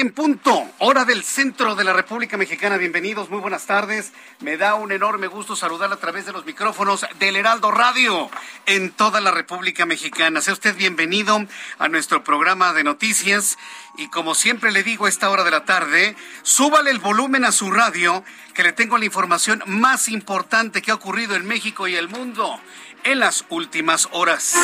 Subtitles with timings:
[0.00, 2.76] En punto, hora del centro de la República Mexicana.
[2.76, 4.12] Bienvenidos, muy buenas tardes.
[4.40, 8.28] Me da un enorme gusto saludar a través de los micrófonos del Heraldo Radio
[8.66, 10.42] en toda la República Mexicana.
[10.42, 11.46] Sea usted bienvenido
[11.78, 13.56] a nuestro programa de noticias
[13.96, 17.52] y como siempre le digo a esta hora de la tarde, súbale el volumen a
[17.52, 21.96] su radio que le tengo la información más importante que ha ocurrido en México y
[21.96, 22.60] el mundo
[23.04, 24.54] en las últimas horas.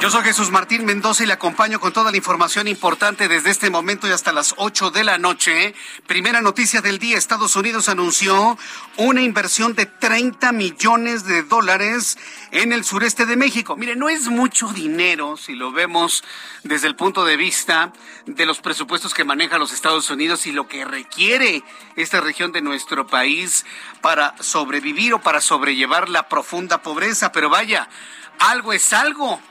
[0.00, 3.68] Yo soy Jesús Martín Mendoza y le acompaño con toda la información importante desde este
[3.68, 5.74] momento y hasta las 8 de la noche.
[6.06, 8.56] Primera noticia del día, Estados Unidos anunció
[8.96, 12.16] una inversión de 30 millones de dólares
[12.50, 13.76] en el sureste de México.
[13.76, 16.24] Mire, no es mucho dinero si lo vemos
[16.64, 17.92] desde el punto de vista
[18.24, 21.62] de los presupuestos que maneja los Estados Unidos y lo que requiere
[21.96, 23.66] esta región de nuestro país
[24.00, 27.32] para sobrevivir o para sobrellevar la profunda pobreza.
[27.32, 27.90] Pero vaya,
[28.38, 29.42] algo es algo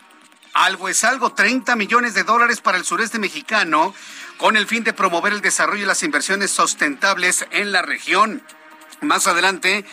[0.60, 3.94] algo es algo, 30 millones de dólares para el sureste mexicano
[4.38, 8.44] con el fin de promover el desarrollo y las inversiones sustentables en la región.
[9.00, 9.86] Más adelante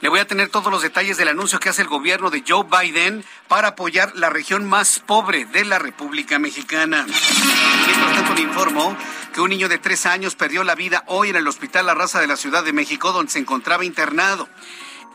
[0.00, 2.64] le voy a tener todos los detalles del anuncio que hace el gobierno de Joe
[2.64, 7.06] Biden para apoyar la región más pobre de la República Mexicana.
[7.06, 8.96] Mientras tanto, le informo
[9.32, 12.20] que un niño de tres años perdió la vida hoy en el Hospital La Raza
[12.20, 14.48] de la Ciudad de México, donde se encontraba internado.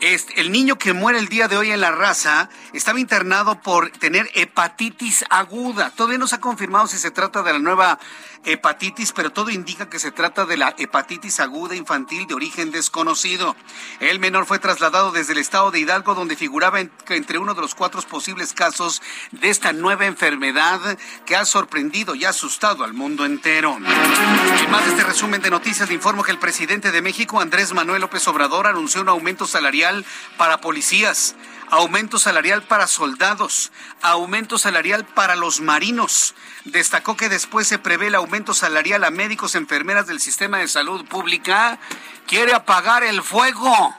[0.00, 3.90] Este, el niño que muere el día de hoy en la raza estaba internado por
[3.90, 5.90] tener hepatitis aguda.
[5.90, 7.98] Todavía no se ha confirmado si se trata de la nueva
[8.44, 13.56] hepatitis, pero todo indica que se trata de la hepatitis aguda infantil de origen desconocido.
[14.00, 17.74] El menor fue trasladado desde el estado de Hidalgo, donde figuraba entre uno de los
[17.74, 23.76] cuatro posibles casos de esta nueva enfermedad que ha sorprendido y asustado al mundo entero.
[23.76, 27.72] En más de este resumen de noticias, le informo que el presidente de México, Andrés
[27.72, 30.04] Manuel López Obrador, anunció un aumento salarial
[30.36, 31.36] para policías
[31.70, 36.34] aumento salarial para soldados, aumento salarial para los marinos.
[36.64, 41.04] Destacó que después se prevé el aumento salarial a médicos, enfermeras del sistema de salud
[41.06, 41.78] pública.
[42.26, 43.94] Quiere apagar el fuego.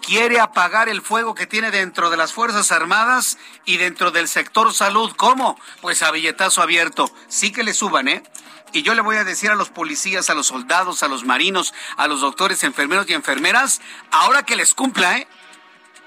[0.00, 4.74] Quiere apagar el fuego que tiene dentro de las Fuerzas Armadas y dentro del sector
[4.74, 5.12] salud.
[5.16, 5.56] ¿Cómo?
[5.80, 7.08] Pues a billetazo abierto.
[7.28, 8.24] Sí que le suban, ¿eh?
[8.72, 11.74] Y yo le voy a decir a los policías, a los soldados, a los marinos,
[11.96, 13.80] a los doctores, enfermeros y enfermeras,
[14.10, 15.28] ahora que les cumpla, ¿eh?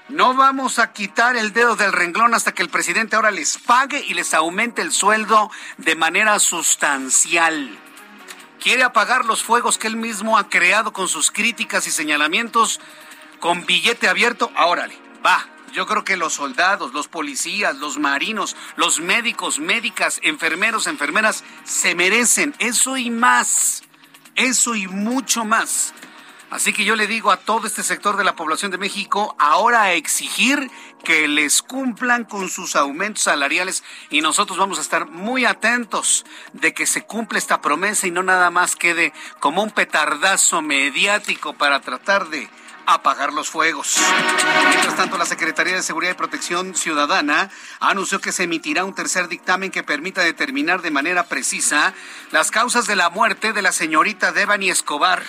[0.08, 4.04] No vamos a quitar el dedo del renglón hasta que el presidente ahora les pague
[4.06, 7.76] y les aumente el sueldo de manera sustancial.
[8.60, 12.80] Quiere apagar los fuegos que él mismo ha creado con sus críticas y señalamientos
[13.40, 14.52] con billete abierto.
[14.56, 15.44] Órale, va.
[15.72, 21.96] Yo creo que los soldados, los policías, los marinos, los médicos, médicas, enfermeros, enfermeras se
[21.96, 23.82] merecen eso y más.
[24.36, 25.92] Eso y mucho más.
[26.56, 29.82] Así que yo le digo a todo este sector de la población de México ahora
[29.82, 30.70] a exigir
[31.04, 36.24] que les cumplan con sus aumentos salariales y nosotros vamos a estar muy atentos
[36.54, 41.52] de que se cumpla esta promesa y no nada más quede como un petardazo mediático
[41.52, 42.48] para tratar de
[42.86, 44.00] apagar los fuegos.
[44.70, 47.50] Mientras tanto, la Secretaría de Seguridad y Protección Ciudadana
[47.80, 51.92] anunció que se emitirá un tercer dictamen que permita determinar de manera precisa
[52.30, 55.22] las causas de la muerte de la señorita Devani Escobar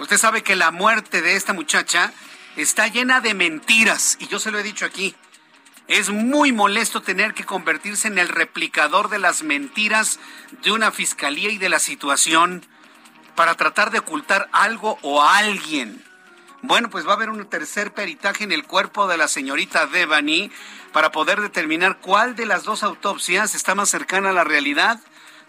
[0.00, 2.14] Usted sabe que la muerte de esta muchacha
[2.56, 5.14] está llena de mentiras y yo se lo he dicho aquí.
[5.88, 10.18] Es muy molesto tener que convertirse en el replicador de las mentiras
[10.62, 12.64] de una fiscalía y de la situación
[13.36, 16.02] para tratar de ocultar algo o a alguien.
[16.62, 20.50] Bueno, pues va a haber un tercer peritaje en el cuerpo de la señorita Devani
[20.94, 24.98] para poder determinar cuál de las dos autopsias está más cercana a la realidad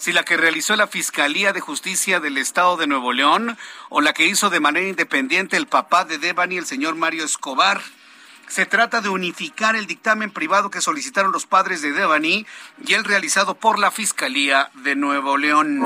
[0.01, 3.55] si la que realizó la Fiscalía de Justicia del Estado de Nuevo León
[3.89, 7.79] o la que hizo de manera independiente el papá de Devani, el señor Mario Escobar.
[8.47, 12.47] Se trata de unificar el dictamen privado que solicitaron los padres de Devani
[12.83, 15.83] y el realizado por la Fiscalía de Nuevo León.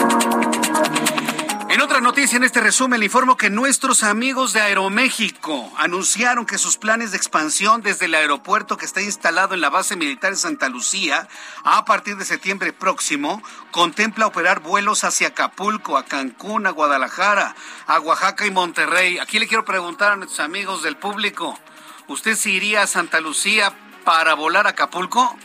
[1.76, 6.58] En otra noticia, en este resumen, le informo que nuestros amigos de Aeroméxico anunciaron que
[6.58, 10.38] sus planes de expansión desde el aeropuerto que está instalado en la base militar de
[10.38, 11.28] Santa Lucía
[11.66, 17.58] a partir de septiembre próximo contempla operar vuelos hacia Acapulco, a Cancún, a Guadalajara,
[17.88, 19.18] a Oaxaca y Monterrey.
[19.18, 21.60] Aquí le quiero preguntar a nuestros amigos del público,
[22.08, 23.74] ¿usted se iría a Santa Lucía
[24.06, 25.38] para volar a Acapulco?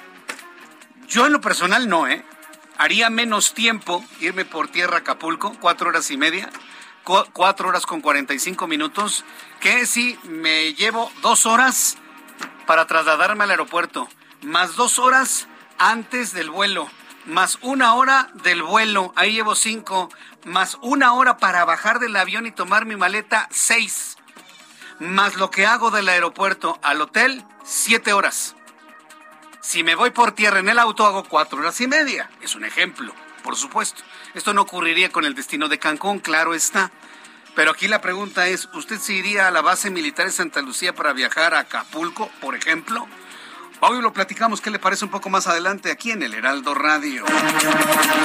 [1.09, 2.25] Yo en lo personal no, ¿eh?
[2.81, 6.49] Haría menos tiempo irme por tierra a Acapulco, cuatro horas y media,
[7.05, 9.23] cuatro horas con cuarenta y cinco minutos,
[9.61, 11.99] que si me llevo dos horas
[12.67, 14.09] para trasladarme al aeropuerto,
[14.41, 15.47] más dos horas
[15.77, 16.89] antes del vuelo,
[17.27, 20.09] más una hora del vuelo, ahí llevo cinco,
[20.47, 24.17] más una hora para bajar del avión y tomar mi maleta, seis,
[24.99, 28.57] más lo que hago del aeropuerto al hotel, siete horas.
[29.61, 32.31] Si me voy por tierra en el auto, hago cuatro horas y media.
[32.41, 33.13] Es un ejemplo,
[33.43, 34.03] por supuesto.
[34.35, 36.91] Esto no ocurriría con el destino de Cancún, claro está.
[37.55, 40.95] Pero aquí la pregunta es, ¿usted se iría a la base militar de Santa Lucía
[40.95, 43.07] para viajar a Acapulco, por ejemplo?
[43.83, 47.25] Hoy lo platicamos, ¿qué le parece un poco más adelante aquí en el Heraldo Radio?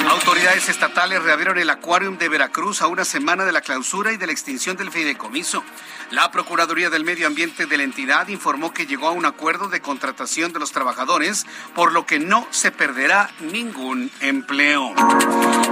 [0.09, 4.25] Autoridades estatales reabrieron el acuarium de Veracruz a una semana de la clausura y de
[4.25, 5.63] la extinción del fideicomiso.
[6.11, 9.79] La Procuraduría del Medio Ambiente de la entidad informó que llegó a un acuerdo de
[9.79, 14.93] contratación de los trabajadores, por lo que no se perderá ningún empleo.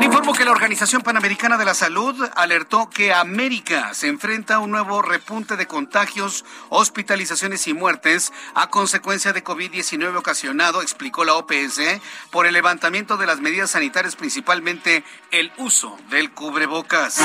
[0.01, 4.71] informo que la Organización Panamericana de la Salud alertó que América se enfrenta a un
[4.71, 9.43] nuevo repunte de contagios, hospitalizaciones y muertes a consecuencia de
[9.73, 11.81] COVID-19 ocasionado, explicó la OPS,
[12.29, 17.19] por el levantamiento de las medidas sanitarias, principalmente el uso del cubrebocas.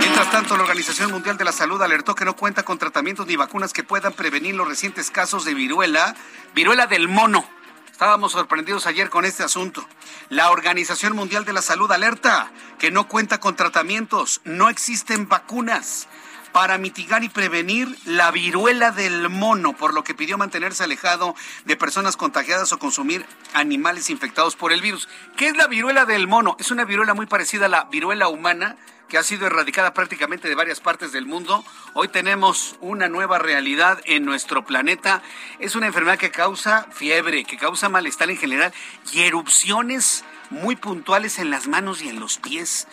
[0.00, 3.36] Mientras tanto, la Organización Mundial de la Salud alertó que no cuenta con tratamientos ni
[3.36, 6.16] vacunas que puedan prevenir los recientes casos de viruela,
[6.54, 7.48] viruela del mono.
[7.90, 9.86] Estábamos sorprendidos ayer con este asunto.
[10.28, 16.08] La Organización Mundial de la Salud alerta que no cuenta con tratamientos, no existen vacunas
[16.52, 21.34] para mitigar y prevenir la viruela del mono, por lo que pidió mantenerse alejado
[21.64, 25.08] de personas contagiadas o consumir animales infectados por el virus.
[25.36, 26.56] ¿Qué es la viruela del mono?
[26.60, 28.76] Es una viruela muy parecida a la viruela humana
[29.12, 31.64] que ha sido erradicada prácticamente de varias partes del mundo.
[31.92, 35.22] Hoy tenemos una nueva realidad en nuestro planeta.
[35.58, 38.72] Es una enfermedad que causa fiebre, que causa malestar en general
[39.12, 42.88] y erupciones muy puntuales en las manos y en los pies.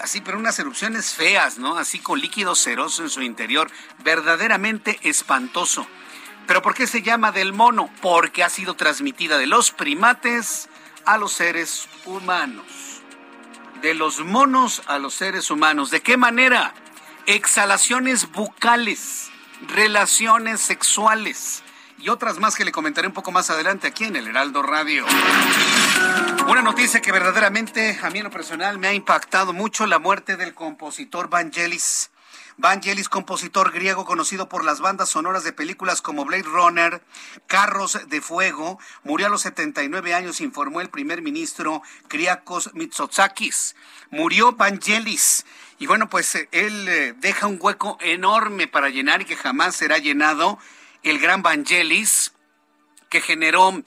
[0.00, 1.76] Así, pero unas erupciones feas, ¿no?
[1.76, 3.70] Así con líquido ceroso en su interior.
[4.02, 5.86] Verdaderamente espantoso.
[6.46, 7.88] ¿Pero por qué se llama del mono?
[8.02, 10.68] Porque ha sido transmitida de los primates
[11.04, 12.94] a los seres humanos
[13.84, 15.90] de los monos a los seres humanos.
[15.90, 16.72] ¿De qué manera?
[17.26, 19.28] Exhalaciones bucales,
[19.68, 21.62] relaciones sexuales
[21.98, 25.04] y otras más que le comentaré un poco más adelante aquí en el Heraldo Radio.
[26.46, 30.36] Una noticia que verdaderamente a mí en lo personal me ha impactado mucho, la muerte
[30.36, 32.10] del compositor Vangelis.
[32.58, 37.02] Vangelis, compositor griego conocido por las bandas sonoras de películas como Blade Runner,
[37.46, 43.74] Carros de Fuego, murió a los 79 años, informó el primer ministro Kriakos Mitsotakis.
[44.10, 45.46] Murió Vangelis.
[45.78, 49.74] Y bueno, pues eh, él eh, deja un hueco enorme para llenar y que jamás
[49.74, 50.58] será llenado.
[51.02, 52.32] El gran Vangelis,
[53.08, 53.82] que generó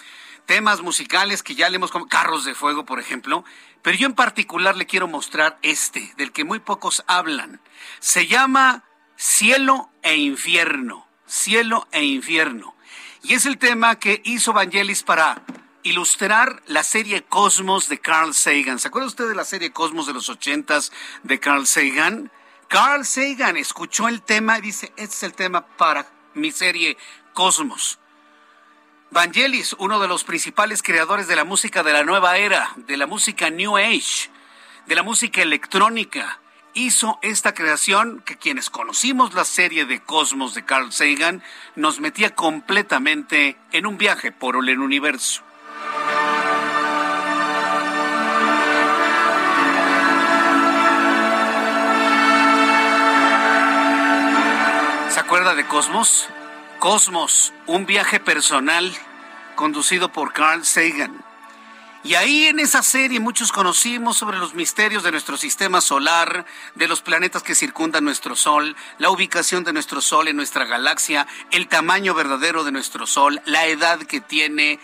[0.48, 3.44] temas musicales que ya le hemos Carros de Fuego, por ejemplo,
[3.84, 7.62] pero yo en particular le quiero mostrar este, del que muy pocos hablan.
[8.00, 8.84] Se llama
[9.16, 12.76] Cielo e Infierno, Cielo e Infierno.
[13.24, 15.44] Y es el tema que hizo Vangelis para
[15.84, 18.80] ilustrar la serie Cosmos de Carl Sagan.
[18.80, 22.32] ¿Se acuerda usted de la serie Cosmos de los ochentas de Carl Sagan?
[22.70, 26.98] Carl Sagan escuchó el tema y dice, este es el tema para mi serie
[27.34, 28.00] Cosmos.
[29.10, 33.08] Vangelis, uno de los principales creadores de la música de la nueva era, de la
[33.08, 34.30] música New Age,
[34.86, 36.40] de la música electrónica,
[36.74, 41.42] hizo esta creación que quienes conocimos la serie de Cosmos de Carl Sagan
[41.76, 45.42] nos metía completamente en un viaje por el universo.
[55.10, 56.28] ¿Se acuerda de Cosmos?
[56.80, 58.94] Cosmos, un viaje personal
[59.56, 61.24] conducido por Carl Sagan.
[62.04, 66.88] Y ahí en esa serie muchos conocimos sobre los misterios de nuestro sistema solar, de
[66.88, 71.68] los planetas que circundan nuestro Sol, la ubicación de nuestro Sol en nuestra galaxia, el
[71.68, 74.80] tamaño verdadero de nuestro Sol, la edad que tiene,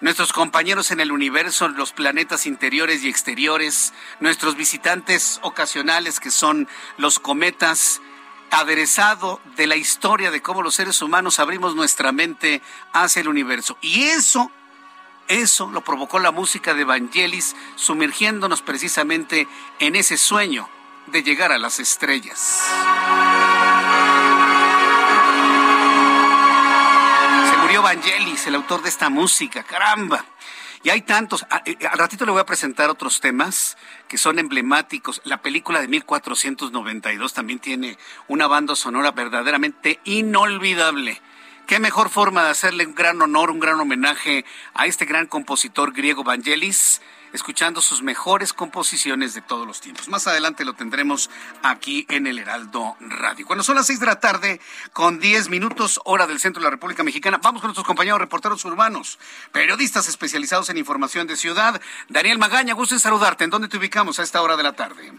[0.00, 6.68] nuestros compañeros en el universo, los planetas interiores y exteriores, nuestros visitantes ocasionales que son
[6.96, 8.00] los cometas,
[8.50, 12.62] aderezado de la historia de cómo los seres humanos abrimos nuestra mente
[12.92, 13.76] hacia el universo.
[13.80, 14.50] Y eso,
[15.28, 20.68] eso lo provocó la música de Vangelis, sumergiéndonos precisamente en ese sueño
[21.06, 22.64] de llegar a las estrellas.
[27.50, 30.24] Se murió Vangelis, el autor de esta música, caramba.
[30.82, 31.44] Y hay tantos.
[31.64, 35.20] Eh, al ratito le voy a presentar otros temas que son emblemáticos.
[35.24, 41.20] La película de 1492 también tiene una banda sonora verdaderamente inolvidable.
[41.66, 44.44] Qué mejor forma de hacerle un gran honor, un gran homenaje
[44.74, 50.08] a este gran compositor griego Vangelis escuchando sus mejores composiciones de todos los tiempos.
[50.08, 51.30] Más adelante lo tendremos
[51.62, 53.46] aquí en el Heraldo Radio.
[53.46, 54.60] Cuando son las seis de la tarde,
[54.92, 58.64] con diez minutos, hora del centro de la República Mexicana, vamos con nuestros compañeros reporteros
[58.64, 59.18] urbanos,
[59.52, 61.80] periodistas especializados en información de ciudad.
[62.08, 63.44] Daniel Magaña, gusto en saludarte.
[63.44, 65.12] ¿En dónde te ubicamos a esta hora de la tarde?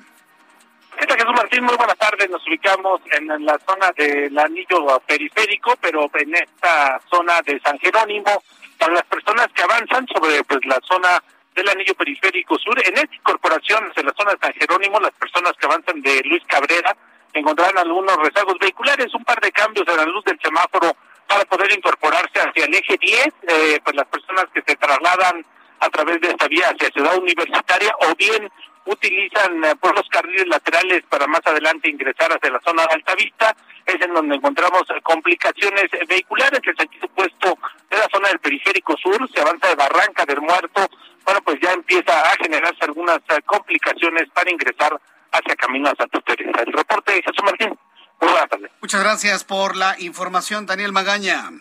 [1.00, 1.64] ¿Qué tal, Jesús Martín?
[1.64, 2.30] Muy buenas tardes.
[2.30, 8.44] Nos ubicamos en la zona del anillo periférico, pero en esta zona de San Jerónimo,
[8.78, 11.24] para las personas que avanzan sobre pues la zona
[11.60, 12.80] del anillo periférico sur.
[12.86, 16.44] En esta incorporación en la zona de San Jerónimo, las personas que avanzan de Luis
[16.48, 16.96] Cabrera
[17.34, 20.96] encontrarán algunos rezagos vehiculares, un par de cambios en la luz del semáforo
[21.28, 25.46] para poder incorporarse hacia el eje 10, eh, pues las personas que se trasladan
[25.80, 28.50] a través de esta vía hacia Ciudad Universitaria o bien
[28.86, 33.56] utilizan eh, por los carriles laterales para más adelante ingresar hacia la zona de Altavista,
[33.86, 37.58] es en donde encontramos eh, complicaciones vehiculares, el sentido opuesto
[37.90, 40.90] de la zona del periférico sur, se avanza de Barranca del Muerto
[41.30, 45.00] bueno, pues ya empieza a generarse algunas eh, complicaciones para ingresar
[45.32, 46.64] hacia Camino a Santa Teresa.
[46.66, 47.78] El reporte de Jesús Martín.
[48.20, 48.72] Muy buenas tardes.
[48.82, 51.52] Muchas gracias por la información, Daniel Magaña.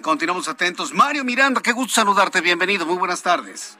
[0.00, 0.94] Continuamos atentos.
[0.94, 2.40] Mario Miranda, qué gusto saludarte.
[2.40, 2.86] Bienvenido.
[2.86, 3.78] Muy buenas tardes.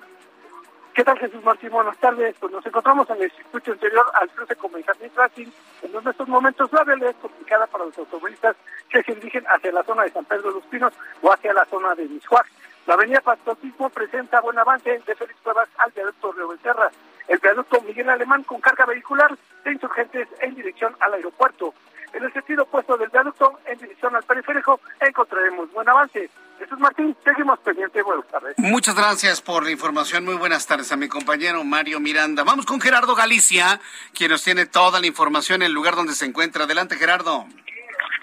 [0.92, 1.70] ¿Qué tal, Jesús Martín?
[1.70, 2.36] Buenas tardes.
[2.38, 5.48] Pues nos encontramos en el circuito interior al cruce con Benjamín Racing,
[5.84, 8.56] en donde estos momentos la realidad es complicada para los automovilistas
[8.90, 11.64] que se dirigen hacia la zona de San Pedro de los Pinos o hacia la
[11.64, 12.46] zona de Mishuac.
[12.86, 16.90] La avenida Patriotismo presenta buen avance de Félix Cuevas al viaducto Río Becerra.
[17.28, 21.74] El viaducto Miguel Alemán con carga vehicular de insurgentes en dirección al aeropuerto.
[22.12, 26.28] En el sentido opuesto del viaducto en dirección al periférico encontraremos buen avance.
[26.58, 28.04] Jesús Martín, seguimos pendientes.
[28.04, 28.54] Buenas tardes.
[28.58, 30.24] Muchas gracias por la información.
[30.24, 32.42] Muy buenas tardes a mi compañero Mario Miranda.
[32.44, 33.80] Vamos con Gerardo Galicia,
[34.12, 36.64] quien nos tiene toda la información en el lugar donde se encuentra.
[36.64, 37.46] Adelante, Gerardo.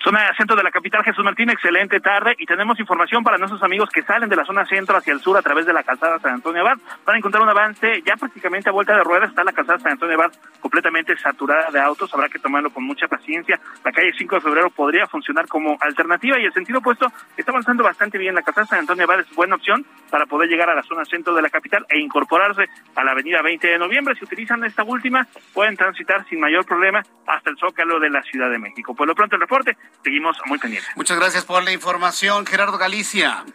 [0.02, 3.90] Zona centro de la capital, Jesús Martín, excelente tarde y tenemos información para nuestros amigos
[3.90, 6.36] que salen de la zona centro hacia el sur a través de la calzada San
[6.36, 6.78] Antonio Abad.
[7.06, 9.92] Van a encontrar un avance ya prácticamente a vuelta de ruedas, está la calzada San
[9.92, 13.60] Antonio Abad completamente saturada de autos, habrá que tomarlo con mucha paciencia.
[13.84, 17.84] La calle 5 de febrero podría funcionar como alternativa y el sentido opuesto está avanzando
[17.84, 18.36] bastante bien.
[18.36, 21.36] La calzada San Antonio Abad es buena opción para poder llegar a la zona centro
[21.36, 24.16] de la capital e incorporarse a la avenida 20 de noviembre.
[24.16, 28.50] Si utilizan esta última, pueden transitar sin mayor problema hasta el Zócalo de la Ciudad
[28.50, 28.96] de México.
[28.96, 30.90] Por lo pronto el reporte, seguimos muy pendientes.
[30.96, 33.46] Muchas gracias por la información, Gerardo Galicia.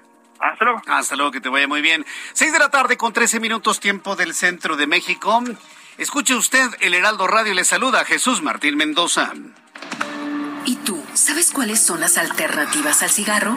[0.41, 0.83] Hasta luego.
[0.87, 2.05] Hasta luego, que te vaya muy bien.
[2.33, 5.43] Seis de la tarde con trece minutos tiempo del centro de México.
[5.97, 9.33] Escuche usted el Heraldo Radio le saluda Jesús Martín Mendoza.
[10.67, 13.57] ¿Y tú sabes cuáles son las alternativas al cigarro?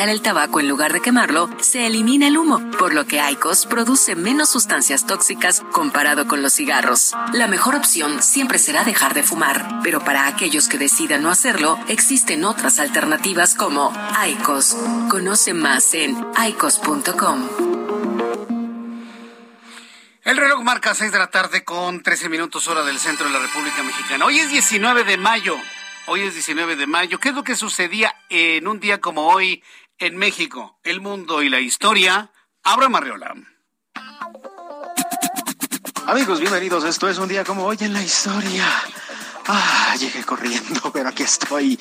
[0.00, 4.16] el tabaco en lugar de quemarlo, se elimina el humo, por lo que ICOS produce
[4.16, 7.12] menos sustancias tóxicas comparado con los cigarros.
[7.32, 11.78] La mejor opción siempre será dejar de fumar, pero para aquellos que decidan no hacerlo,
[11.88, 13.92] existen otras alternativas como
[14.26, 14.76] ICOS.
[15.08, 16.16] Conoce más en
[16.48, 17.48] icos.com.
[20.24, 23.40] El reloj marca 6 de la tarde con 13 minutos hora del centro de la
[23.40, 24.24] República Mexicana.
[24.24, 25.56] Hoy es 19 de mayo.
[26.06, 27.20] Hoy es 19 de mayo.
[27.20, 29.62] ¿Qué es lo que sucedía en un día como hoy
[30.02, 32.32] en México, el mundo y la historia?
[32.64, 33.34] Abra Marriola.
[36.08, 36.82] Amigos, bienvenidos.
[36.82, 38.66] Esto es un día como hoy en la historia.
[39.46, 41.78] Ah, llegué corriendo, pero aquí estoy.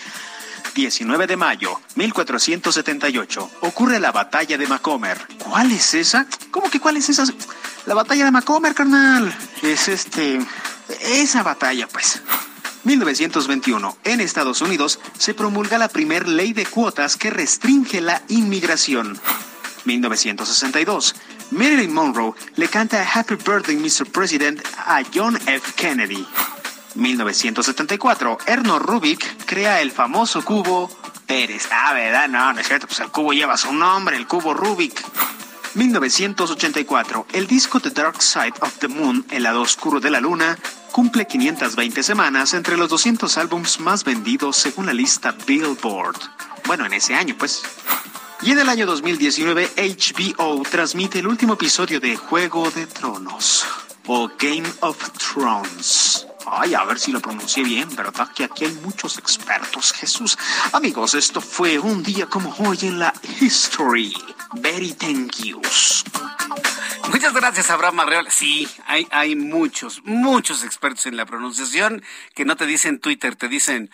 [0.76, 5.18] 19 de mayo, 1478, ocurre la batalla de Macomer.
[5.40, 6.28] ¿Cuál es esa?
[6.52, 7.26] ¿Cómo que cuál es esa?
[7.88, 9.36] La batalla de Macomer, carnal.
[9.64, 10.40] Es este...
[11.02, 12.22] Esa batalla, pues.
[12.84, 19.20] 1921, en Estados Unidos, se promulga la primer ley de cuotas que restringe la inmigración.
[19.86, 21.16] 1962,
[21.52, 24.10] Marilyn Monroe le canta Happy Birthday Mr.
[24.12, 25.74] President a John F.
[25.76, 26.26] Kennedy.
[26.96, 30.90] 1974, Erno Rubik crea el famoso cubo
[31.26, 31.68] Pérez.
[31.72, 32.28] Ah, ¿verdad?
[32.28, 35.02] No, no es cierto, pues el cubo lleva su nombre, el cubo Rubik.
[35.74, 40.58] 1984, el disco The Dark Side of the Moon, El lado oscuro de la luna,
[40.92, 46.18] cumple 520 semanas entre los 200 álbumes más vendidos según la lista Billboard.
[46.66, 47.64] Bueno, en ese año, pues.
[48.42, 53.66] Y en el año 2019, HBO transmite el último episodio de Juego de Tronos
[54.08, 56.28] o Game of Thrones.
[56.48, 58.28] Ay, a ver si lo pronuncié bien, ¿verdad?
[58.36, 60.38] Que aquí hay muchos expertos, Jesús.
[60.74, 64.14] Amigos, esto fue un día como hoy en la history.
[64.54, 66.04] Very thank yous.
[67.10, 68.30] Muchas gracias, Abraham Arreola.
[68.30, 72.04] Sí, hay, hay muchos, muchos expertos en la pronunciación
[72.36, 73.90] que no te dicen Twitter, te dicen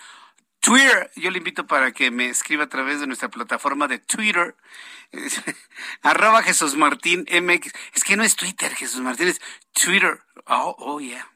[0.60, 1.12] Twitter.
[1.16, 4.56] Yo le invito para que me escriba a través de nuestra plataforma de Twitter.
[6.02, 7.74] Arroba Jesús Martín MX.
[7.94, 9.42] Es que no es Twitter, Jesús Martín, es
[9.74, 10.22] Twitter.
[10.46, 11.28] Oh, oh, yeah.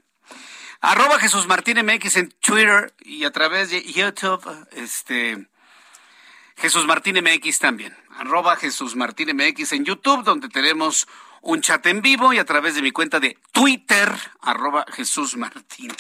[0.82, 5.48] Arroba Jesús Martín MX en Twitter y a través de YouTube, este,
[6.58, 7.96] Jesús Martín MX también.
[8.18, 11.08] Arroba Jesús Martín MX en YouTube, donde tenemos
[11.42, 15.92] un chat en vivo y a través de mi cuenta de Twitter, arroba Jesús Martín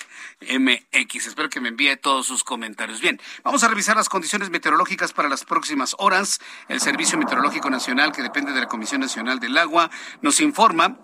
[0.41, 1.27] MX.
[1.27, 3.01] Espero que me envíe todos sus comentarios.
[3.01, 6.39] Bien, vamos a revisar las condiciones meteorológicas para las próximas horas.
[6.67, 9.89] El Servicio Meteorológico Nacional, que depende de la Comisión Nacional del Agua,
[10.21, 10.99] nos informa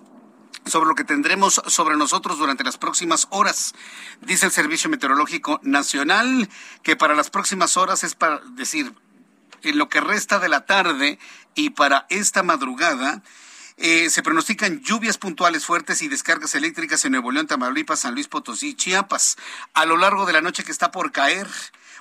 [0.65, 3.73] sobre lo que tendremos sobre nosotros durante las próximas horas.
[4.21, 6.49] Dice el Servicio Meteorológico Nacional
[6.83, 8.93] que para las próximas horas es para decir,
[9.69, 11.19] en lo que resta de la tarde
[11.55, 13.21] y para esta madrugada,
[13.77, 18.27] eh, se pronostican lluvias puntuales fuertes y descargas eléctricas en Nuevo León, Tamaulipas, San Luis
[18.27, 19.37] Potosí, Chiapas.
[19.73, 21.47] A lo largo de la noche que está por caer,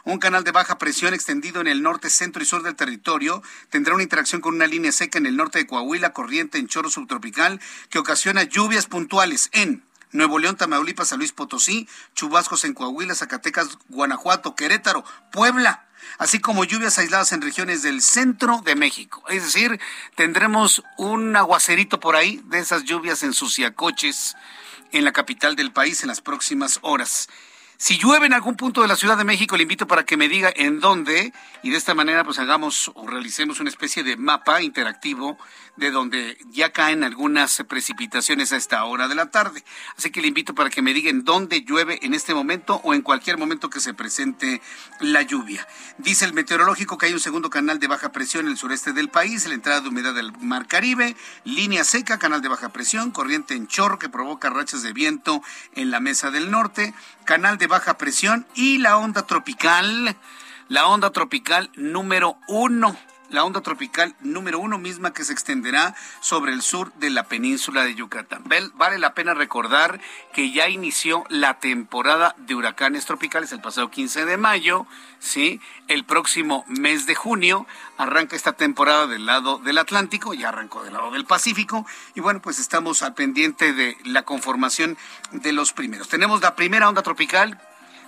[0.05, 3.93] un canal de baja presión extendido en el norte, centro y sur del territorio tendrá
[3.93, 7.61] una interacción con una línea seca en el norte de Coahuila, corriente en chorro subtropical,
[7.91, 13.79] que ocasiona lluvias puntuales en Nuevo León, Tamaulipas, San Luis Potosí, chubascos en Coahuila, Zacatecas,
[13.89, 15.86] Guanajuato, Querétaro, Puebla,
[16.19, 19.23] así como lluvias aisladas en regiones del centro de México.
[19.29, 19.81] Es decir,
[20.15, 24.37] tendremos un aguacerito por ahí de esas lluvias en Suciacoches
[24.93, 27.29] en la capital del país en las próximas horas.
[27.79, 30.31] Si llueve en algún punto de la Ciudad de México, le invito para que me
[30.31, 34.63] diga en dónde y de esta manera pues hagamos o realicemos una especie de mapa
[34.63, 35.37] interactivo
[35.77, 39.63] de donde ya caen algunas precipitaciones a esta hora de la tarde.
[39.99, 43.03] Así que le invito para que me digan dónde llueve en este momento o en
[43.03, 44.63] cualquier momento que se presente
[45.01, 45.69] la lluvia.
[45.99, 49.11] Dice el meteorológico que hay un segundo canal de baja presión en el sureste del
[49.11, 53.55] país, la entrada de humedad del Mar Caribe, línea seca, canal de baja presión, corriente
[53.55, 55.43] en chorro que provoca rachas de viento
[55.75, 56.95] en la mesa del norte,
[57.27, 60.17] canal de baja presión y la onda tropical,
[60.69, 62.97] la onda tropical número uno
[63.31, 67.85] la onda tropical número uno misma que se extenderá sobre el sur de la península
[67.85, 68.45] de Yucatán.
[68.75, 70.01] Vale la pena recordar
[70.33, 74.87] que ya inició la temporada de huracanes tropicales el pasado 15 de mayo,
[75.19, 75.61] ¿sí?
[75.89, 80.95] El próximo mes de junio arranca esta temporada del lado del Atlántico, ya arrancó del
[80.95, 84.97] lado del Pacífico, y bueno, pues estamos al pendiente de la conformación
[85.33, 86.09] de los primeros.
[86.09, 87.61] Tenemos la primera onda tropical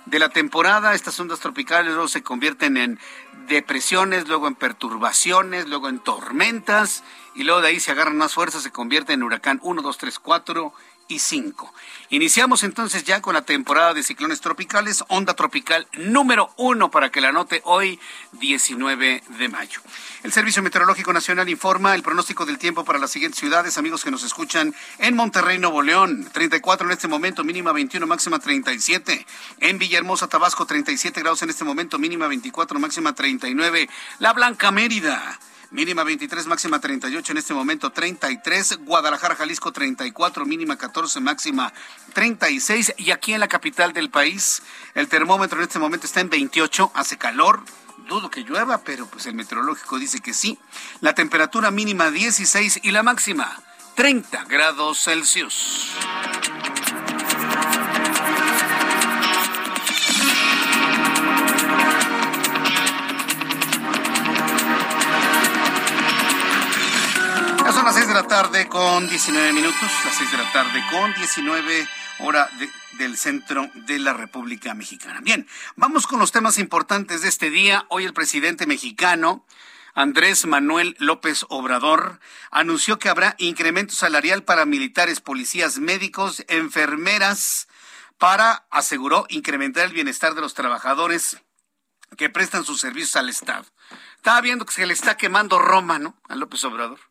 [0.09, 0.93] de la temporada.
[0.93, 2.99] Estas ondas tropicales luego se convierten en
[3.47, 7.03] depresiones, luego en perturbaciones, luego en tormentas
[7.35, 10.19] y luego de ahí se agarran más fuerzas, se convierte en huracán 1, 2, 3,
[10.19, 10.73] 4
[11.09, 11.73] y 5.
[12.11, 17.19] Iniciamos entonces ya con la temporada de ciclones tropicales, onda tropical número uno para que
[17.19, 17.99] la anote hoy,
[18.33, 19.81] 19 de mayo.
[20.23, 24.11] El Servicio Meteorológico Nacional informa el pronóstico del tiempo para las siguientes ciudades, amigos que
[24.11, 29.25] nos escuchan en Monterrey, Nuevo León, 34 en este momento, mínima 21, máxima 37.
[29.59, 33.89] En Villahermosa, Tabasco, 37 grados en este momento, mínima 24, máxima 39.
[34.19, 35.39] La Blanca Mérida
[35.71, 41.73] mínima 23, máxima 38, en este momento 33, Guadalajara, Jalisco 34, mínima 14, máxima
[42.13, 44.61] 36, y aquí en la capital del país
[44.95, 47.63] el termómetro en este momento está en 28, hace calor,
[48.07, 50.57] dudo que llueva, pero pues el meteorológico dice que sí,
[51.01, 53.61] la temperatura mínima 16 y la máxima
[53.95, 55.93] 30 grados Celsius.
[68.09, 71.87] De la tarde con 19 minutos, las 6 de la tarde con 19
[72.21, 72.49] hora
[72.97, 75.19] del centro de la República Mexicana.
[75.21, 77.85] Bien, vamos con los temas importantes de este día.
[77.89, 79.45] Hoy el presidente mexicano
[79.93, 82.19] Andrés Manuel López Obrador
[82.49, 87.67] anunció que habrá incremento salarial para militares, policías, médicos, enfermeras,
[88.17, 91.37] para, aseguró, incrementar el bienestar de los trabajadores
[92.17, 93.67] que prestan sus servicios al Estado.
[94.15, 96.19] Estaba viendo que se le está quemando Roma, ¿no?
[96.27, 97.08] A López Obrador.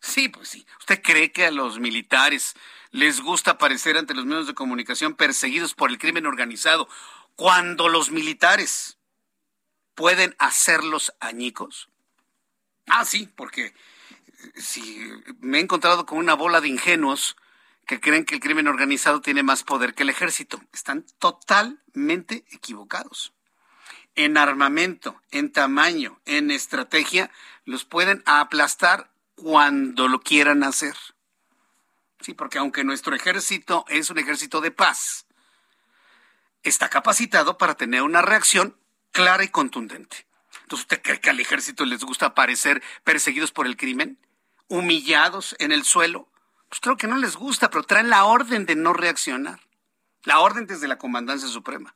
[0.00, 0.66] Sí, pues sí.
[0.78, 2.54] ¿Usted cree que a los militares
[2.90, 6.88] les gusta aparecer ante los medios de comunicación perseguidos por el crimen organizado
[7.34, 8.98] cuando los militares
[9.94, 11.88] pueden hacerlos añicos?
[12.86, 13.74] Ah, sí, porque
[14.54, 17.36] si me he encontrado con una bola de ingenuos
[17.86, 20.60] que creen que el crimen organizado tiene más poder que el ejército.
[20.72, 23.32] Están totalmente equivocados.
[24.16, 27.30] En armamento, en tamaño, en estrategia,
[27.64, 30.96] los pueden aplastar cuando lo quieran hacer.
[32.20, 35.26] Sí, porque aunque nuestro ejército es un ejército de paz,
[36.64, 38.76] está capacitado para tener una reacción
[39.12, 40.26] clara y contundente.
[40.62, 44.18] Entonces, ¿usted cree que al ejército les gusta aparecer perseguidos por el crimen?
[44.66, 46.28] ¿Humillados en el suelo?
[46.68, 49.60] Pues creo que no les gusta, pero traen la orden de no reaccionar.
[50.24, 51.94] La orden desde la Comandancia Suprema.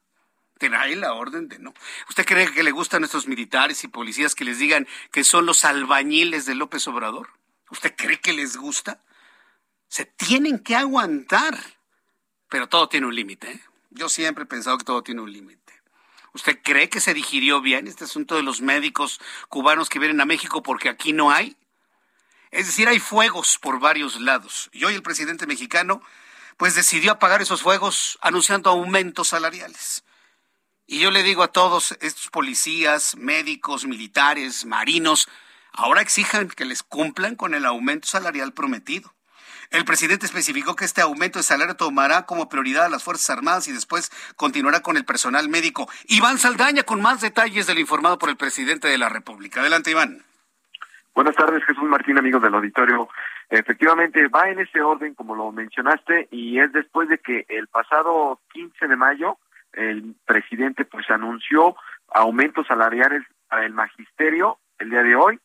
[0.60, 1.72] Trae la orden de no.
[2.10, 5.46] ¿Usted cree que le gustan a nuestros militares y policías que les digan que son
[5.46, 7.30] los albañiles de López Obrador?
[7.70, 9.02] ¿Usted cree que les gusta?
[9.88, 11.58] Se tienen que aguantar.
[12.50, 13.50] Pero todo tiene un límite.
[13.50, 13.60] ¿eh?
[13.88, 15.72] Yo siempre he pensado que todo tiene un límite.
[16.34, 19.18] ¿Usted cree que se digirió bien este asunto de los médicos
[19.48, 21.56] cubanos que vienen a México porque aquí no hay?
[22.50, 24.68] Es decir, hay fuegos por varios lados.
[24.74, 26.02] Y hoy el presidente mexicano
[26.58, 30.04] pues decidió apagar esos fuegos anunciando aumentos salariales.
[30.92, 35.28] Y yo le digo a todos estos policías, médicos, militares, marinos,
[35.72, 39.12] ahora exijan que les cumplan con el aumento salarial prometido.
[39.70, 43.68] El presidente especificó que este aumento de salario tomará como prioridad a las Fuerzas Armadas
[43.68, 45.88] y después continuará con el personal médico.
[46.08, 49.60] Iván Saldaña con más detalles de lo informado por el presidente de la República.
[49.60, 50.24] Adelante, Iván.
[51.14, 53.08] Buenas tardes, Jesús Martín, amigos del auditorio.
[53.48, 58.40] Efectivamente, va en ese orden, como lo mencionaste, y es después de que el pasado
[58.52, 59.38] 15 de mayo
[59.72, 61.76] el presidente pues anunció
[62.08, 65.40] aumentos salariales al magisterio el día de hoy.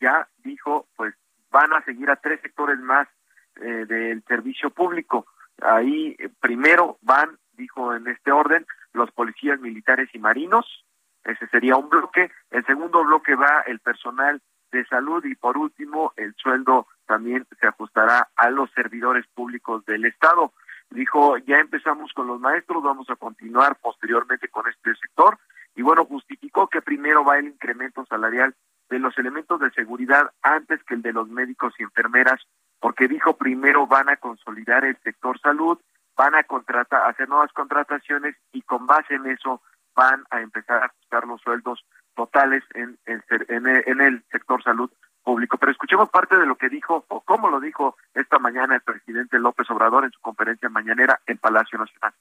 [0.00, 1.14] Ya dijo, pues
[1.50, 3.08] van a seguir a tres sectores más
[3.56, 5.26] eh, del servicio público.
[5.62, 10.84] Ahí eh, primero van, dijo en este orden, los policías militares y marinos.
[11.24, 12.30] Ese sería un bloque.
[12.50, 14.40] El segundo bloque va el personal
[14.72, 20.04] de salud y por último el sueldo también se ajustará a los servidores públicos del
[20.04, 20.52] Estado.
[20.90, 25.38] Dijo, ya empezamos con los maestros, vamos a continuar posteriormente con este sector
[25.76, 28.54] y bueno, justificó que primero va el incremento salarial
[28.88, 32.40] de los elementos de seguridad antes que el de los médicos y enfermeras,
[32.80, 35.78] porque dijo primero van a consolidar el sector salud,
[36.16, 39.62] van a contratar, hacer nuevas contrataciones y con base en eso
[39.94, 41.84] van a empezar a ajustar los sueldos
[42.16, 44.90] totales en, en, en el sector salud
[45.22, 45.58] público.
[45.58, 49.38] Pero escuchemos parte de lo que dijo o cómo lo dijo esta mañana el presidente
[49.38, 52.12] López Obrador en su conferencia mañanera en Palacio Nacional.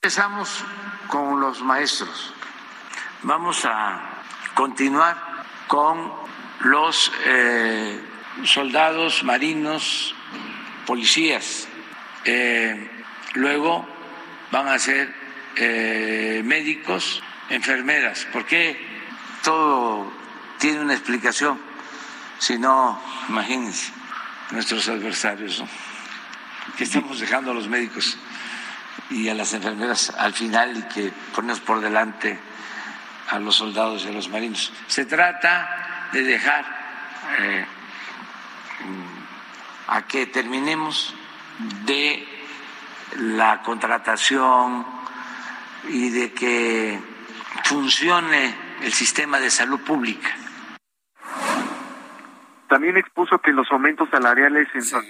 [0.00, 0.64] Empezamos
[1.08, 2.34] con los maestros.
[3.22, 4.00] Vamos a
[4.54, 5.16] continuar
[5.66, 6.12] con
[6.60, 8.00] los eh,
[8.44, 10.14] soldados, marinos,
[10.86, 11.68] policías.
[12.24, 12.90] Eh,
[13.34, 13.86] luego
[14.50, 15.12] van a ser
[15.56, 18.26] eh, médicos, enfermeras.
[18.32, 18.78] ¿Por qué
[19.42, 20.10] todo
[20.58, 21.67] tiene una explicación?
[22.38, 23.92] Si no, imagínense
[24.50, 25.68] nuestros adversarios, ¿no?
[26.76, 28.18] que estamos dejando a los médicos
[29.10, 32.38] y a las enfermeras al final y que ponemos por delante
[33.30, 34.72] a los soldados y a los marinos.
[34.86, 36.64] Se trata de dejar
[37.38, 37.66] eh,
[39.88, 41.14] a que terminemos
[41.84, 42.26] de
[43.16, 44.86] la contratación
[45.88, 47.00] y de que
[47.64, 50.28] funcione el sistema de salud pública.
[52.68, 55.04] También expuso que los aumentos salariales en San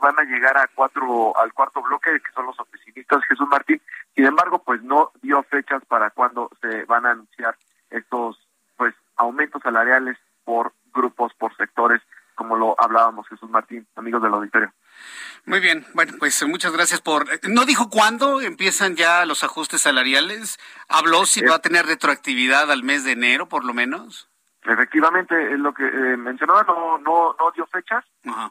[0.00, 3.80] van a llegar a cuatro, al cuarto bloque, que son los oficinistas Jesús Martín.
[4.14, 7.56] Sin embargo, pues no dio fechas para cuándo se van a anunciar
[7.90, 8.38] estos
[8.76, 12.00] pues aumentos salariales por grupos, por sectores,
[12.34, 14.72] como lo hablábamos Jesús Martín, amigos del auditorio.
[15.46, 17.26] Muy bien, bueno, pues muchas gracias por...
[17.48, 20.58] ¿No dijo cuándo empiezan ya los ajustes salariales?
[20.88, 24.29] ¿Habló si va a tener retroactividad al mes de enero, por lo menos?
[24.62, 28.04] Efectivamente, es lo que eh, mencionaba, no, no, no dio fechas,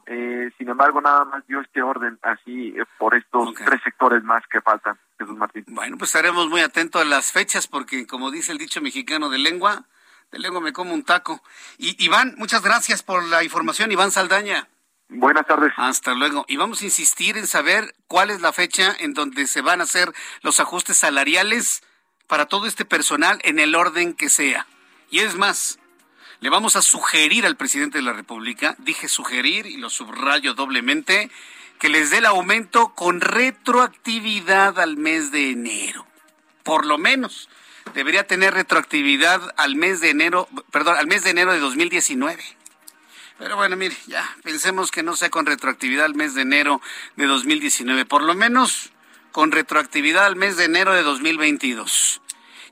[0.08, 4.43] eh, sin embargo, nada más dio este orden así eh, por estos tres sectores más
[4.48, 5.65] que faltan, Jesús Martín.
[5.67, 9.38] Bueno, pues estaremos muy atentos a las fechas porque, como dice el dicho mexicano de
[9.38, 9.86] lengua,
[10.32, 11.43] de lengua me como un taco.
[11.78, 14.67] Y Iván, muchas gracias por la información, Iván Saldaña.
[15.10, 15.74] Buenas tardes.
[15.76, 16.45] Hasta luego.
[16.48, 19.84] Y vamos a insistir en saber cuál es la fecha en donde se van a
[19.84, 21.82] hacer los ajustes salariales
[22.28, 24.67] para todo este personal en el orden que sea.
[25.10, 25.79] Y es más,
[26.41, 31.30] le vamos a sugerir al presidente de la República, dije sugerir y lo subrayo doblemente,
[31.80, 36.06] que les dé el aumento con retroactividad al mes de enero.
[36.63, 37.49] Por lo menos
[37.93, 42.41] debería tener retroactividad al mes de enero, perdón, al mes de enero de 2019.
[43.38, 46.82] Pero bueno, mire, ya, pensemos que no sea con retroactividad al mes de enero
[47.15, 48.91] de 2019, por lo menos
[49.32, 52.21] con retroactividad al mes de enero de 2022.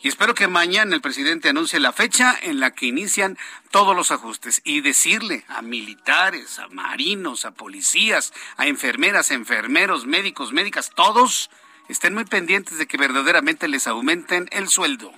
[0.02, 3.38] Y espero que mañana el presidente anuncie la fecha en la que inician
[3.72, 10.54] todos los ajustes y decirle a militares, a marinos, a policías, a enfermeras, enfermeros, médicos,
[10.54, 11.50] médicas, todos
[11.90, 15.12] estén muy pendientes de que verdaderamente les aumenten el sueldo.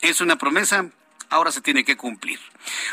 [0.00, 0.86] Es una promesa,
[1.30, 2.40] ahora se tiene que cumplir.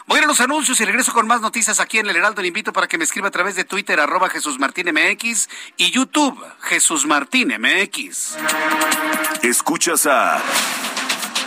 [0.05, 2.41] Voy a los anuncios y regreso con más noticias aquí en el Heraldo.
[2.41, 5.91] Le invito para que me escriba a través de Twitter, arroba Jesús Martín MX y
[5.91, 8.37] YouTube, Jesús Martín MX.
[9.41, 10.41] Escuchas a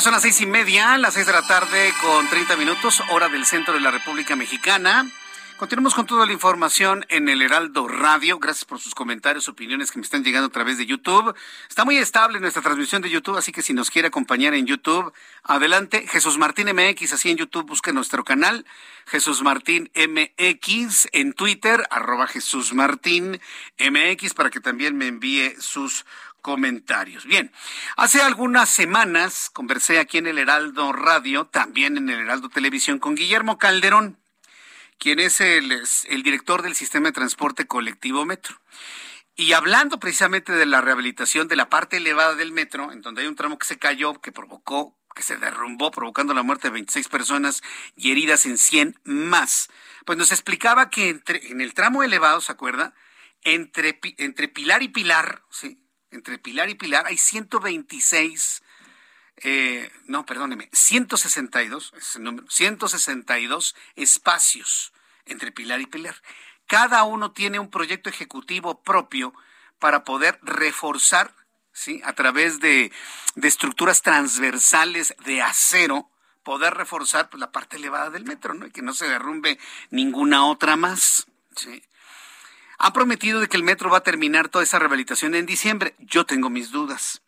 [0.00, 3.44] Son las seis y media, las seis de la tarde con 30 minutos, hora del
[3.44, 5.06] centro de la República Mexicana.
[5.58, 8.38] Continuamos con toda la información en el Heraldo Radio.
[8.38, 11.34] Gracias por sus comentarios, opiniones que me están llegando a través de YouTube.
[11.68, 15.12] Está muy estable nuestra transmisión de YouTube, así que si nos quiere acompañar en YouTube,
[15.42, 16.06] adelante.
[16.08, 18.64] Jesús Martín MX, así en YouTube, busque nuestro canal.
[19.06, 23.38] Jesús Martín MX en Twitter, arroba Jesús Martín
[23.78, 26.06] MX, para que también me envíe sus
[26.40, 27.24] comentarios.
[27.24, 27.52] Bien,
[27.96, 33.14] hace algunas semanas conversé aquí en el Heraldo Radio, también en el Heraldo Televisión, con
[33.14, 34.20] Guillermo Calderón
[35.00, 35.70] quien es el,
[36.22, 38.60] director del sistema de transporte colectivo Metro.
[39.34, 43.28] Y hablando precisamente de la rehabilitación de la parte elevada del metro, en donde hay
[43.28, 47.08] un tramo que se cayó, que provocó, que se derrumbó, provocando la muerte de 26
[47.08, 47.62] personas
[47.96, 49.70] y heridas en 100 más,
[50.04, 52.92] pues nos explicaba que entre, en el tramo elevado, ¿se acuerda?
[53.42, 58.62] Entre, entre Pilar y Pilar, sí, entre Pilar y Pilar hay 126
[59.42, 64.92] eh, no, perdóneme, 162, es el número, 162 espacios
[65.24, 66.14] entre Pilar y Pilar.
[66.66, 69.32] Cada uno tiene un proyecto ejecutivo propio
[69.78, 71.34] para poder reforzar,
[71.72, 72.02] ¿sí?
[72.04, 72.92] A través de,
[73.34, 76.10] de estructuras transversales de acero,
[76.42, 78.66] poder reforzar pues, la parte elevada del metro, ¿no?
[78.66, 79.58] Y que no se derrumbe
[79.90, 81.82] ninguna otra más, ¿sí?
[82.82, 85.94] Han prometido de que el metro va a terminar toda esa rehabilitación en diciembre.
[85.98, 87.20] Yo tengo mis dudas.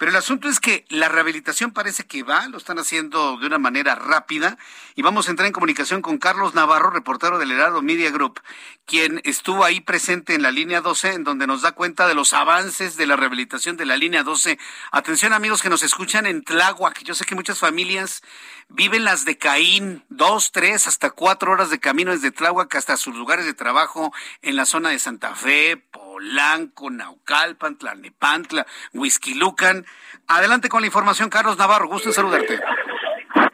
[0.00, 3.58] Pero el asunto es que la rehabilitación parece que va, lo están haciendo de una
[3.58, 4.56] manera rápida
[4.94, 8.40] y vamos a entrar en comunicación con Carlos Navarro, reportero del Heraldo Media Group,
[8.86, 12.32] quien estuvo ahí presente en la línea 12, en donde nos da cuenta de los
[12.32, 14.58] avances de la rehabilitación de la línea 12.
[14.90, 18.22] Atención amigos que nos escuchan en Tláhuac, yo sé que muchas familias
[18.70, 23.14] viven las de Caín, dos, tres, hasta cuatro horas de camino desde Tláhuac hasta sus
[23.14, 25.84] lugares de trabajo en la zona de Santa Fe,
[26.20, 29.86] Polanco, Naucalpan, Tlalnepantla, Huizquilucan.
[30.26, 32.60] Adelante con la información, Carlos Navarro, gusto en saludarte.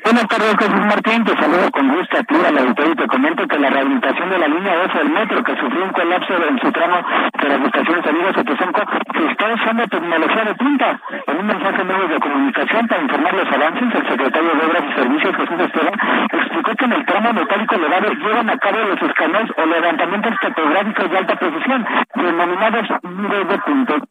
[0.06, 1.24] Buenas tardes, Jesús Martín.
[1.24, 4.46] Te saludo con gusto a ti, al auditorio, te comento que la rehabilitación de la
[4.46, 6.96] línea 12 del metro, que sufrió un colapso en su tramo
[7.42, 11.00] de las estaciones Amigos se está usando tecnología de punta.
[11.26, 14.84] En un mensaje en medios de comunicación para informar los avances, el secretario de Obras
[14.86, 15.94] y Servicios, Jesús Esteban,
[16.30, 21.10] explicó que en el tramo metálico elevado llevan a cabo los escaneos o levantamientos topográficos
[21.10, 24.02] de alta precisión, denominados miles de puntos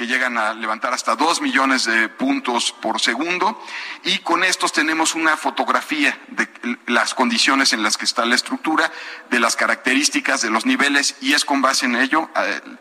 [0.00, 3.62] que llegan a levantar hasta dos millones de puntos por segundo
[4.02, 6.48] y con estos tenemos una fotografía de
[6.86, 8.90] las condiciones en las que está la estructura,
[9.28, 12.30] de las características, de los niveles y es con base en ello,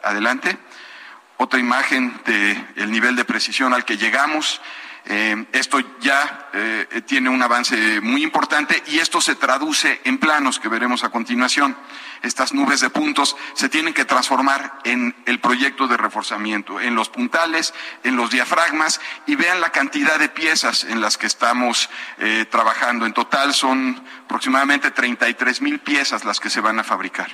[0.01, 0.57] adelante,
[1.35, 4.61] otra imagen del nivel de precisión al que llegamos.
[5.03, 10.57] Eh, esto ya eh, tiene un avance muy importante y esto se traduce en planos
[10.57, 11.75] que veremos a continuación
[12.21, 17.09] estas nubes de puntos se tienen que transformar en el proyecto de reforzamiento, en los
[17.09, 22.45] puntales, en los diafragmas y vean la cantidad de piezas en las que estamos eh,
[22.49, 23.05] trabajando.
[23.05, 27.29] En total son aproximadamente 33 mil piezas las que se van a fabricar.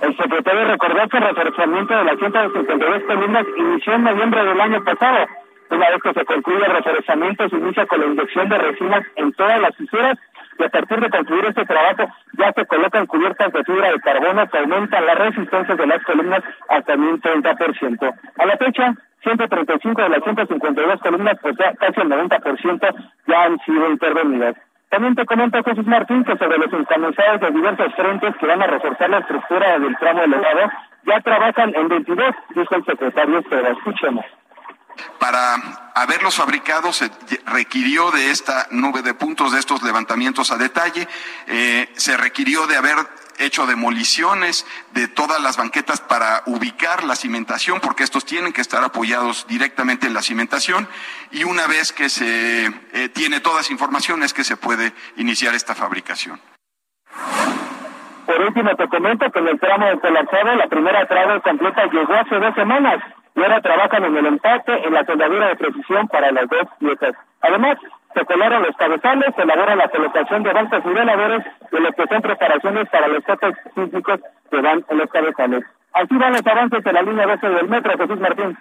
[0.00, 4.82] El secretario recordó que el reforzamiento de las 152 columnas inició en noviembre del año
[4.82, 5.26] pasado.
[5.70, 9.32] Una vez que se concluye el reforzamiento, se inicia con la inyección de resinas en
[9.34, 10.18] todas las fisuras
[10.60, 14.46] y a partir de concluir este trabajo ya se colocan cubiertas de fibra de carbono
[14.48, 18.14] que aumentan la resistencia de las columnas hasta un 30%.
[18.38, 22.94] A la fecha, 135 de las 152 columnas, pues ya casi el 90%
[23.26, 24.56] ya han sido intervenidas.
[24.90, 28.66] También te comento, Jesús Martín, que sobre los encamisados de diversos frentes que van a
[28.66, 30.70] reforzar la estructura del tramo elevado,
[31.06, 34.26] ya trabajan en 22, dijo el secretario, pero escuchemos.
[35.18, 37.10] Para haberlos fabricado se
[37.46, 41.06] requirió de esta nube de puntos, de estos levantamientos a detalle,
[41.46, 42.96] eh, se requirió de haber
[43.38, 48.84] hecho demoliciones de todas las banquetas para ubicar la cimentación, porque estos tienen que estar
[48.84, 50.88] apoyados directamente en la cimentación,
[51.30, 55.74] y una vez que se eh, tiene todas las informaciones que se puede iniciar esta
[55.74, 56.40] fabricación.
[58.30, 62.14] Por último, te comento que en el tramo de colapsado, la primera trave completa llegó
[62.14, 63.02] hace dos semanas
[63.34, 67.16] y ahora trabajan en el empate, en la soldadura de precisión para las dos piezas.
[67.40, 67.78] Además,
[68.14, 72.06] se colaron los cabezales, se elabora la colocación de bancos y veladores y lo que
[72.06, 75.64] son preparaciones para los toques físicos que van en los cabezales.
[75.92, 78.56] Así van los avances de la línea 12 del metro, Jesús Martín.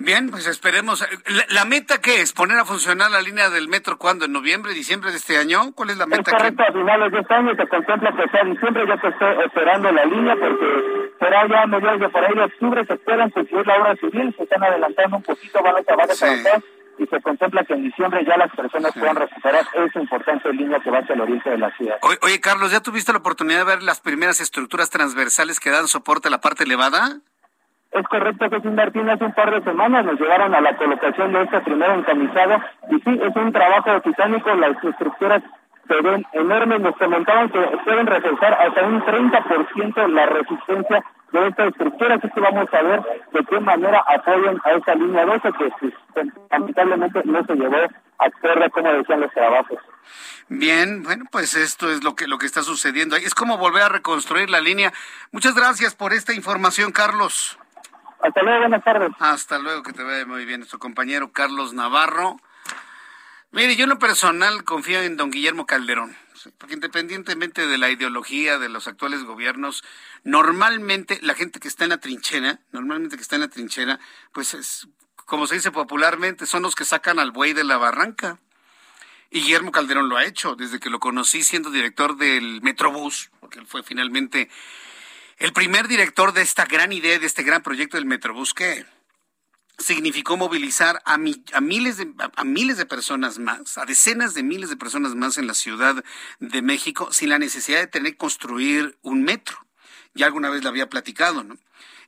[0.00, 1.04] Bien, pues esperemos.
[1.50, 2.32] ¿La, meta qué es?
[2.32, 4.26] ¿Poner a funcionar la línea del metro cuándo?
[4.26, 5.72] ¿En noviembre, diciembre de este año?
[5.74, 6.30] ¿Cuál es la meta?
[6.30, 9.32] Es correcto, a finales de este año se contempla que sea diciembre, ya se está
[9.44, 13.30] esperando la línea porque será ya a mediados de por ahí de octubre, se esperan
[13.30, 16.62] concluir la obra civil, se están adelantando un poquito, van a acabar de trabajar
[16.98, 20.90] y se contempla que en diciembre ya las personas puedan recuperar esa importante línea que
[20.92, 21.96] va hacia el oriente de la ciudad.
[22.22, 26.28] Oye, Carlos, ¿ya tuviste la oportunidad de ver las primeras estructuras transversales que dan soporte
[26.28, 27.20] a la parte elevada?
[27.92, 31.42] Es correcto, Jesús Martín, hace un par de semanas nos llegaron a la colocación de
[31.42, 35.42] este primer encamisado y sí, es un trabajo titánico, las estructuras
[35.88, 41.66] se ven enormes, nos comentaban que pueden reforzar hasta un 30% la resistencia de esta
[41.66, 45.70] estructura, así que vamos a ver de qué manera apoyan a esa línea 12 que
[46.12, 47.76] pues, lamentablemente no se llevó
[48.18, 49.78] a tierra como decían los trabajos.
[50.48, 53.16] Bien, bueno, pues esto es lo que lo que está sucediendo.
[53.16, 54.92] Es como volver a reconstruir la línea.
[55.32, 57.58] Muchas gracias por esta información, Carlos.
[58.20, 59.10] Hasta luego, buenas tardes.
[59.18, 62.40] Hasta luego, que te vea muy bien nuestro compañero Carlos Navarro.
[63.50, 66.14] Mire, yo en lo personal confío en don Guillermo Calderón,
[66.58, 69.84] porque independientemente de la ideología de los actuales gobiernos,
[70.22, 74.00] normalmente la gente que está en la trinchera, normalmente que está en la trinchera,
[74.32, 74.88] pues es,
[75.24, 78.38] como se dice popularmente, son los que sacan al buey de la barranca.
[79.30, 83.58] Y Guillermo Calderón lo ha hecho desde que lo conocí siendo director del Metrobús, porque
[83.60, 84.50] él fue finalmente
[85.38, 88.84] el primer director de esta gran idea, de este gran proyecto del Metrobús, que
[89.78, 94.70] significó movilizar a, a, miles de, a miles de personas más, a decenas de miles
[94.70, 96.04] de personas más en la Ciudad
[96.40, 99.56] de México, sin la necesidad de tener que construir un metro.
[100.14, 101.56] Ya alguna vez lo había platicado, ¿no?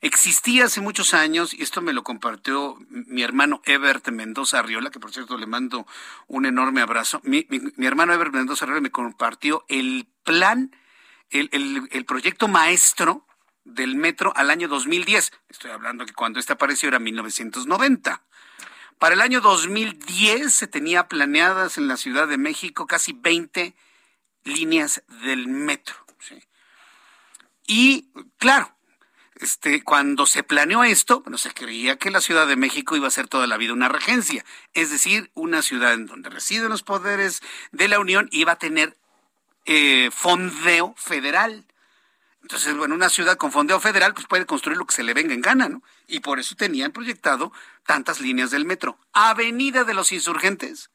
[0.03, 4.99] Existía hace muchos años, y esto me lo compartió mi hermano Ebert Mendoza Arriola, que
[4.99, 5.87] por cierto le mando
[6.27, 7.21] un enorme abrazo.
[7.23, 7.47] Mi,
[7.79, 10.75] hermano Ebert Mendoza Arriola me compartió el plan
[11.31, 13.27] el, proyecto maestro
[13.65, 15.33] del metro al año 2010.
[15.49, 18.23] Estoy hablando que cuando este apareció era 1990.
[18.99, 23.75] Para el año 2010 se tenía planeadas en la Ciudad de México casi 20
[24.45, 25.95] líneas del metro.
[27.67, 28.75] Y claro,
[29.37, 33.13] este, cuando se planeó esto, bueno, se creía que la Ciudad de México iba a
[33.13, 37.41] ser toda la vida una regencia, es decir, una ciudad en donde residen los poderes
[37.73, 38.99] de la Unión iba a tener
[39.73, 41.65] eh, fondeo federal.
[42.43, 45.33] Entonces, bueno, una ciudad con fondeo federal pues puede construir lo que se le venga
[45.33, 45.81] en gana, ¿no?
[46.09, 47.53] Y por eso tenían proyectado
[47.87, 48.99] tantas líneas del metro.
[49.13, 50.91] Avenida de los Insurgentes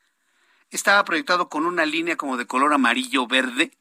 [0.72, 3.72] estaba proyectado con una línea como de color amarillo verde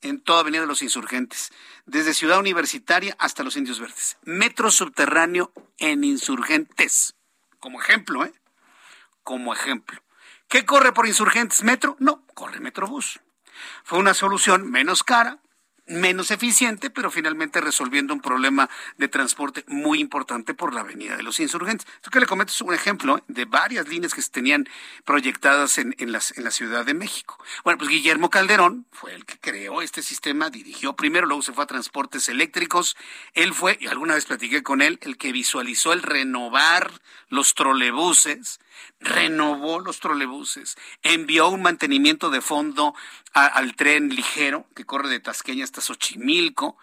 [0.00, 1.52] en toda Avenida de los Insurgentes,
[1.86, 4.16] desde Ciudad Universitaria hasta los Indios Verdes.
[4.24, 7.14] Metro subterráneo en Insurgentes.
[7.60, 8.34] Como ejemplo, ¿eh?
[9.22, 10.02] Como ejemplo.
[10.48, 11.62] ¿Qué corre por Insurgentes?
[11.62, 11.96] ¿Metro?
[12.00, 13.20] No, corre Metrobús.
[13.84, 15.38] Fue una solución menos cara,
[15.86, 21.22] menos eficiente, pero finalmente resolviendo un problema de transporte muy importante por la Avenida de
[21.22, 21.86] los Insurgentes.
[21.96, 23.22] Esto que le comento es un ejemplo ¿eh?
[23.28, 24.66] de varias líneas que se tenían
[25.04, 27.38] proyectadas en, en, las, en la Ciudad de México.
[27.64, 31.64] Bueno, pues Guillermo Calderón fue el que creó este sistema, dirigió primero, luego se fue
[31.64, 32.96] a transportes eléctricos.
[33.34, 36.92] Él fue, y alguna vez platiqué con él, el que visualizó el renovar
[37.28, 38.58] los trolebuses,
[39.00, 42.94] renovó los trolebuses, envió un mantenimiento de fondo
[43.32, 46.76] al tren ligero que corre de Tasqueña hasta Xochimilco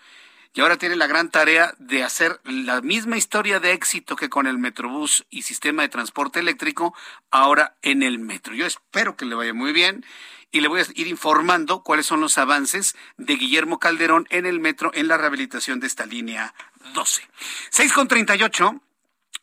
[0.54, 4.47] y ahora tiene la gran tarea de hacer la misma historia de éxito que con
[4.47, 6.93] el Metrobús y sistema de transporte eléctrico,
[7.30, 8.53] ahora en el metro.
[8.53, 10.05] Yo espero que le vaya muy bien
[10.51, 14.59] y le voy a ir informando cuáles son los avances de Guillermo Calderón en el
[14.59, 16.53] metro en la rehabilitación de esta línea
[16.93, 17.24] 12.
[17.70, 18.82] 6 con 38.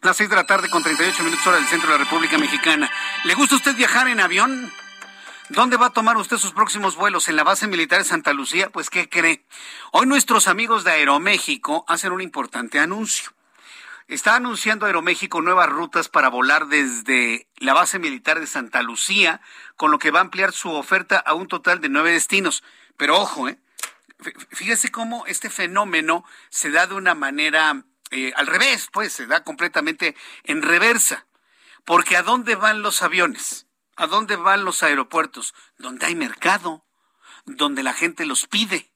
[0.01, 2.89] Las 6 de la tarde con 38 minutos hora del centro de la República Mexicana.
[3.25, 4.73] ¿Le gusta usted viajar en avión?
[5.49, 7.29] ¿Dónde va a tomar usted sus próximos vuelos?
[7.29, 8.71] ¿En la base militar de Santa Lucía?
[8.71, 9.45] Pues, ¿qué cree?
[9.91, 13.33] Hoy nuestros amigos de Aeroméxico hacen un importante anuncio.
[14.07, 19.41] Está anunciando Aeroméxico nuevas rutas para volar desde la base militar de Santa Lucía,
[19.77, 22.63] con lo que va a ampliar su oferta a un total de nueve destinos.
[22.97, 23.59] Pero ojo, ¿eh?
[24.51, 29.45] fíjese cómo este fenómeno se da de una manera eh, al revés, pues se da
[29.45, 31.27] completamente en reversa.
[31.85, 33.67] Porque ¿a dónde van los aviones?
[33.97, 35.55] ¿A dónde van los aeropuertos?
[35.79, 36.85] Donde hay mercado,
[37.47, 38.93] donde la gente los pide.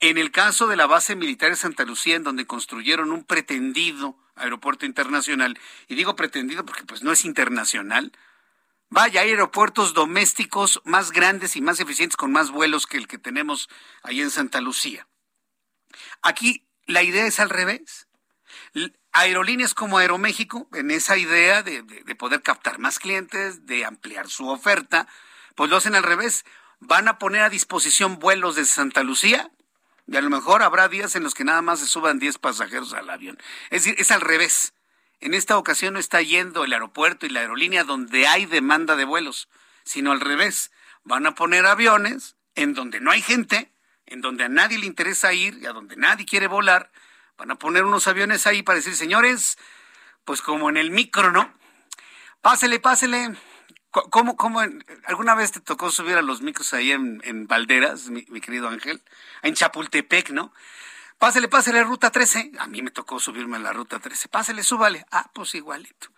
[0.00, 4.16] En el caso de la base militar de Santa Lucía, en donde construyeron un pretendido
[4.34, 5.58] aeropuerto internacional,
[5.88, 8.12] y digo pretendido porque pues no es internacional,
[8.88, 13.18] vaya, hay aeropuertos domésticos más grandes y más eficientes con más vuelos que el que
[13.18, 13.68] tenemos
[14.02, 15.08] ahí en Santa Lucía.
[16.22, 18.08] Aquí la idea es al revés.
[19.12, 24.48] Aerolíneas como Aeroméxico, en esa idea de, de poder captar más clientes, de ampliar su
[24.48, 25.06] oferta,
[25.54, 26.44] pues lo hacen al revés.
[26.80, 29.50] Van a poner a disposición vuelos de Santa Lucía
[30.06, 32.92] y a lo mejor habrá días en los que nada más se suban 10 pasajeros
[32.92, 33.38] al avión.
[33.70, 34.74] Es decir, es al revés.
[35.20, 39.04] En esta ocasión no está yendo el aeropuerto y la aerolínea donde hay demanda de
[39.04, 39.48] vuelos,
[39.84, 40.72] sino al revés.
[41.04, 43.72] Van a poner aviones en donde no hay gente,
[44.06, 46.90] en donde a nadie le interesa ir y a donde nadie quiere volar.
[47.36, 49.58] Van a poner unos aviones ahí para decir, señores,
[50.24, 51.52] pues como en el micro, ¿no?
[52.40, 53.36] Pásele, pásele,
[53.92, 54.62] ¿Cómo, cómo,
[55.04, 59.02] alguna vez te tocó subir a los micros ahí en, en Valderas, mi, querido Ángel?
[59.42, 60.50] En Chapultepec, ¿no?
[61.18, 62.52] Pásele, pásele, ruta 13.
[62.58, 64.28] A mí me tocó subirme a la ruta 13.
[64.30, 65.04] Pásele, súbale.
[65.10, 66.08] Ah, pues igualito.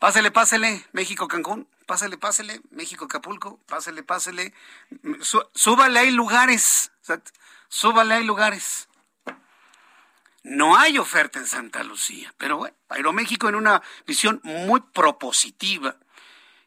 [0.00, 1.68] Pásele, pásele, México, Cancún.
[1.86, 3.60] Pásele, pásele, México, Acapulco.
[3.68, 4.52] Pásele, pásele.
[5.54, 6.90] súbale, hay lugares.
[7.68, 8.88] Súbale, hay lugares.
[10.42, 15.96] No hay oferta en Santa Lucía, pero bueno, Aeroméxico en una visión muy propositiva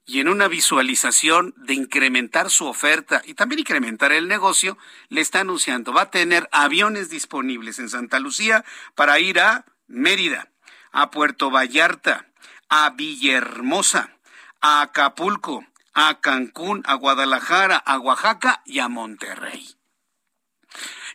[0.05, 4.77] y en una visualización de incrementar su oferta y también incrementar el negocio,
[5.09, 8.63] le está anunciando, va a tener aviones disponibles en Santa Lucía
[8.95, 10.49] para ir a Mérida,
[10.91, 12.27] a Puerto Vallarta,
[12.69, 14.17] a Villahermosa,
[14.61, 19.82] a Acapulco, a Cancún, a Guadalajara, a Oaxaca y a Monterrey.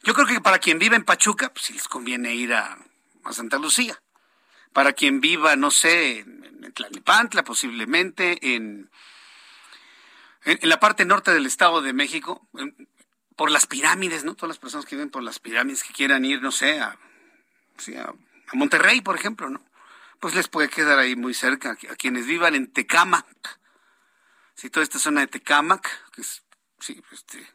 [0.08, 2.78] Yo creo que para quien vive en Pachuca, pues sí les conviene ir a,
[3.24, 4.00] a Santa Lucía.
[4.72, 8.90] Para quien viva, no sé, en Tlalnepantla, posiblemente en,
[10.46, 12.48] en, la parte norte del Estado de México,
[13.36, 14.34] por las pirámides, ¿no?
[14.34, 16.98] Todas las personas que viven por las pirámides que quieran ir, no sé, a,
[17.98, 18.14] a,
[18.54, 19.62] Monterrey, por ejemplo, ¿no?
[20.20, 21.72] Pues les puede quedar ahí muy cerca.
[21.72, 23.60] A quienes vivan en Tecámac,
[24.54, 26.44] si toda esta zona de Tecámac, que es,
[26.80, 27.46] sí, este,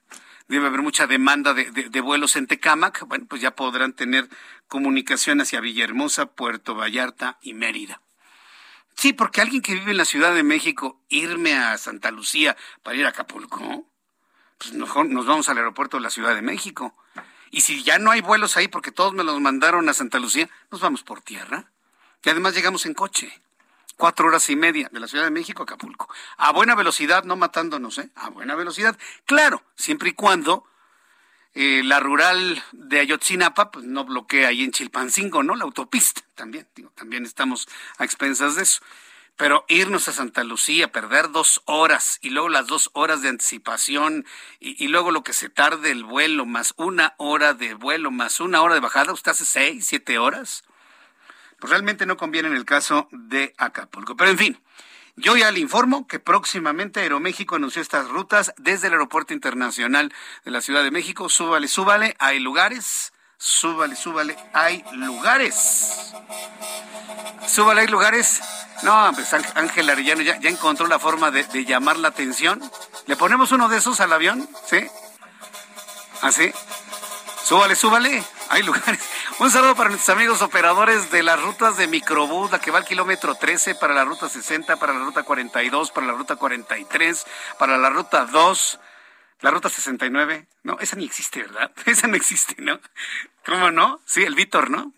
[0.48, 4.30] debe haber mucha demanda de, vuelos en Tecámac, bueno, pues ya podrán tener
[4.68, 8.02] comunicación hacia Villahermosa, Puerto Vallarta y Mérida.
[8.96, 12.98] Sí, porque alguien que vive en la Ciudad de México, irme a Santa Lucía para
[12.98, 13.88] ir a Acapulco,
[14.58, 16.94] pues mejor nos vamos al aeropuerto de la Ciudad de México.
[17.50, 20.50] Y si ya no hay vuelos ahí porque todos me los mandaron a Santa Lucía,
[20.72, 21.72] nos vamos por tierra.
[22.24, 23.41] Y además llegamos en coche.
[23.98, 26.10] Cuatro horas y media de la Ciudad de México a Acapulco.
[26.38, 28.10] A buena velocidad, no matándonos, ¿eh?
[28.16, 28.98] A buena velocidad.
[29.26, 30.66] Claro, siempre y cuando
[31.56, 35.56] eh, la rural de Ayotzinapa pues no bloquea ahí en Chilpancingo, ¿no?
[35.56, 37.68] La autopista también, digo, también estamos
[37.98, 38.82] a expensas de eso.
[39.36, 44.26] Pero irnos a Santa Lucía, perder dos horas y luego las dos horas de anticipación
[44.60, 48.62] y, luego lo que se tarde el vuelo, más una hora de vuelo, más una
[48.62, 50.64] hora de bajada, usted hace seis, siete horas.
[51.64, 54.18] Pues realmente no conviene en el caso de Acapulco.
[54.18, 54.61] Pero en fin,
[55.16, 60.51] yo ya le informo que próximamente Aeroméxico anunció estas rutas desde el Aeropuerto Internacional de
[60.51, 61.30] la Ciudad de México.
[61.30, 63.14] Súbale, súbale, hay lugares.
[63.38, 66.14] Súbale, súbale, hay lugares.
[67.47, 68.41] Súbale, hay lugares.
[68.82, 72.61] No, pues Ángel Arellano ya, encontró la forma de, de, llamar la atención.
[73.05, 74.49] ¿Le ponemos uno de esos al avión?
[74.70, 74.86] ¿Sí?
[76.24, 76.51] ¿Así?
[76.53, 78.22] ¿Ah, súbale, súbale.
[78.50, 79.00] Hay lugares.
[79.39, 82.86] Un saludo para nuestros amigos operadores de las rutas de microbús, la que va al
[82.86, 87.26] kilómetro 13, para la ruta 60, para la ruta 42, para la ruta 43,
[87.58, 88.80] para la ruta 2,
[89.41, 90.48] la ruta 69.
[90.64, 91.72] No, esa ni existe, ¿verdad?
[91.86, 92.80] Esa no existe, ¿no?
[93.46, 94.00] ¿Cómo no?
[94.06, 94.94] Sí, el Víctor, ¿no?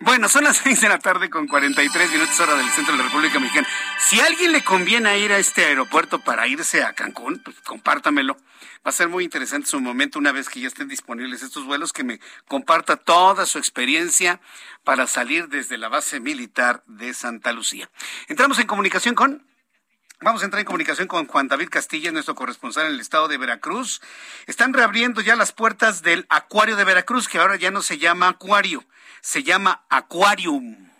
[0.00, 3.04] Bueno, son las 6 de la tarde con 43 minutos hora del centro de la
[3.04, 3.68] República Mexicana.
[3.98, 8.36] Si a alguien le conviene ir a este aeropuerto para irse a Cancún, pues compártamelo.
[8.86, 11.92] Va a ser muy interesante su momento una vez que ya estén disponibles estos vuelos,
[11.92, 14.40] que me comparta toda su experiencia
[14.84, 17.90] para salir desde la base militar de Santa Lucía.
[18.28, 19.46] Entramos en comunicación con
[20.20, 23.38] Vamos a entrar en comunicación con Juan David Castilla, nuestro corresponsal en el estado de
[23.38, 24.02] Veracruz.
[24.48, 28.26] Están reabriendo ya las puertas del Acuario de Veracruz, que ahora ya no se llama
[28.26, 28.82] Acuario,
[29.20, 30.90] se llama Aquarium.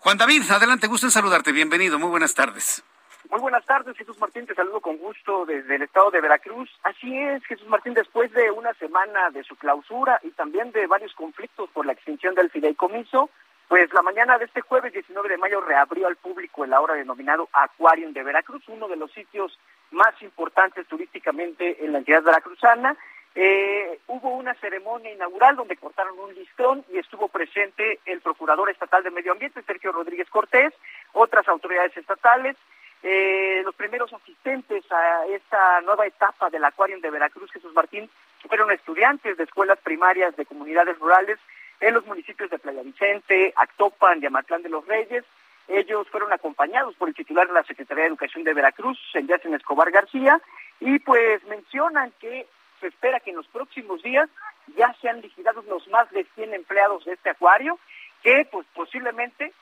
[0.00, 1.52] Juan David, adelante, gusto en saludarte.
[1.52, 2.82] Bienvenido, muy buenas tardes.
[3.30, 6.68] Muy buenas tardes, Jesús Martín, te saludo con gusto desde el estado de Veracruz.
[6.82, 11.14] Así es, Jesús Martín, después de una semana de su clausura y también de varios
[11.14, 13.30] conflictos por la extinción del fideicomiso,
[13.72, 17.48] pues la mañana de este jueves 19 de mayo reabrió al público el ahora denominado
[17.54, 19.58] Aquarium de Veracruz, uno de los sitios
[19.92, 22.94] más importantes turísticamente en la entidad veracruzana.
[23.34, 29.04] Eh, hubo una ceremonia inaugural donde cortaron un listón y estuvo presente el Procurador Estatal
[29.04, 30.74] de Medio Ambiente, Sergio Rodríguez Cortés,
[31.14, 32.58] otras autoridades estatales,
[33.02, 38.10] eh, los primeros asistentes a esta nueva etapa del Acuario de Veracruz, Jesús Martín,
[38.46, 41.38] fueron estudiantes de escuelas primarias de comunidades rurales
[41.82, 45.24] en los municipios de Playa Vicente, Actopan y de los Reyes.
[45.66, 49.90] Ellos fueron acompañados por el titular de la Secretaría de Educación de Veracruz, Yacen Escobar
[49.90, 50.40] García,
[50.80, 52.46] y pues mencionan que
[52.80, 54.28] se espera que en los próximos días
[54.76, 57.78] ya sean liquidados los más de 100 empleados de este acuario,
[58.22, 59.52] que pues posiblemente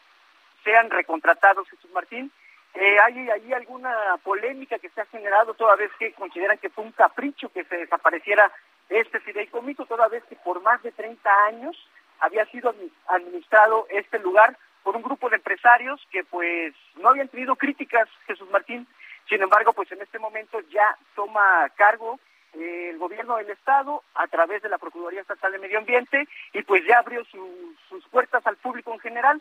[0.63, 2.31] sean recontratados, Jesús Martín,
[2.75, 3.93] eh, hay ahí alguna
[4.23, 7.79] polémica que se ha generado toda vez que consideran que fue un capricho que se
[7.79, 8.53] desapareciera
[8.91, 11.77] este fideicomiso, toda vez que por más de 30 años
[12.21, 12.75] había sido
[13.09, 18.49] administrado este lugar por un grupo de empresarios que pues no habían tenido críticas, Jesús
[18.51, 18.87] Martín.
[19.29, 22.19] Sin embargo, pues en este momento ya toma cargo
[22.55, 26.85] el gobierno del estado a través de la Procuraduría Estatal de Medio Ambiente y pues
[26.87, 29.41] ya abrió sus puertas al público en general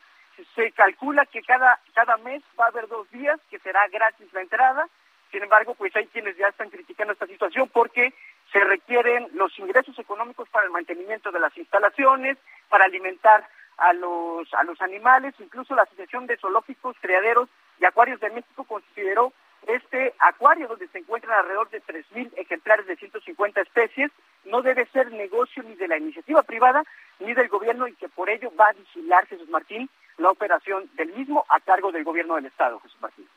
[0.55, 4.41] se calcula que cada, cada mes va a haber dos días que será gratis la
[4.41, 4.88] entrada.
[5.32, 8.13] Sin embargo, pues hay quienes ya están criticando esta situación porque
[8.52, 12.38] se requieren los ingresos económicos para el mantenimiento de las instalaciones,
[12.70, 13.47] para alimentar
[13.78, 18.64] a los, a los animales, incluso la Asociación de Zoológicos, Criaderos y Acuarios de México
[18.66, 19.32] consideró
[19.68, 24.12] este acuario donde se encuentran alrededor de 3.000 ejemplares de 150 especies
[24.45, 26.84] no debe ser negocio ni de la iniciativa privada
[27.20, 31.14] ni del gobierno y que por ello va a vigilar Jesús Martín la operación del
[31.14, 33.28] mismo a cargo del gobierno del estado, Jesús Martín.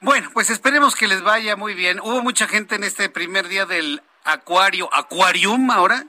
[0.00, 2.00] Bueno, pues esperemos que les vaya muy bien.
[2.00, 6.04] Hubo mucha gente en este primer día del acuario, Aquarium ahora.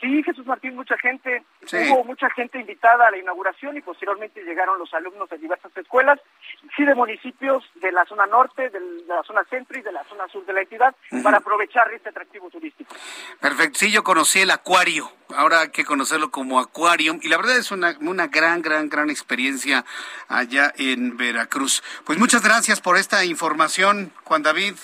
[0.00, 1.42] Sí, Jesús Martín, mucha gente,
[1.72, 6.20] hubo mucha gente invitada a la inauguración y posteriormente llegaron los alumnos de diversas escuelas,
[6.76, 10.28] sí de municipios de la zona norte, de la zona centro y de la zona
[10.28, 12.94] sur de la entidad, para aprovechar este atractivo turístico.
[13.40, 17.56] Perfecto, sí, yo conocí el acuario, ahora hay que conocerlo como Aquarium y la verdad
[17.56, 19.86] es una, una gran, gran, gran experiencia
[20.28, 21.82] allá en Veracruz.
[22.04, 24.74] Pues muchas gracias por esta información, Juan David.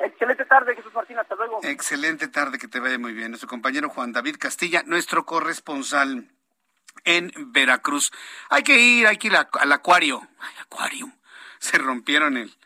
[0.00, 1.60] Excelente tarde, Jesús Martín, hasta luego.
[1.62, 3.30] Excelente tarde, que te vaya muy bien.
[3.30, 6.28] Nuestro compañero Juan David Castilla, nuestro corresponsal
[7.04, 8.10] en Veracruz.
[8.48, 10.26] Hay que ir, hay que ir al acuario.
[10.38, 11.12] Ay, acuario.
[11.58, 12.56] Se rompieron el,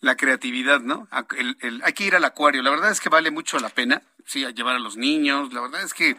[0.00, 1.08] la creatividad, ¿no?
[1.10, 2.62] hay que ir al acuario.
[2.62, 4.02] La verdad es que vale mucho la pena.
[4.24, 5.52] Sí, a llevar a los niños.
[5.52, 6.16] La verdad es que.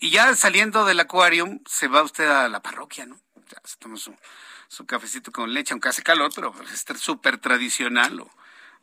[0.00, 3.18] Y ya saliendo del acuario, se va usted a la parroquia, ¿no?
[3.48, 8.20] Ya se toma su, cafecito con leche, aunque hace calor, pero es súper tradicional.
[8.20, 8.30] O,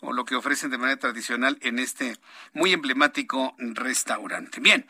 [0.01, 2.17] o lo que ofrecen de manera tradicional en este
[2.53, 4.59] muy emblemático restaurante.
[4.59, 4.85] Bien.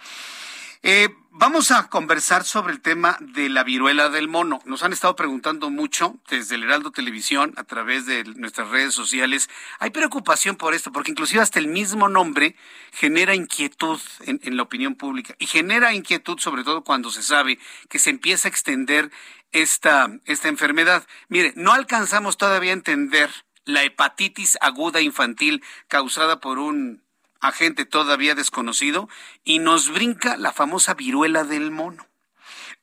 [0.84, 4.62] Eh, vamos a conversar sobre el tema de la viruela del mono.
[4.66, 9.48] Nos han estado preguntando mucho desde el Heraldo Televisión a través de nuestras redes sociales.
[9.78, 12.56] Hay preocupación por esto, porque inclusive hasta el mismo nombre
[12.94, 18.00] genera inquietud en, la opinión pública y genera inquietud sobre todo cuando se sabe que
[18.00, 19.12] se empieza a extender
[19.52, 21.06] esta, esta enfermedad.
[21.30, 23.30] Mire, no alcanzamos todavía a entender
[23.66, 27.04] la hepatitis aguda infantil causada por un
[27.40, 29.10] agente todavía desconocido
[29.44, 32.08] y nos brinca la famosa viruela del mono.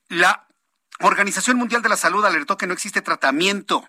[0.07, 0.47] La
[0.99, 3.87] Organización Mundial de la Salud alertó que no existe tratamiento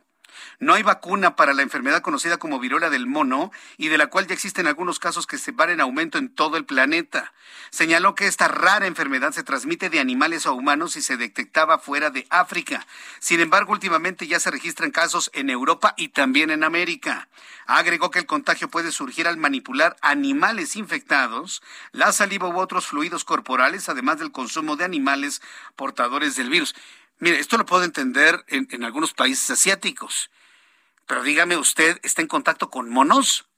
[0.60, 4.26] no hay vacuna para la enfermedad conocida como viruela del mono y de la cual
[4.26, 7.32] ya existen algunos casos que se van en aumento en todo el planeta.
[7.70, 12.10] Señaló que esta rara enfermedad se transmite de animales a humanos y se detectaba fuera
[12.10, 12.86] de África.
[13.20, 17.28] Sin embargo, últimamente ya se registran casos en Europa y también en América.
[17.66, 23.24] Agregó que el contagio puede surgir al manipular animales infectados, la saliva u otros fluidos
[23.24, 25.40] corporales, además del consumo de animales
[25.74, 26.74] portadores del virus.
[27.18, 30.30] Mire, esto lo puedo entender en, en algunos países asiáticos,
[31.10, 33.48] pero dígame usted, ¿está en contacto con monos?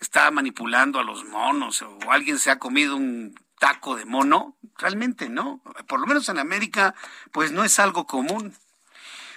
[0.00, 4.56] ¿Está manipulando a los monos o alguien se ha comido un taco de mono?
[4.78, 5.60] Realmente no.
[5.88, 6.94] Por lo menos en América,
[7.32, 8.56] pues no es algo común.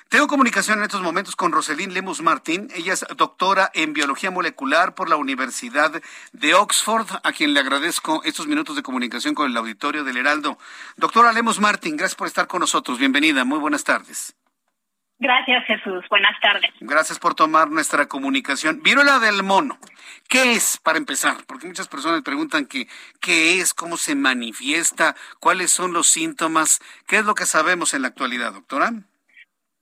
[0.08, 2.70] Tengo comunicación en estos momentos con Roselín Lemus Martín.
[2.74, 6.02] Ella es doctora en biología molecular por la Universidad
[6.32, 10.58] de Oxford, a quien le agradezco estos minutos de comunicación con el auditorio del Heraldo.
[10.96, 13.00] Doctora Lemus Martín, gracias por estar con nosotros.
[13.00, 13.44] Bienvenida.
[13.44, 14.39] Muy buenas tardes.
[15.20, 16.06] Gracias, Jesús.
[16.10, 16.72] Buenas tardes.
[16.80, 18.82] Gracias por tomar nuestra comunicación.
[18.82, 19.78] Viruela del mono.
[20.30, 21.36] ¿Qué es, para empezar?
[21.46, 22.88] Porque muchas personas preguntan que,
[23.20, 28.04] qué es, cómo se manifiesta, cuáles son los síntomas, qué es lo que sabemos en
[28.04, 28.92] la actualidad, doctora.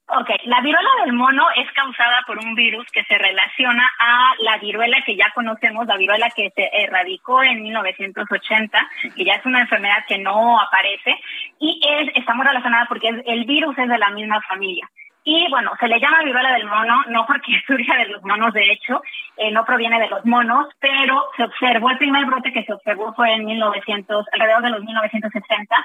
[0.10, 4.58] Ok, la viruela del mono es causada por un virus que se relaciona a la
[4.58, 9.60] viruela que ya conocemos, la viruela que se erradicó en 1980, que ya es una
[9.60, 11.20] enfermedad que no aparece,
[11.60, 14.90] y es, está muy relacionada porque el virus es de la misma familia.
[15.30, 18.72] Y bueno, se le llama viruela del mono, no porque surja de los monos, de
[18.72, 19.02] hecho,
[19.36, 23.14] eh, no proviene de los monos, pero se observó, el primer brote que se observó
[23.14, 25.76] fue en 1900, alrededor de los 1960,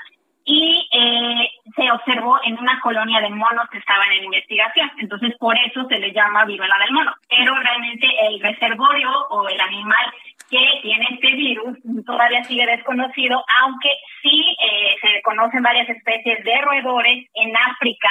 [0.44, 4.92] y eh, se observó en una colonia de monos que estaban en investigación.
[4.98, 7.12] Entonces, por eso se le llama viruela del mono.
[7.28, 10.06] Pero realmente el reservorio o el animal
[10.50, 13.88] que tiene este virus todavía sigue desconocido, aunque
[14.22, 18.08] sí eh, se conocen varias especies de roedores en África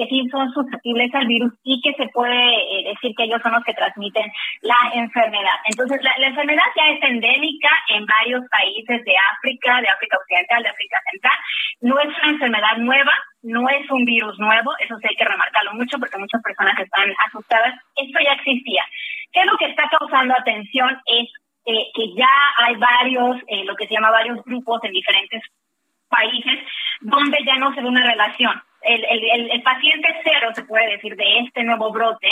[0.00, 3.52] que sí son susceptibles al virus y que se puede eh, decir que ellos son
[3.52, 4.32] los que transmiten
[4.62, 5.60] la enfermedad.
[5.66, 10.68] Entonces, la, enfermedad ya es endémica en varios países de África, de África Occidental, de
[10.70, 11.38] África Central.
[11.82, 15.74] No es una enfermedad nueva, no es un virus nuevo, eso sí hay que remarcarlo
[15.74, 17.74] mucho porque muchas personas están asustadas.
[17.96, 18.84] Esto ya existía.
[19.32, 20.98] ¿Qué es lo que está causando atención?
[21.04, 21.28] Es
[21.66, 25.42] eh, que ya hay varios, eh, lo que se llama varios grupos en diferentes
[26.08, 26.58] países
[27.02, 31.16] donde ya no se ve una relación el, el, el, paciente cero, se puede decir,
[31.16, 32.28] de este nuevo brote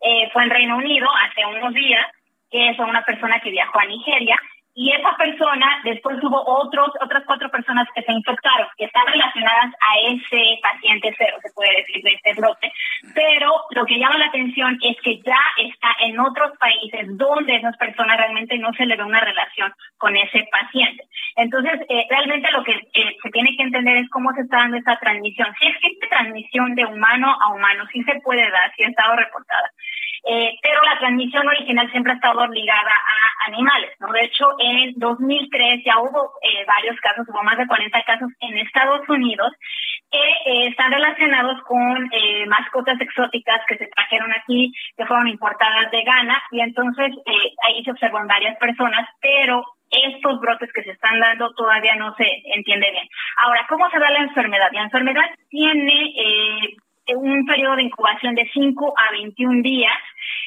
[0.00, 2.06] eh, fue en Reino Unido hace unos días,
[2.50, 4.36] que es una persona que viajó a Nigeria
[4.74, 9.74] y esa persona, después hubo otros, otras cuatro personas que se infectaron, que están relacionadas
[9.80, 12.72] a ese paciente cero, se puede decir, de este brote.
[13.14, 17.76] Pero lo que llama la atención es que ya está en otros países donde esas
[17.76, 21.04] personas realmente no se le ve una relación con ese paciente.
[21.36, 24.78] Entonces, eh, realmente lo que eh, se tiene que entender es cómo se está dando
[24.78, 25.48] esta transmisión.
[25.58, 29.70] Si existe transmisión de humano a humano, sí se puede dar, sí ha estado reportada.
[30.24, 34.12] Eh, pero la transmisión original siempre ha estado ligada a animales, ¿no?
[34.12, 38.58] De hecho, en 2003 ya hubo eh, varios casos, hubo más de 40 casos en
[38.58, 39.52] Estados Unidos
[40.10, 45.90] que eh, están relacionados con eh, mascotas exóticas que se trajeron aquí, que fueron importadas
[45.90, 47.16] de Ghana, y entonces
[47.66, 52.26] ahí se observó varias personas, pero estos brotes que se están dando todavía no se
[52.54, 53.08] entiende bien.
[53.38, 54.68] Ahora, ¿cómo se da la enfermedad?
[54.72, 56.14] La enfermedad tiene
[57.16, 59.98] un periodo de incubación de 5 a 21 días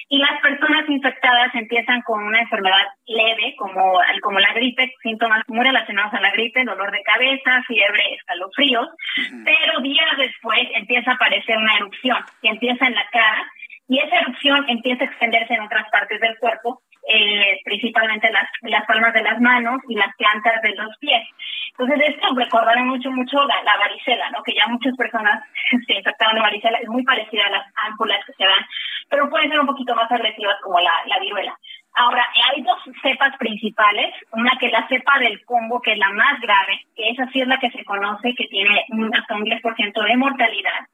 [0.07, 5.65] y las personas infectadas empiezan con una enfermedad leve como, como la gripe, síntomas muy
[5.65, 8.87] relacionados a la gripe, dolor de cabeza, fiebre, escalofríos,
[9.43, 13.51] pero días después empieza a aparecer una erupción que empieza en la cara
[13.87, 18.85] y esa erupción empieza a extenderse en otras partes del cuerpo, eh, principalmente las, las
[18.85, 21.27] palmas de las manos y las plantas de los pies.
[21.77, 24.41] Entonces, esto recordará mucho, mucho la, varicela, ¿no?
[24.43, 25.43] Que ya muchas personas
[25.87, 28.65] se infectaron de varicela, es muy parecida a las ámpulas que se dan,
[29.09, 31.55] pero pueden ser un poquito más agresivas como la, la viruela.
[31.97, 36.09] Ahora, hay dos cepas principales, una que es la cepa del combo, que es la
[36.09, 40.03] más grave, que esa sí es la que se conoce, que tiene hasta un 10%
[40.03, 40.87] de mortalidad,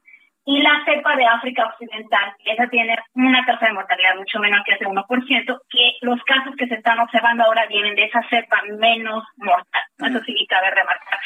[0.44, 4.74] y la cepa de África Occidental, esa tiene una tasa de mortalidad mucho menor que
[4.74, 9.24] ese 1%, que los casos que se están observando ahora vienen de esa cepa menos
[9.36, 9.82] mortal.
[9.98, 11.18] Eso sí cabe remarcar.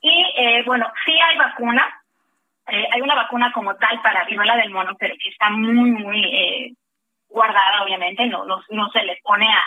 [0.00, 1.84] Y eh, bueno, sí hay vacuna,
[2.66, 6.24] eh, hay una vacuna como tal para viruela del mono, pero que está muy, muy
[6.24, 6.72] eh,
[7.36, 9.60] guardada, obviamente, no, no, no se le pone a,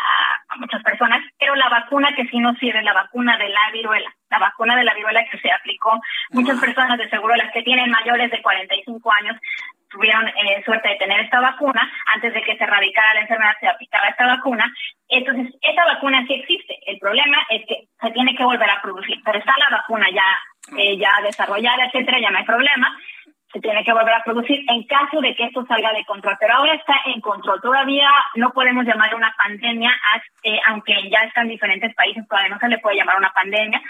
[0.49, 4.11] a, muchas personas, pero la vacuna que sí nos sirve, la vacuna de la viruela,
[4.31, 6.01] la vacuna de la viruela que se aplicó,
[6.31, 9.37] muchas personas de seguro, las que tienen mayores de 45 años,
[9.91, 13.67] tuvieron eh, suerte de tener esta vacuna, antes de que se erradicara la enfermedad se
[13.67, 14.65] aplicaba esta vacuna,
[15.07, 19.17] entonces esa vacuna sí existe, el problema es que se tiene que volver a producir,
[19.23, 22.97] pero está la vacuna ya, eh, ya desarrollada, etcétera, ya no hay problema,
[23.51, 26.37] se tiene que volver a producir en caso de que esto salga de control.
[26.39, 27.59] Pero ahora está en control.
[27.61, 29.91] Todavía no podemos llamar una pandemia,
[30.43, 33.81] eh, aunque ya está en diferentes países, todavía no se le puede llamar una pandemia.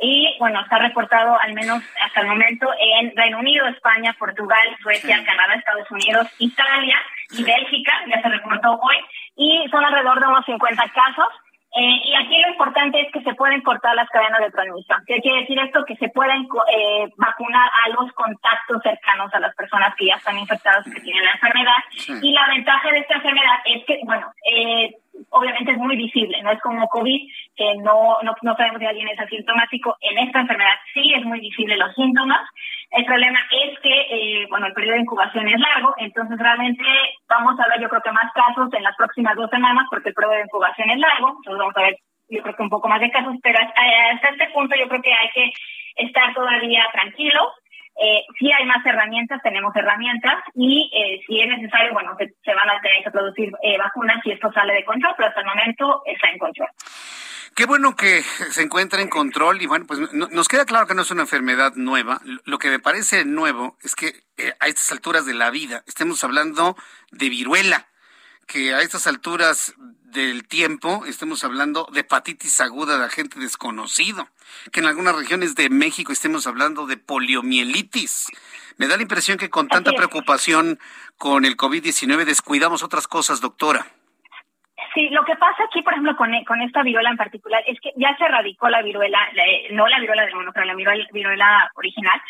[0.00, 5.24] Y bueno, está reportado al menos hasta el momento en Reino Unido, España, Portugal, Suecia,
[5.24, 6.96] Canadá, Estados Unidos, Italia
[7.30, 8.96] y Bélgica, ya se reportó hoy.
[9.34, 11.26] Y son alrededor de unos 50 casos.
[11.76, 15.02] Eh, y aquí lo importante es que se pueden cortar las cadenas de transmisión.
[15.06, 15.84] ¿Qué quiere decir esto?
[15.84, 20.38] Que se pueden eh, vacunar a los contactos cercanos a las personas que ya están
[20.38, 22.22] infectadas, que tienen la enfermedad.
[22.22, 24.96] Y la ventaja de esta enfermedad es que, bueno, eh,
[25.30, 29.08] obviamente es muy visible, no es como COVID, que no, no, no sabemos si alguien
[29.08, 29.96] es asintomático.
[30.00, 32.40] En esta enfermedad sí es muy visible los síntomas.
[32.90, 36.84] El problema es que, eh, bueno, el periodo de incubación es largo, entonces realmente
[37.28, 40.14] vamos a ver, yo creo que más casos en las próximas dos semanas, porque el
[40.14, 41.96] periodo de incubación es largo, entonces vamos a ver,
[42.30, 43.80] yo creo que un poco más de casos, pero hasta,
[44.12, 45.50] hasta este punto yo creo que hay que
[45.96, 47.52] estar todavía tranquilos
[48.00, 52.70] eh, si hay más herramientas, tenemos herramientas y eh, si es necesario, bueno, se, van
[52.70, 56.02] a tener que producir eh, vacunas si esto sale de control, pero hasta el momento
[56.06, 56.68] está en control.
[57.58, 61.02] Qué bueno que se encuentra en control y bueno, pues nos queda claro que no
[61.02, 62.20] es una enfermedad nueva.
[62.44, 66.22] Lo que me parece nuevo es que eh, a estas alturas de la vida estemos
[66.22, 66.76] hablando
[67.10, 67.87] de viruela,
[68.48, 74.26] que a estas alturas del tiempo estemos hablando de hepatitis aguda de agente desconocido,
[74.72, 78.26] que en algunas regiones de México estemos hablando de poliomielitis.
[78.78, 80.78] Me da la impresión que con tanta preocupación
[81.18, 83.86] con el COVID-19 descuidamos otras cosas, doctora.
[84.94, 87.92] Sí, lo que pasa aquí, por ejemplo, con, con esta viruela en particular, es que
[87.96, 89.18] ya se erradicó la viruela,
[89.72, 92.20] no la viruela del mono, pero la viruela original,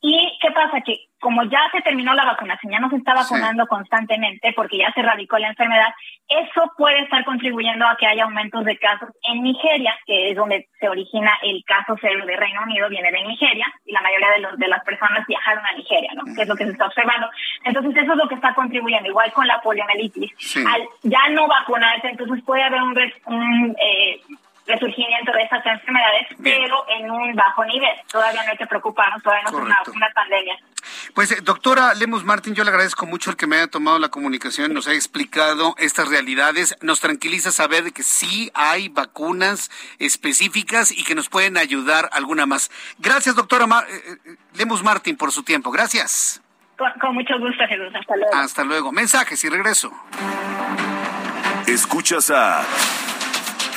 [0.00, 0.80] ¿Y qué pasa?
[0.80, 4.92] Que como ya se terminó la vacunación, ya no se está vacunando constantemente porque ya
[4.92, 5.88] se erradicó la enfermedad,
[6.28, 10.68] eso puede estar contribuyendo a que haya aumentos de casos en Nigeria, que es donde
[10.78, 14.40] se origina el caso cero de Reino Unido, viene de Nigeria, y la mayoría de,
[14.40, 16.24] los, de las personas viajaron a Nigeria, ¿no?
[16.36, 17.28] Que es lo que se está observando.
[17.64, 20.56] Entonces, eso es lo que está contribuyendo, igual con la poliomielitis.
[20.58, 22.96] Al ya no vacunarse, entonces puede haber un,
[23.26, 24.20] un eh,
[24.68, 27.90] resurgimiento de estas enfermedades, pero en un bajo nivel.
[28.10, 30.58] Todavía no hay que preocuparnos, todavía no es una, pandemia.
[31.14, 34.10] Pues, eh, doctora Lemos Martín, yo le agradezco mucho el que me haya tomado la
[34.10, 36.76] comunicación, nos ha explicado estas realidades.
[36.82, 42.46] Nos tranquiliza saber de que sí hay vacunas específicas y que nos pueden ayudar alguna
[42.46, 42.70] más.
[42.98, 45.70] Gracias, doctora eh, eh, Lemos Martín, por su tiempo.
[45.70, 46.42] Gracias.
[46.76, 47.92] Con, con mucho gusto, Jesús.
[47.94, 48.36] Hasta luego.
[48.36, 48.92] Hasta luego.
[48.92, 49.92] Mensajes y regreso.
[51.66, 52.64] Escuchas a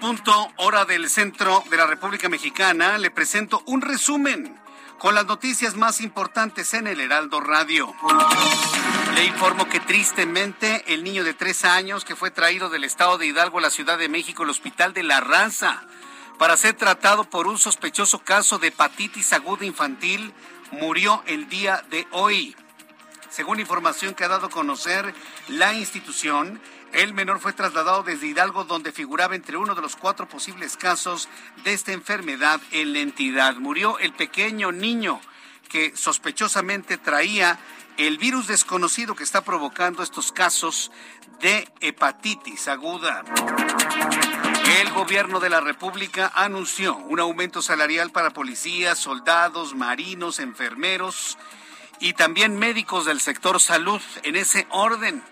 [0.00, 2.96] Punto, hora del centro de la República Mexicana.
[2.96, 4.58] Le presento un resumen
[4.98, 7.94] con las noticias más importantes en el Heraldo Radio.
[9.14, 13.26] Le informo que tristemente el niño de tres años que fue traído del estado de
[13.26, 15.82] Hidalgo a la Ciudad de México, el Hospital de la Raza,
[16.38, 20.32] para ser tratado por un sospechoso caso de hepatitis aguda infantil,
[20.70, 22.56] murió el día de hoy.
[23.28, 25.14] Según información que ha dado a conocer
[25.48, 26.58] la institución,
[26.92, 31.28] el menor fue trasladado desde Hidalgo, donde figuraba entre uno de los cuatro posibles casos
[31.64, 33.56] de esta enfermedad en la entidad.
[33.56, 35.20] Murió el pequeño niño
[35.68, 37.58] que sospechosamente traía
[37.96, 40.90] el virus desconocido que está provocando estos casos
[41.40, 43.22] de hepatitis aguda.
[44.80, 51.38] El gobierno de la República anunció un aumento salarial para policías, soldados, marinos, enfermeros
[51.98, 55.22] y también médicos del sector salud en ese orden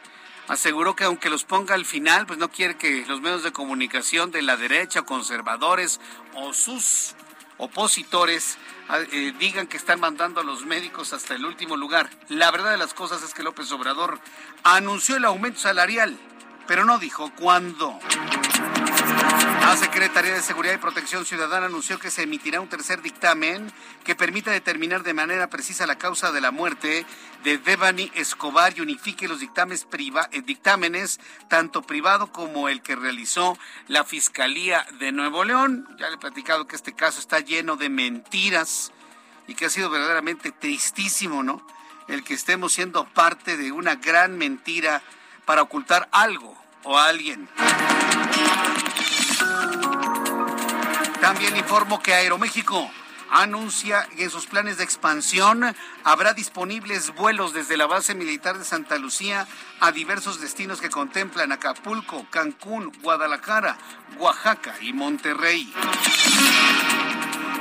[0.49, 4.31] aseguró que aunque los ponga al final, pues no quiere que los medios de comunicación
[4.31, 6.01] de la derecha, conservadores
[6.35, 7.15] o sus
[7.59, 8.57] opositores
[8.89, 12.09] ah, eh, digan que están mandando a los médicos hasta el último lugar.
[12.29, 14.19] La verdad de las cosas es que López Obrador
[14.65, 16.19] anunció el aumento salarial,
[16.67, 17.99] pero no dijo cuándo.
[19.69, 23.71] La Secretaría de Seguridad y Protección Ciudadana anunció que se emitirá un tercer dictamen
[24.03, 27.05] que permita determinar de manera precisa la causa de la muerte
[27.45, 29.87] de Devani Escobar y unifique los dictámenes,
[30.33, 33.59] eh, dictámenes tanto privado como el que realizó
[33.89, 35.87] la Fiscalía de Nuevo León.
[35.99, 38.91] Ya le he platicado que este caso está lleno de mentiras
[39.49, 41.63] y que ha sido verdaderamente tristísimo, ¿no?
[42.09, 45.03] El que estemos siendo parte de una gran mentira
[45.45, 47.51] para ocultar algo o a alguien.
[51.21, 52.91] También informo que Aeroméxico
[53.31, 58.65] anuncia que en sus planes de expansión habrá disponibles vuelos desde la base militar de
[58.65, 59.47] Santa Lucía
[59.81, 63.77] a diversos destinos que contemplan Acapulco, Cancún, Guadalajara,
[64.19, 65.73] Oaxaca y Monterrey.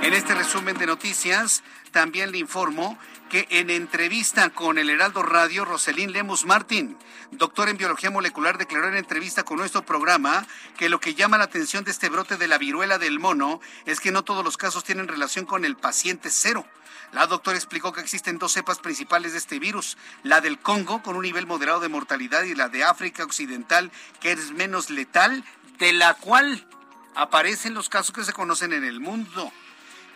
[0.03, 2.97] En este resumen de noticias, también le informo
[3.29, 6.97] que en entrevista con el Heraldo Radio, Roselín Lemus Martín,
[7.31, 10.45] doctor en biología molecular, declaró en entrevista con nuestro programa
[10.77, 13.99] que lo que llama la atención de este brote de la viruela del mono es
[13.99, 16.65] que no todos los casos tienen relación con el paciente cero.
[17.11, 21.15] La doctora explicó que existen dos cepas principales de este virus, la del Congo con
[21.15, 25.43] un nivel moderado de mortalidad y la de África Occidental que es menos letal,
[25.79, 26.67] de la cual
[27.15, 29.51] aparecen los casos que se conocen en el mundo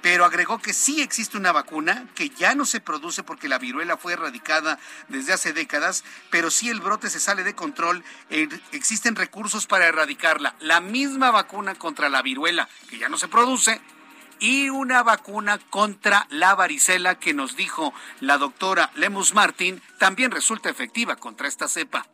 [0.02, 3.97] pero agregó que sí existe una vacuna que ya no se produce porque la viruela
[3.97, 8.04] fue erradicada desde hace décadas, pero si el brote se sale de control,
[8.72, 10.56] existen recursos para erradicarla.
[10.60, 13.82] La misma vacuna contra la viruela, que ya no se produce,
[14.39, 20.70] y una vacuna contra la varicela que nos dijo la doctora Lemus Martin también resulta
[20.70, 22.08] efectiva contra esta cepa.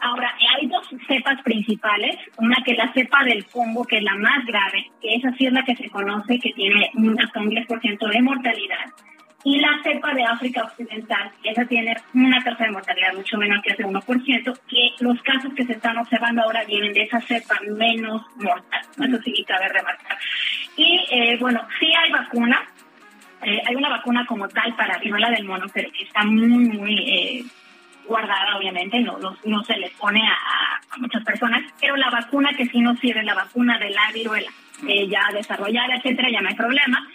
[0.00, 4.14] Ahora, hay dos cepas principales, una que es la cepa del Congo, que es la
[4.14, 6.90] más grave, que esa sí es la que se conoce, que tiene
[7.22, 8.86] hasta un 10% de mortalidad,
[9.44, 13.62] y la cepa de África Occidental, que esa tiene una tasa de mortalidad mucho menor
[13.62, 17.58] que ese 1%, que los casos que se están observando ahora vienen de esa cepa
[17.76, 20.18] menos mortal, eso sí cabe remarcar.
[20.76, 22.60] Y eh, bueno, sí hay vacuna,
[23.42, 26.98] eh, hay una vacuna como tal para viruela del mono, pero que está muy, muy...
[26.98, 27.44] Eh,
[28.06, 32.80] guardada, obviamente, no, no, se le pone a, muchas personas, pero la vacuna que sí
[32.80, 34.50] nos sirve, la vacuna de la viruela,
[34.82, 37.06] ya desarrollada, etcétera, ya no hay problema,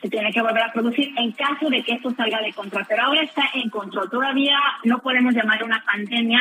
[0.00, 3.04] se tiene que volver a producir en caso de que esto salga de control, pero
[3.04, 6.40] ahora está en control, todavía no podemos llamar una pandemia.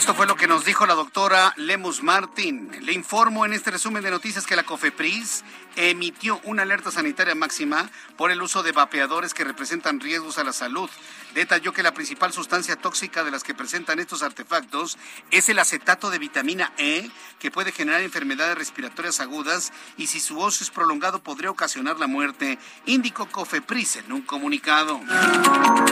[0.00, 2.70] Esto fue lo que nos dijo la doctora Lemus Martín.
[2.80, 5.44] Le informo en este resumen de noticias que la COFEPRIS
[5.76, 10.52] emitió una alerta sanitaria máxima por el uso de vapeadores que representan riesgos a la
[10.52, 10.88] salud
[11.34, 14.98] detalló que la principal sustancia tóxica de las que presentan estos artefactos
[15.30, 20.38] es el acetato de vitamina E, que puede generar enfermedades respiratorias agudas y si su
[20.38, 25.00] uso es prolongado podría ocasionar la muerte, indicó Cofepris en un comunicado.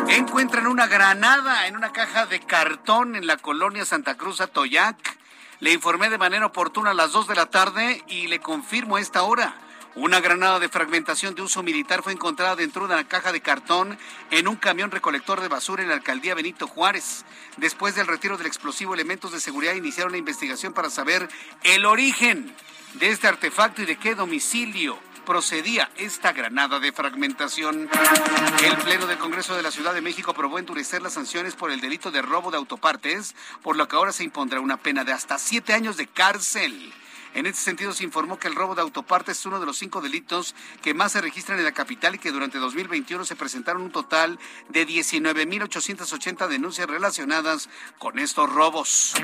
[0.09, 5.19] Encuentran una granada en una caja de cartón en la colonia Santa Cruz Atoyac.
[5.61, 9.23] Le informé de manera oportuna a las 2 de la tarde y le confirmo esta
[9.23, 9.55] hora.
[10.01, 13.99] Una granada de fragmentación de uso militar fue encontrada dentro de una caja de cartón
[14.31, 17.25] en un camión recolector de basura en la alcaldía Benito Juárez.
[17.57, 21.29] Después del retiro del explosivo, elementos de seguridad iniciaron la investigación para saber
[21.65, 22.55] el origen
[22.95, 24.97] de este artefacto y de qué domicilio
[25.27, 27.91] procedía esta granada de fragmentación.
[28.63, 31.81] El Pleno del Congreso de la Ciudad de México aprobó endurecer las sanciones por el
[31.81, 33.35] delito de robo de autopartes,
[33.65, 36.95] por lo que ahora se impondrá una pena de hasta siete años de cárcel.
[37.35, 40.01] En este sentido, se informó que el robo de autopartes es uno de los cinco
[40.01, 43.91] delitos que más se registran en la capital y que durante 2021 se presentaron un
[43.91, 47.69] total de 19.880 denuncias relacionadas
[47.99, 49.15] con estos robos.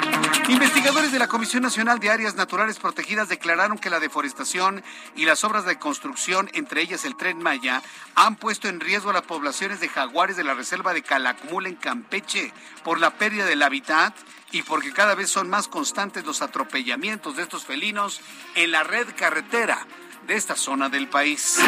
[0.48, 4.82] Investigadores de la Comisión Nacional de Áreas Naturales Protegidas declararon que la deforestación
[5.16, 7.82] y las obras de construcción, entre ellas el tren Maya,
[8.14, 11.76] han puesto en riesgo a las poblaciones de jaguares de la reserva de Calakmul en
[11.76, 12.52] Campeche
[12.82, 14.14] por la pérdida del hábitat
[14.54, 18.20] y porque cada vez son más constantes los atropellamientos de estos felinos
[18.54, 19.84] en la red carretera
[20.28, 21.58] de esta zona del país.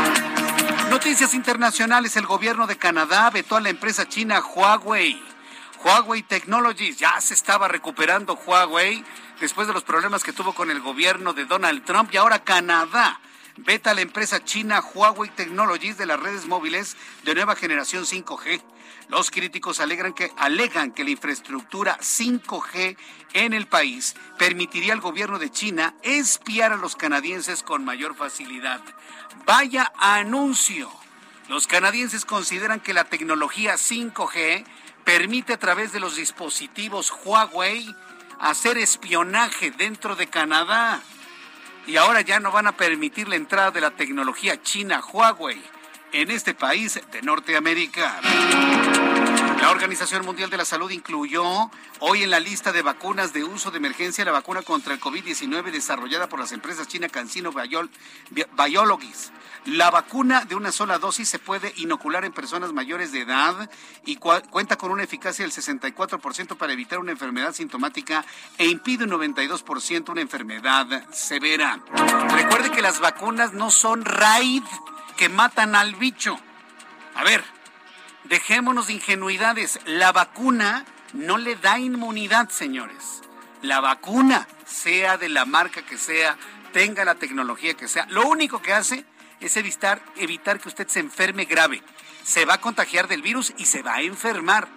[0.89, 5.21] Noticias internacionales, el gobierno de Canadá vetó a la empresa china Huawei.
[5.83, 9.05] Huawei Technologies, ya se estaba recuperando Huawei
[9.41, 13.21] después de los problemas que tuvo con el gobierno de Donald Trump y ahora Canadá
[13.57, 18.61] veta a la empresa china Huawei Technologies de las redes móviles de nueva generación 5G.
[19.09, 22.97] Los críticos alegan que, alegan que la infraestructura 5G
[23.35, 28.81] en el país permitiría al gobierno de China espiar a los canadienses con mayor facilidad.
[29.45, 30.91] Vaya anuncio.
[31.49, 34.65] Los canadienses consideran que la tecnología 5G
[35.05, 37.95] permite a través de los dispositivos Huawei
[38.41, 41.01] hacer espionaje dentro de Canadá.
[41.87, 45.63] Y ahora ya no van a permitir la entrada de la tecnología china Huawei
[46.13, 48.21] en este país de Norteamérica.
[49.61, 53.71] La Organización Mundial de la Salud incluyó hoy en la lista de vacunas de uso
[53.71, 59.33] de emergencia la vacuna contra el COVID-19 desarrollada por las empresas chinas CanSino Biologics.
[59.67, 63.69] La vacuna de una sola dosis se puede inocular en personas mayores de edad
[64.05, 68.25] y cuenta con una eficacia del 64% para evitar una enfermedad sintomática
[68.59, 71.81] e impide un 92% una enfermedad severa.
[72.31, 74.63] Recuerde que las vacunas no son raid
[75.17, 76.39] que matan al bicho.
[77.15, 77.43] A ver,
[78.29, 79.81] dejémonos de ingenuidades.
[79.87, 83.23] La vacuna no le da inmunidad, señores.
[83.63, 86.37] La vacuna, sea de la marca que sea,
[86.73, 89.05] tenga la tecnología que sea, lo único que hace
[89.41, 91.83] es evitar, evitar que usted se enferme grave.
[92.23, 94.69] Se va a contagiar del virus y se va a enfermar.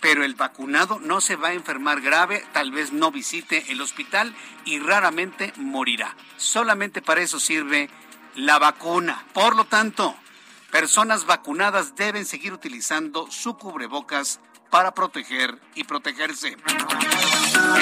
[0.00, 4.34] Pero el vacunado no se va a enfermar grave, tal vez no visite el hospital
[4.64, 6.16] y raramente morirá.
[6.36, 7.88] Solamente para eso sirve
[8.34, 9.24] la vacuna.
[9.32, 10.16] Por lo tanto,
[10.72, 16.56] personas vacunadas deben seguir utilizando su cubrebocas para proteger y protegerse.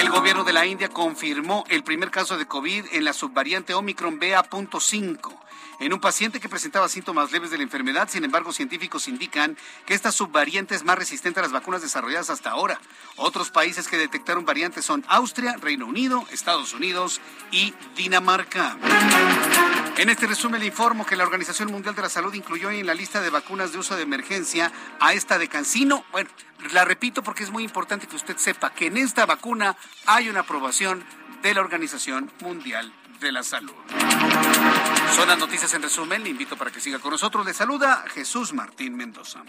[0.01, 4.19] El gobierno de la India confirmó el primer caso de COVID en la subvariante Omicron
[4.19, 5.39] BA.5
[5.81, 8.09] en un paciente que presentaba síntomas leves de la enfermedad.
[8.09, 9.57] Sin embargo, científicos indican
[9.87, 12.81] que esta subvariante es más resistente a las vacunas desarrolladas hasta ahora.
[13.17, 17.21] Otros países que detectaron variantes son Austria, Reino Unido, Estados Unidos
[17.51, 18.77] y Dinamarca.
[19.97, 22.95] En este resumen le informo que la Organización Mundial de la Salud incluyó en la
[22.95, 26.05] lista de vacunas de uso de emergencia a esta de Cancino.
[26.13, 26.31] Bueno,
[26.73, 29.77] la repito porque es muy importante que usted sepa que en esta vacuna
[30.07, 31.05] hay una aprobación
[31.43, 33.75] de la Organización Mundial de la Salud.
[35.15, 36.23] Son las noticias en resumen.
[36.23, 37.45] Le invito para que siga con nosotros.
[37.45, 39.43] Le saluda Jesús Martín Mendoza.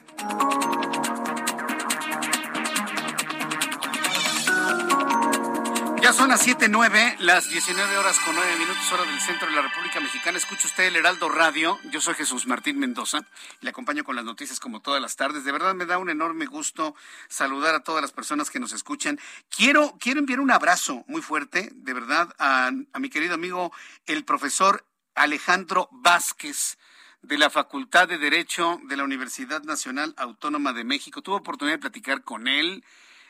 [6.02, 9.62] Ya son las 7.09, las 19 horas con 9 minutos, hora del centro de la
[9.62, 10.40] República Mexicana.
[10.40, 11.78] Escucha usted el Heraldo Radio.
[11.92, 13.20] Yo soy Jesús Martín Mendoza
[13.60, 15.44] le acompaño con las noticias como todas las tardes.
[15.44, 16.96] De verdad me da un enorme gusto
[17.30, 19.20] saludar a todas las personas que nos escuchan.
[19.56, 23.72] Quiero, quiero enviar un abrazo muy fuerte, de verdad, a, a mi querido amigo,
[24.08, 24.84] el profesor
[25.16, 26.78] Alejandro Vázquez
[27.22, 31.22] de la Facultad de Derecho de la Universidad Nacional Autónoma de México.
[31.22, 32.84] Tuve oportunidad de platicar con él.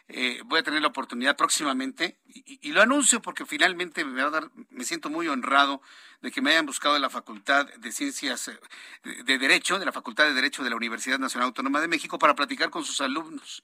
[0.07, 4.32] Eh, voy a tener la oportunidad próximamente y, lo anuncio porque finalmente me va a
[4.32, 5.82] dar, me siento muy honrado
[6.21, 8.59] de que me hayan buscado en la Facultad de Ciencias eh,
[9.23, 12.36] de Derecho, de la Facultad de Derecho de la Universidad Nacional Autónoma de México para
[12.36, 13.63] platicar con sus alumnos.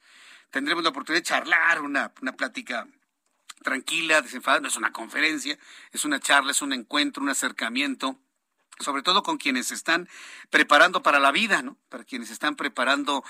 [0.50, 2.88] Tendremos la oportunidad de charlar una, una plática
[3.64, 5.58] tranquila, desenfadada, no es una conferencia,
[5.92, 8.18] es una charla, es un encuentro, un acercamiento
[8.80, 10.08] sobre todo con quienes están
[10.50, 11.78] preparando para la vida, ¿no?
[11.90, 13.24] Para quienes están preparando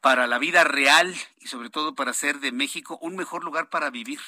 [0.00, 3.90] para la vida real y sobre todo para hacer de México un mejor lugar para
[3.90, 4.20] vivir.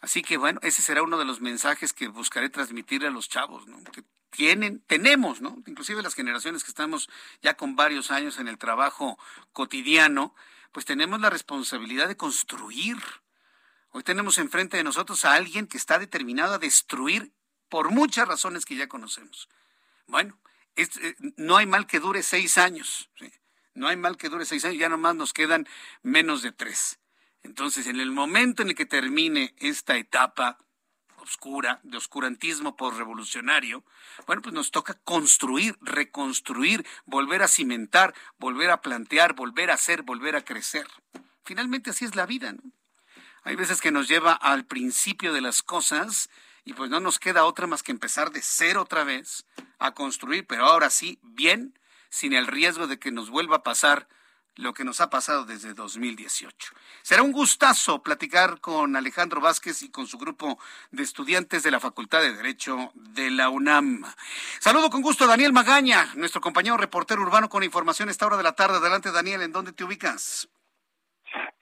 [0.00, 3.66] Así que bueno, ese será uno de los mensajes que buscaré transmitirle a los chavos,
[3.66, 3.82] ¿no?
[3.84, 5.62] Que tienen, tenemos, ¿no?
[5.66, 7.10] Inclusive las generaciones que estamos
[7.42, 9.18] ya con varios años en el trabajo
[9.52, 10.34] cotidiano,
[10.72, 12.96] pues tenemos la responsabilidad de construir.
[13.92, 17.32] Hoy tenemos enfrente de nosotros a alguien que está determinado a destruir
[17.68, 19.48] por muchas razones que ya conocemos.
[20.06, 20.38] Bueno,
[20.76, 20.86] eh,
[21.36, 23.10] no hay mal que dure seis años.
[23.74, 25.66] No hay mal que dure seis años, ya nomás nos quedan
[26.02, 26.98] menos de tres.
[27.42, 30.58] Entonces, en el momento en el que termine esta etapa
[31.16, 33.84] oscura, de oscurantismo revolucionario,
[34.26, 40.02] bueno, pues nos toca construir, reconstruir, volver a cimentar, volver a plantear, volver a hacer,
[40.02, 40.86] volver a crecer.
[41.44, 42.62] Finalmente así es la vida, ¿no?
[43.42, 46.28] Hay veces que nos lleva al principio de las cosas
[46.64, 49.46] y pues no nos queda otra más que empezar de cero otra vez
[49.78, 51.78] a construir, pero ahora sí, bien,
[52.10, 54.08] sin el riesgo de que nos vuelva a pasar
[54.56, 56.72] lo que nos ha pasado desde 2018.
[57.02, 60.58] Será un gustazo platicar con Alejandro Vázquez y con su grupo
[60.90, 64.04] de estudiantes de la Facultad de Derecho de la UNAM.
[64.58, 68.36] Saludo con gusto a Daniel Magaña, nuestro compañero reportero urbano con información a esta hora
[68.36, 68.76] de la tarde.
[68.76, 70.48] Adelante, Daniel, ¿en dónde te ubicas?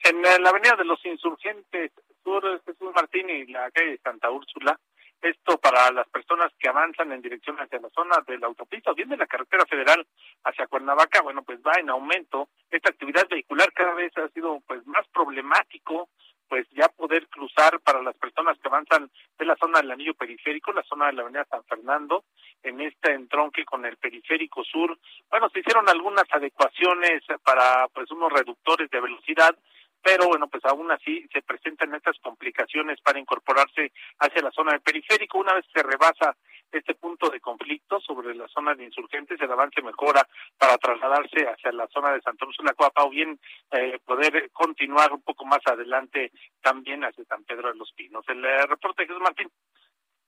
[0.03, 1.91] En la Avenida de los Insurgentes,
[2.23, 4.79] sur Jesús Martín y la calle Santa Úrsula.
[5.21, 8.95] Esto para las personas que avanzan en dirección hacia la zona de la autopista o
[8.95, 10.07] bien de la carretera federal
[10.45, 12.47] hacia Cuernavaca, bueno, pues va en aumento.
[12.71, 16.07] Esta actividad vehicular cada vez ha sido pues más problemático,
[16.49, 20.73] pues ya poder cruzar para las personas que avanzan de la zona del anillo periférico,
[20.73, 22.25] la zona de la avenida San Fernando,
[22.63, 24.97] en este entronque con el periférico sur.
[25.29, 29.55] Bueno, se hicieron algunas adecuaciones para pues unos reductores de velocidad
[30.01, 34.81] pero bueno, pues aún así se presentan estas complicaciones para incorporarse hacia la zona del
[34.81, 35.39] periférico.
[35.39, 36.35] Una vez se rebasa
[36.71, 41.71] este punto de conflicto sobre la zona de insurgentes, el avance mejora para trasladarse hacia
[41.71, 43.39] la zona de Santa Cruz de la Cuapa o bien
[43.71, 48.23] eh, poder continuar un poco más adelante también hacia San Pedro de los Pinos.
[48.27, 49.51] El eh, reporte de Jesús Martín.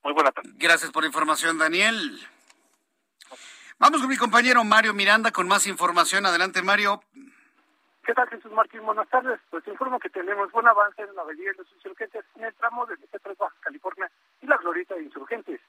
[0.04, 0.50] Muy buena tarde.
[0.56, 2.20] Gracias por la información, Daniel.
[3.78, 6.26] Vamos con mi compañero Mario Miranda con más información.
[6.26, 7.02] Adelante, Mario.
[8.06, 8.84] ¿Qué tal, Jesús Martín?
[8.84, 9.40] Buenas tardes.
[9.50, 12.86] Pues informo que tenemos buen avance en la avenida de los insurgentes en el tramo
[12.86, 14.12] del eje 3 Baja California
[14.42, 15.62] y la glorieta de insurgentes.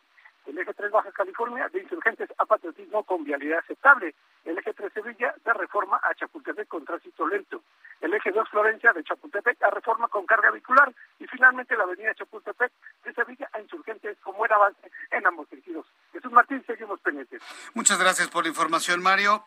[0.47, 4.15] El eje 3 Baja California de insurgentes a patriotismo con vialidad aceptable.
[4.45, 7.63] El eje 3 Sevilla de reforma a Chapultepec con tránsito lento.
[8.01, 10.93] El eje 2 Florencia de Chapultepec a reforma con carga vehicular.
[11.21, 12.73] Y finalmente la avenida Chapultepec
[13.05, 15.87] de Sevilla a insurgentes con buen avance en ambos sentidos.
[16.13, 17.41] Jesús Martín, seguimos pendientes.
[17.75, 19.45] Muchas gracias por la información, Mario.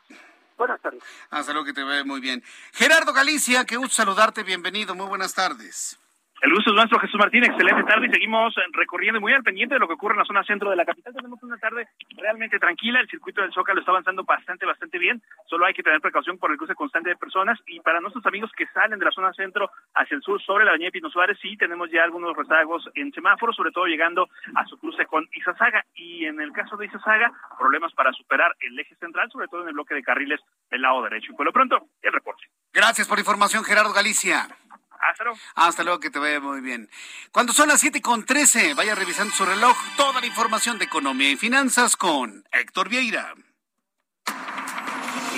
[0.58, 1.04] Buenas tardes.
[1.30, 2.42] Hasta luego, que te ve muy bien.
[2.74, 6.00] Gerardo Galicia, qué gusto saludarte, bienvenido, muy buenas tardes.
[6.42, 7.44] El gusto es nuestro, Jesús Martín.
[7.44, 10.70] Excelente tarde seguimos recorriendo muy al pendiente de lo que ocurre en la zona centro
[10.70, 11.14] de la capital.
[11.14, 13.00] Tenemos una tarde realmente tranquila.
[13.00, 15.22] El circuito del Zócalo está avanzando bastante, bastante bien.
[15.50, 17.58] Solo hay que tener precaución por el cruce constante de personas.
[17.68, 20.72] Y para nuestros amigos que salen de la zona centro hacia el sur sobre la
[20.72, 24.78] avenida Pino Suárez, sí tenemos ya algunos rezagos en semáforos, sobre todo llegando a su
[24.78, 25.86] cruce con Izazaga.
[25.96, 29.70] Y en el caso de Izazaga, problemas para superar el eje central, sobre todo en
[29.70, 31.32] el bloque de carriles del lado derecho.
[31.32, 32.44] Y por lo pronto, el reporte.
[32.74, 34.48] Gracias por la información, Gerardo Galicia.
[35.00, 35.40] Hasta luego.
[35.56, 36.90] Hasta luego, que te vaya muy bien.
[37.32, 41.32] Cuando son las siete con trece, vaya revisando su reloj toda la información de economía
[41.32, 43.34] y finanzas con Héctor Vieira.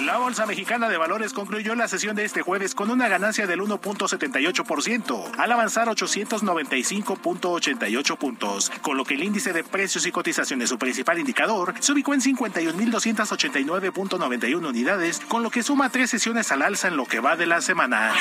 [0.04, 3.62] La Bolsa Mexicana de Valores concluyó la sesión de este jueves con una ganancia del
[3.62, 10.78] 1.78%, al avanzar 895.88 puntos, con lo que el índice de precios y cotizaciones, su
[10.78, 16.88] principal indicador, se ubicó en 51.289.91 unidades, con lo que suma tres sesiones al alza
[16.88, 18.14] en lo que va de la semana.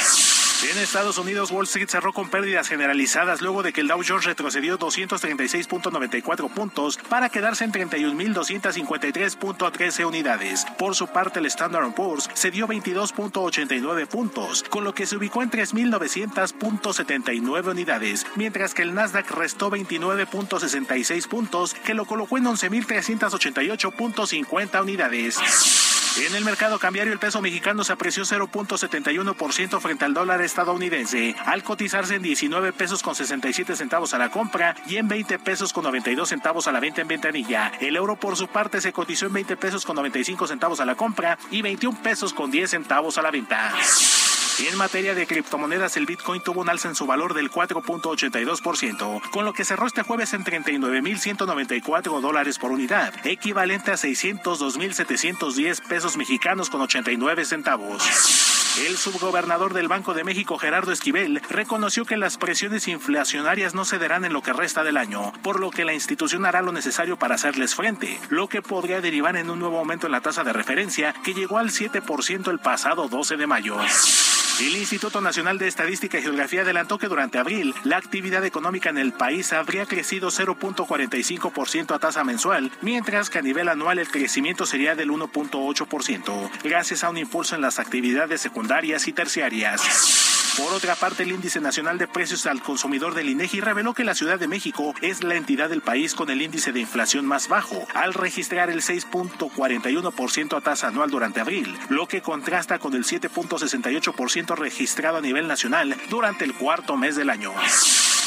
[0.62, 4.24] En Estados Unidos, Wall Street cerró con pérdidas generalizadas luego de que el Dow Jones
[4.24, 10.64] retrocedió 236.94 puntos para quedarse en 31.253.13 unidades.
[10.78, 15.42] Por su parte, el Standard Poor's se dio 22.89 puntos, con lo que se ubicó
[15.42, 24.82] en 3.900.79 unidades, mientras que el Nasdaq restó 29.66 puntos, que lo colocó en 11.388.50
[24.82, 25.95] unidades.
[26.18, 31.62] En el mercado cambiario el peso mexicano se apreció 0.71% frente al dólar estadounidense, al
[31.62, 35.84] cotizarse en 19 pesos con 67 centavos a la compra y en 20 pesos con
[35.84, 37.70] 92 centavos a la venta en ventanilla.
[37.80, 40.94] El euro por su parte se cotizó en 20 pesos con 95 centavos a la
[40.94, 43.74] compra y 21 pesos con 10 centavos a la venta.
[44.58, 49.30] Y en materia de criptomonedas, el Bitcoin tuvo un alza en su valor del 4.82%,
[49.30, 56.16] con lo que cerró este jueves en 39.194 dólares por unidad, equivalente a 602.710 pesos
[56.16, 58.02] mexicanos con 89 centavos.
[58.86, 64.24] El subgobernador del Banco de México, Gerardo Esquivel, reconoció que las presiones inflacionarias no cederán
[64.24, 67.36] en lo que resta del año, por lo que la institución hará lo necesario para
[67.36, 71.14] hacerles frente, lo que podría derivar en un nuevo aumento en la tasa de referencia
[71.24, 73.76] que llegó al 7% el pasado 12 de mayo.
[74.58, 78.96] El Instituto Nacional de Estadística y Geografía adelantó que durante abril la actividad económica en
[78.96, 84.64] el país habría crecido 0.45% a tasa mensual, mientras que a nivel anual el crecimiento
[84.64, 90.26] sería del 1.8%, gracias a un impulso en las actividades secundarias y terciarias.
[90.56, 94.14] Por otra parte, el Índice Nacional de Precios al Consumidor del INEGI reveló que la
[94.14, 97.86] Ciudad de México es la entidad del país con el índice de inflación más bajo,
[97.92, 104.45] al registrar el 6.41% a tasa anual durante abril, lo que contrasta con el 7.68%
[104.54, 107.52] registrado a nivel nacional durante el cuarto mes del año.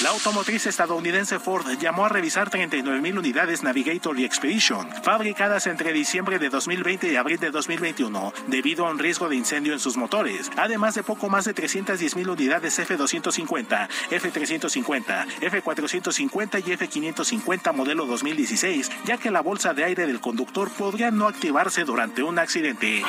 [0.01, 6.39] La automotriz estadounidense Ford llamó a revisar 39.000 unidades Navigator y Expedition, fabricadas entre diciembre
[6.39, 10.49] de 2020 y abril de 2021, debido a un riesgo de incendio en sus motores,
[10.55, 19.17] además de poco más de 310.000 unidades F250, F350, F450 y F550 modelo 2016, ya
[19.17, 23.03] que la bolsa de aire del conductor podría no activarse durante un accidente.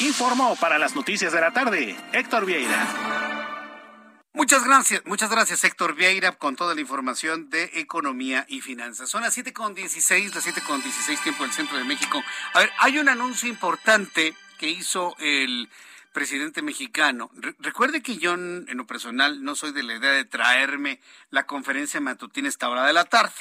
[0.00, 3.50] Informó para las noticias de la tarde Héctor Vieira.
[4.32, 9.10] Muchas gracias, muchas gracias Héctor Vieira con toda la información de economía y finanzas.
[9.10, 12.22] Son las 7.16, las 7.16 tiempo del centro de México.
[12.54, 15.68] A ver, hay un anuncio importante que hizo el
[16.12, 17.30] presidente mexicano.
[17.58, 22.00] recuerde que yo en lo personal no soy de la idea de traerme la conferencia
[22.00, 23.34] matutina esta hora de la tarde.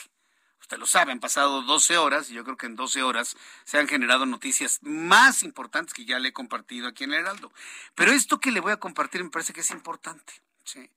[0.61, 3.79] Usted lo sabe, han pasado 12 horas y yo creo que en 12 horas se
[3.79, 7.51] han generado noticias más importantes que ya le he compartido aquí en el Heraldo.
[7.95, 10.33] Pero esto que le voy a compartir me parece que es importante.
[10.63, 10.89] ¿sí?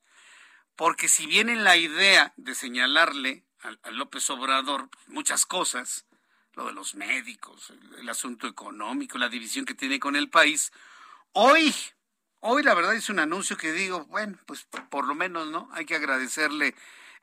[0.77, 6.07] Porque si viene la idea de señalarle a, López Obrador muchas cosas,
[6.55, 10.73] lo de los médicos, el, el, asunto económico, la división que tiene con el país,
[11.33, 11.75] hoy,
[12.41, 15.71] hoy la verdad es un anuncio que digo, bueno, pues por lo menos, ¿no?
[15.73, 16.75] Hay que agradecerle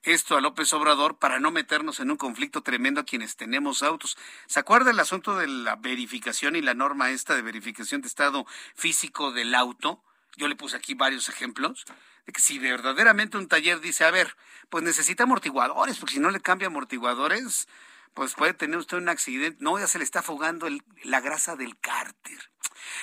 [0.04, 4.18] esto a López Obrador para no meternos en un conflicto tremendo a quienes tenemos autos.
[4.48, 8.46] ¿Se acuerda el asunto de la verificación y la norma esta de verificación de estado
[8.76, 10.04] físico del auto?
[10.38, 11.86] Yo le puse aquí varios ejemplos
[12.26, 14.36] de que si verdaderamente un taller dice, a ver,
[14.70, 17.68] pues necesita amortiguadores, porque si no le cambia amortiguadores,
[18.14, 19.58] pues puede tener usted un accidente.
[19.62, 20.68] No, ya se le está afogando
[21.04, 22.40] la grasa del cárter.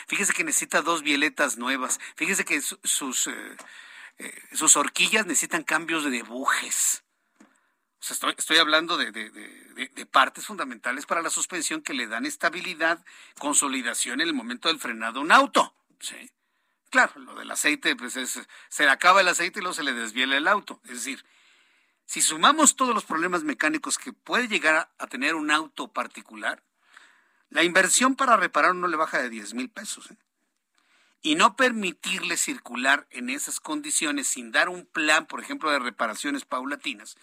[0.07, 2.01] Fíjese que necesita dos violetas nuevas.
[2.17, 3.57] Fíjese que sus, eh,
[4.53, 7.05] sus horquillas necesitan cambios de bujes.
[8.09, 13.05] O sea, estoy, hablando de, partes fundamentales para la suspensión que le dan estabilidad,
[13.39, 15.75] consolidación en el momento del frenado a un auto.
[16.91, 19.93] Claro, lo del aceite, pues es, se le acaba el aceite y luego se le
[19.93, 20.81] desviela el auto.
[20.85, 21.25] Es decir,
[22.05, 26.63] si sumamos todos los problemas mecánicos que puede llegar a, tener un auto particular,
[27.51, 30.11] la inversión para reparar no le baja de 10 mil pesos.
[30.11, 30.17] ¿eh?
[31.27, 36.45] Y no permitirle circular en esas condiciones sin dar un plan, por ejemplo, de reparaciones
[36.45, 37.17] paulatinas.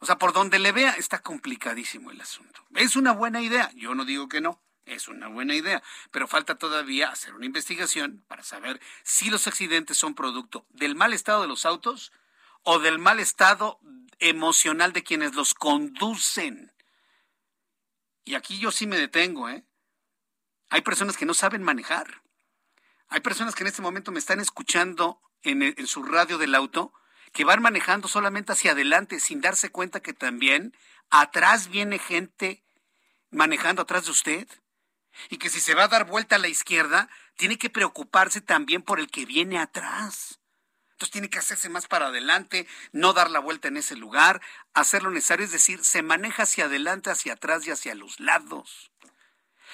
[0.00, 2.64] O sea, por donde le vea, está complicadísimo el asunto.
[2.74, 4.60] Es una buena idea, yo no digo que no.
[4.86, 9.96] Es una buena idea, pero falta todavía hacer una investigación para saber si los accidentes
[9.96, 12.10] son producto del mal estado de los autos
[12.64, 13.78] o del mal estado
[14.18, 16.72] emocional de quienes los conducen.
[18.24, 19.64] Y aquí yo sí me detengo, ¿eh?
[20.70, 22.22] Hay personas que no saben manejar.
[23.08, 26.92] Hay personas que en este momento me están escuchando en, su radio del auto
[27.32, 30.76] que van manejando solamente hacia adelante sin darse cuenta que también
[31.10, 32.62] atrás viene gente
[33.30, 34.48] manejando atrás de usted
[35.30, 38.82] Y que si se va a dar vuelta a la izquierda, tiene que preocuparse también
[38.82, 40.38] por el que viene atrás.
[40.92, 44.40] Entonces tiene que hacerse más para adelante, no dar la vuelta en ese lugar,
[44.74, 48.92] hacer lo necesario, es decir, se maneja hacia adelante, hacia atrás y hacia los lados.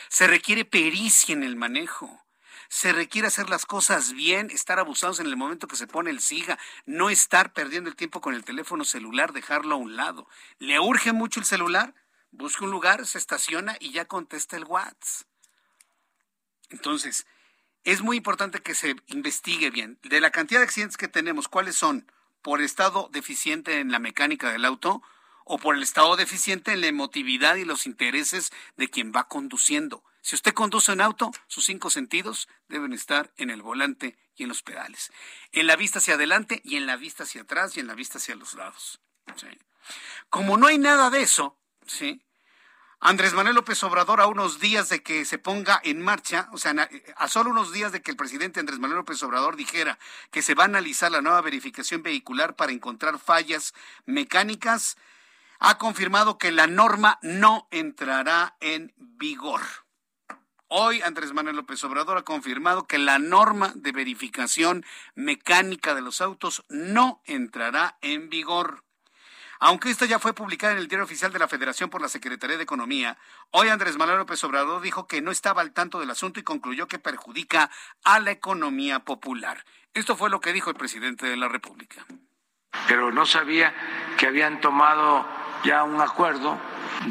[0.08, 2.23] Se requiere pericia en el manejo.
[2.68, 6.20] Se requiere hacer las cosas bien, estar abusados en el momento que se pone el
[6.20, 10.28] SIGA, no estar perdiendo el tiempo con el teléfono celular, dejarlo a un lado.
[10.58, 11.94] ¿Le urge mucho el celular?
[12.30, 15.28] Busca un lugar, se estaciona y ya contesta el WhatsApp.
[16.70, 17.26] Entonces,
[17.84, 19.98] es muy importante que se investigue bien.
[20.02, 22.10] De la cantidad de accidentes que tenemos, ¿cuáles son?
[22.42, 25.02] ¿Por estado deficiente en la mecánica del auto
[25.44, 30.02] o por el estado deficiente en la emotividad y los intereses de quien va conduciendo?
[30.24, 34.48] Si usted conduce un auto, sus cinco sentidos deben estar en el volante y en
[34.48, 35.12] los pedales.
[35.52, 38.16] En la vista hacia adelante y en la vista hacia atrás y en la vista
[38.16, 39.02] hacia los lados.
[40.30, 42.22] Como no hay nada de eso, ¿sí?
[43.00, 46.88] Andrés Manuel López Obrador a unos días de que se ponga en marcha, o sea,
[47.16, 49.98] a solo unos días de que el presidente Andrés Manuel López Obrador dijera
[50.30, 53.74] que se va a analizar la nueva verificación vehicular para encontrar fallas
[54.06, 54.96] mecánicas,
[55.58, 59.83] ha confirmado que la norma no entrará en vigor.
[60.76, 64.84] Hoy Andrés Manuel López Obrador ha confirmado que la norma de verificación
[65.14, 68.82] mecánica de los autos no entrará en vigor.
[69.60, 72.56] Aunque esta ya fue publicada en el diario oficial de la Federación por la Secretaría
[72.56, 73.16] de Economía,
[73.52, 76.88] hoy Andrés Manuel López Obrador dijo que no estaba al tanto del asunto y concluyó
[76.88, 77.70] que perjudica
[78.02, 79.64] a la economía popular.
[79.92, 82.04] Esto fue lo que dijo el presidente de la República.
[82.88, 83.72] Pero no sabía
[84.18, 85.24] que habían tomado
[85.64, 86.58] ya un acuerdo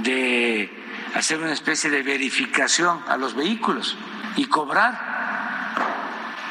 [0.03, 0.82] de
[1.14, 3.98] hacer una especie de verificación a los vehículos
[4.35, 5.14] y cobrar.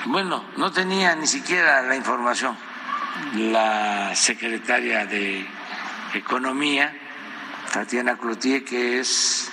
[0.06, 2.56] Bueno, no tenía ni siquiera la información
[3.34, 5.46] la secretaria de
[6.14, 6.94] Economía,
[7.72, 9.50] Tatiana Cloutier, que es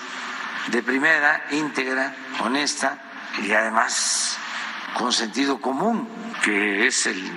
[0.68, 3.02] de primera, íntegra, honesta
[3.44, 4.38] y además
[4.98, 6.08] con sentido común,
[6.44, 7.32] que es el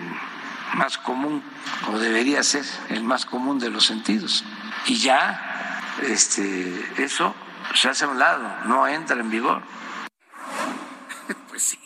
[0.74, 1.42] más común
[1.88, 4.44] o debería ser el más común de los sentidos.
[4.86, 7.34] Y ya este, eso
[7.74, 9.62] se hace a un lado, no entra en vigor.
[11.48, 11.78] Pues sí.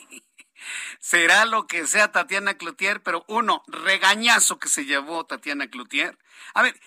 [1.01, 6.19] Será lo que sea Tatiana Cloutier, pero uno, regañazo que se llevó Tatiana Cloutier.
[6.55, 6.81] A ver,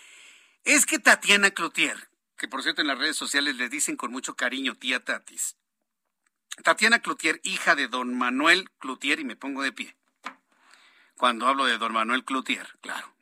[0.64, 4.36] es que Tatiana Cloutier, que por cierto en las redes sociales le dicen con mucho
[4.36, 5.56] cariño tía Tatis,
[6.64, 9.96] Tatiana Cloutier, hija de don Manuel Cloutier, y me pongo de pie.
[11.16, 13.14] Cuando hablo de don Manuel Cloutier, claro.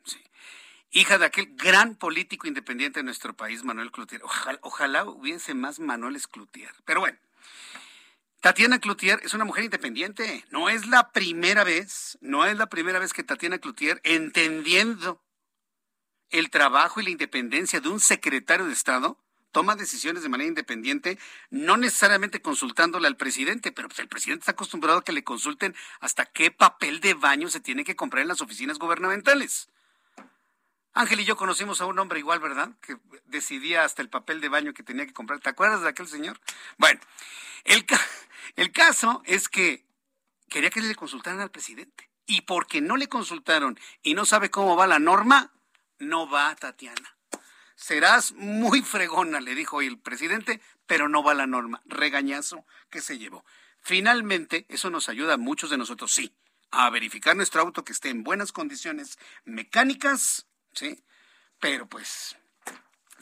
[0.90, 4.22] Hija de aquel gran político independiente de nuestro país, Manuel Cloutier.
[4.24, 6.72] Ojalá, ojalá hubiese más Manuel Cloutier.
[6.86, 7.18] Pero bueno,
[8.40, 10.44] Tatiana Cloutier es una mujer independiente.
[10.50, 15.22] No es la primera vez, no es la primera vez que Tatiana Cloutier, entendiendo
[16.30, 19.18] el trabajo y la independencia de un secretario de Estado,
[19.52, 21.18] toma decisiones de manera independiente,
[21.50, 25.74] no necesariamente consultándole al presidente, pero pues el presidente está acostumbrado a que le consulten
[26.00, 29.68] hasta qué papel de baño se tiene que comprar en las oficinas gubernamentales.
[30.98, 32.70] Ángel y yo conocimos a un hombre igual, ¿verdad?
[32.80, 35.38] Que decidía hasta el papel de baño que tenía que comprar.
[35.38, 36.40] ¿Te acuerdas de aquel señor?
[36.76, 36.98] Bueno,
[37.62, 39.86] el, caso es que
[40.48, 42.10] quería que le consultaran al presidente.
[42.26, 45.52] Y porque no le consultaron y no sabe cómo va la norma,
[46.00, 47.16] no va Tatiana.
[47.76, 51.80] Serás muy fregona, le dijo el presidente, pero no va la norma.
[51.86, 53.44] Regañazo que se llevó.
[53.80, 56.34] Finalmente, eso nos ayuda a muchos de nosotros, sí,
[56.72, 61.02] a verificar nuestro auto que esté en buenas condiciones mecánicas, sí,
[61.60, 62.36] pero pues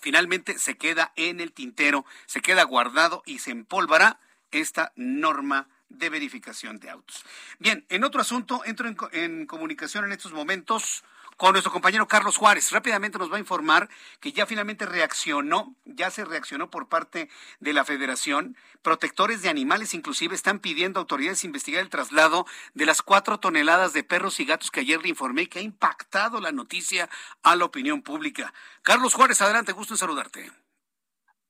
[0.00, 4.20] finalmente se queda en el tintero, se queda guardado y se empolvará
[4.50, 7.24] esta norma de verificación de autos.
[7.58, 11.04] Bien, en otro asunto, entro en, en comunicación en estos momentos
[11.36, 12.70] con nuestro compañero Carlos Juárez.
[12.70, 13.88] Rápidamente nos va a informar
[14.20, 17.28] que ya finalmente reaccionó, ya se reaccionó por parte
[17.60, 18.56] de la Federación.
[18.82, 23.92] Protectores de animales inclusive están pidiendo a autoridades investigar el traslado de las cuatro toneladas
[23.92, 27.08] de perros y gatos que ayer le informé que ha impactado la noticia
[27.42, 28.52] a la opinión pública.
[28.82, 30.65] Carlos Juárez, adelante, gusto en saludarte.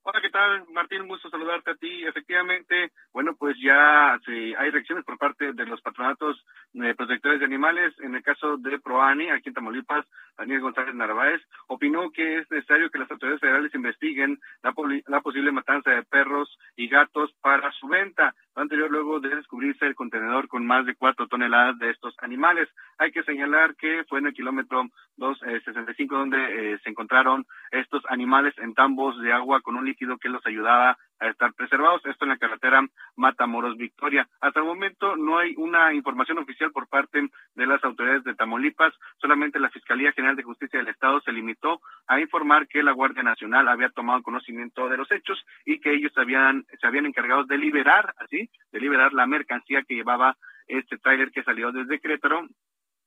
[0.09, 1.03] Hola, ¿qué tal, Martín?
[1.03, 2.07] Un gusto saludarte a ti.
[2.07, 7.47] Efectivamente, bueno, pues ya sí, hay reacciones por parte de los patronatos de protectores de
[7.47, 7.93] animales.
[7.99, 10.07] En el caso de Proani, aquí en Tamaulipas,
[10.39, 15.91] Daniel González Narváez opinó que es necesario que las autoridades federales investiguen la posible matanza
[15.91, 18.33] de perros y gatos para su venta.
[18.57, 22.69] Anterior luego de descubrirse el contenedor con más de cuatro toneladas de estos animales.
[22.99, 24.85] Hay que señalar que fue en el kilómetro
[25.17, 30.17] 265 eh, donde eh, se encontraron estos animales en tambos de agua con un líquido
[30.17, 32.05] que los ayudaba a estar preservados.
[32.05, 32.87] Esto en la carretera
[33.17, 34.29] Matamoros Victoria.
[34.41, 38.93] Hasta el momento no hay una información oficial por parte de las autoridades de Tamaulipas.
[39.19, 43.23] Solamente la Fiscalía General de Justicia del Estado se limitó a informar que la Guardia
[43.23, 47.59] Nacional había tomado conocimiento de los hechos y que ellos habían, se habían encargado de
[47.59, 50.37] liberar, así, de liberar la mercancía que llevaba
[50.67, 52.47] este tráiler que salió desde Querétaro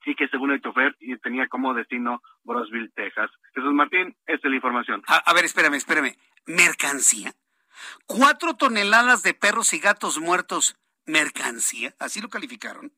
[0.06, 3.30] y que según el chofer tenía como destino Brosville, Texas.
[3.54, 5.04] Jesús Martín, esta es la información.
[5.08, 6.16] A, ver, espérame, espérame.
[6.46, 7.32] ¿Mercancía?
[8.06, 10.76] ¿Cuatro toneladas de perros y gatos muertos?
[11.06, 11.96] ¿Mercancía?
[12.00, 12.94] ¿Así lo calificaron?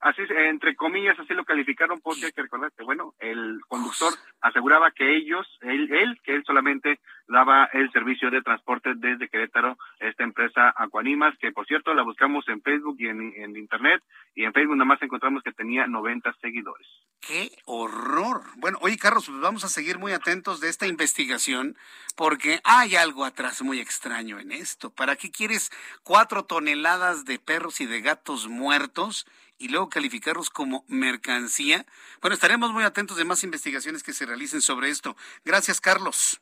[0.00, 4.90] Así, entre comillas, así lo calificaron porque hay que recordar que, bueno, el conductor aseguraba
[4.90, 10.24] que ellos, él, él, que él solamente daba el servicio de transporte desde Querétaro, esta
[10.24, 14.02] empresa Aquanimas, que por cierto la buscamos en Facebook y en, Internet,
[14.34, 16.86] y en Facebook nada más encontramos que tenía 90 seguidores.
[17.20, 18.42] ¡Qué horror!
[18.56, 21.76] Bueno, oye, Carlos, pues vamos a seguir muy atentos de esta investigación,
[22.16, 24.90] porque hay algo atrás muy extraño en esto.
[24.90, 25.70] ¿Para qué quieres
[26.04, 29.26] cuatro toneladas de perros y de gatos muertos?
[29.58, 31.86] Y luego calificarlos como mercancía.
[32.20, 35.16] Bueno, estaremos muy atentos de más investigaciones que se realicen sobre esto.
[35.44, 36.40] Gracias, Carlos.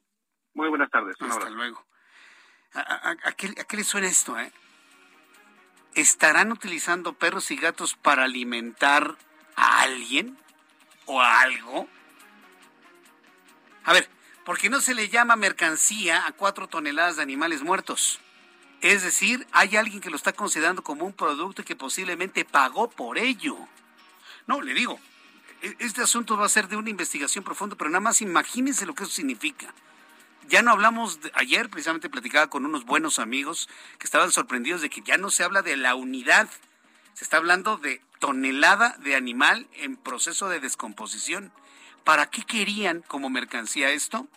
[0.54, 1.16] Muy buenas tardes.
[1.20, 1.84] Hasta luego.
[2.74, 4.38] ¿A, qué, ¿A, qué, le suena esto?
[4.38, 4.52] Eh?
[5.94, 9.16] ¿Estarán utilizando perros y gatos para alimentar
[9.54, 10.36] a alguien
[11.06, 11.88] o a algo?
[13.84, 14.08] A ver,
[14.44, 18.20] ¿por qué no se le llama mercancía a cuatro toneladas de animales muertos?
[18.80, 22.90] Es decir, hay alguien que lo está considerando como un producto y que posiblemente pagó
[22.90, 23.56] por ello.
[24.46, 25.00] No, le digo,
[25.62, 28.94] e-, este asunto va a ser de una investigación profunda, pero nada más imagínense lo
[28.94, 29.72] que eso significa.
[30.48, 33.68] Ya no hablamos, de, ayer precisamente platicaba con unos buenos amigos
[33.98, 36.48] que estaban sorprendidos de que ya no se habla de la unidad,
[37.14, 41.52] se está hablando de tonelada de animal en proceso de descomposición.
[42.04, 44.28] ¿Para qué querían como mercancía esto?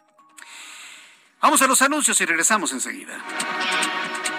[1.42, 3.22] Vamos a los anuncios y regresamos enseguida.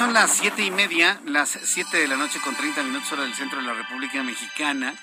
[0.00, 3.34] Son las siete y media, las siete de la noche con 30 minutos hora del
[3.34, 4.94] centro de la República Mexicana.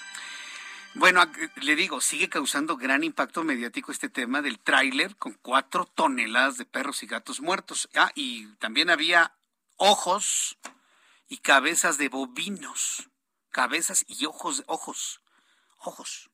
[0.95, 1.23] Bueno,
[1.57, 6.65] le digo, sigue causando gran impacto mediático este tema del tráiler con cuatro toneladas de
[6.65, 7.87] perros y gatos muertos.
[7.93, 9.35] Ah, y también había
[9.75, 10.57] ojos
[11.27, 13.07] y cabezas de bovinos.
[13.51, 15.21] Cabezas y ojos, ojos,
[15.77, 16.31] ojos.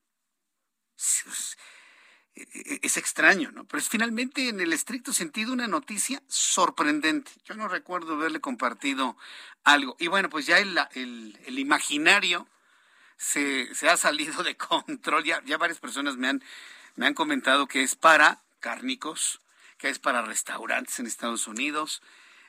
[2.36, 3.64] E, es extraño, ¿no?
[3.64, 7.30] Pero es finalmente, en el estricto sentido, una noticia sorprendente.
[7.44, 9.16] Yo no recuerdo haberle compartido
[9.62, 9.96] algo.
[9.98, 12.48] Y bueno, pues ya el, el, imaginario
[13.16, 15.24] se, se, ha salido de control.
[15.24, 16.42] Ya, ya varias personas me han,
[16.96, 19.40] me han comentado que es para cárnicos,
[19.78, 22.02] que es para restaurantes en Estados Unidos.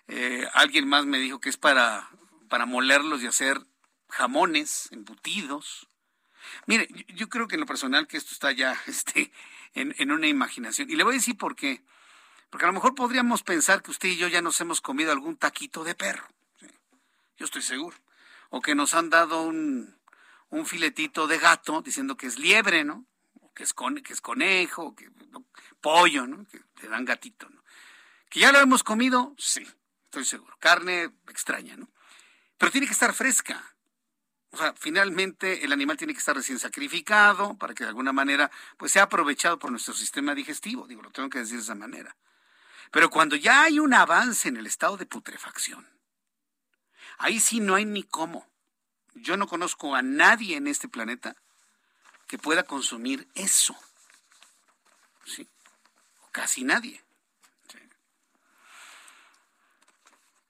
[0.07, 2.09] Eh, alguien más me dijo que es para,
[2.49, 3.59] para molerlos y hacer
[4.09, 5.87] jamones, embutidos.
[6.67, 9.31] Mire, yo creo que en lo personal que esto está ya este,
[9.75, 10.89] en, una imaginación.
[10.89, 11.83] Y le voy a decir por qué.
[12.49, 15.37] Porque a lo mejor podríamos pensar que usted y yo ya nos hemos comido algún
[15.37, 16.27] taquito de perro.
[17.37, 17.97] Yo estoy seguro.
[18.49, 19.97] O que nos han dado un,
[20.49, 23.05] un filetito de gato diciendo que es liebre, ¿no?
[23.53, 25.09] Que es, que es conejo, que
[25.81, 26.45] pollo, ¿no?
[26.47, 27.63] Que le dan gatito, ¿no?
[28.29, 29.65] Que ya lo hemos comido, sí,
[30.05, 30.57] estoy seguro.
[30.59, 31.89] Carne extraña, ¿no?
[32.57, 33.74] Pero tiene que estar fresca.
[34.55, 38.49] O sea, finalmente el animal tiene que estar recién sacrificado para que de alguna manera
[38.77, 42.15] pues sea aprovechado por nuestro sistema digestivo, digo, lo tengo que decir de esa manera.
[42.89, 45.85] Pero cuando ya hay un avance en el estado de putrefacción,
[47.17, 48.47] ahí sí no hay ni cómo.
[49.13, 51.35] Yo no conozco a nadie en este planeta
[52.25, 53.75] que pueda consumir eso.
[55.25, 55.49] ¿Sí?
[56.31, 57.04] Casi nadie.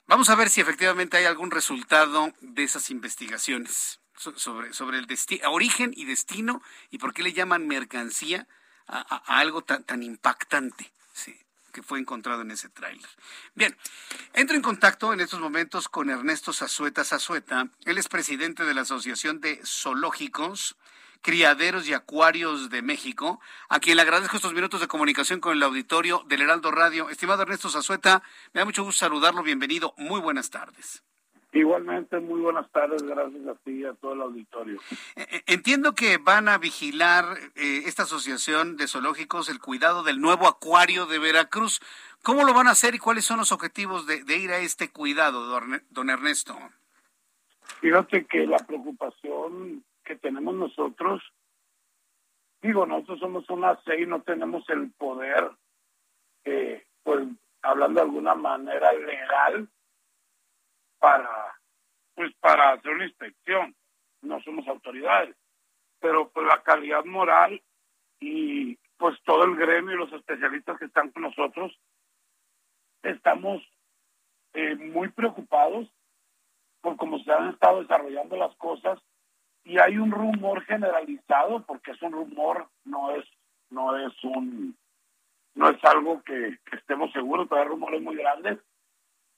[0.07, 5.07] Vamos a ver si efectivamente hay algún resultado de esas investigaciones sobre, sobre el
[5.47, 6.61] origen y destino
[6.91, 8.47] y por qué le llaman mercancía
[8.87, 10.91] a, algo tan, tan impactante
[11.75, 13.09] que fue encontrado en ese tráiler.
[13.53, 13.75] Bien,
[14.33, 17.67] entro en contacto en estos momentos con Ernesto Zazueta Zazueta.
[17.83, 20.77] Él es presidente de la Asociación de Zoológicos
[21.21, 23.39] Criaderos y Acuarios de México,
[23.69, 27.09] a quien le agradezco estos minutos de comunicación con el auditorio del Heraldo Radio.
[27.09, 28.23] Estimado Ernesto Zazueta,
[28.53, 29.43] me da mucho gusto saludarlo.
[29.43, 29.93] Bienvenido.
[29.97, 31.03] Muy buenas tardes.
[31.55, 34.77] Igualmente, muy buenas tardes, gracias a ti y a todo el auditorio.
[35.15, 37.23] Eh, eh, entiendo que van a vigilar
[37.55, 41.79] eh, esta asociación de zoológicos el cuidado del nuevo acuario de Veracruz.
[42.23, 45.47] ¿Cómo lo van a hacer y cuáles son los objetivos de, ir a este cuidado,
[45.91, 46.57] don Ernesto?
[47.79, 51.21] Fíjate que la preocupación que tenemos nosotros,
[52.61, 55.51] digo, nosotros somos una y no tenemos el poder,
[57.03, 57.27] pues
[57.61, 59.67] hablando de alguna manera legal,
[60.99, 61.55] para
[62.15, 63.75] pues para hacer una inspección.
[64.21, 65.35] No somos autoridades.
[65.99, 67.61] Pero pues la calidad moral
[68.19, 71.77] y pues todo el gremio y los especialistas que están con nosotros
[73.03, 73.61] estamos
[74.53, 75.87] eh, muy preocupados
[76.81, 78.99] por cómo se han estado desarrollando las cosas
[79.65, 83.25] y hay un rumor generalizado porque es un rumor no es
[83.69, 84.77] no es un
[85.55, 88.59] no es algo que, estemos seguros pero hay rumores muy grandes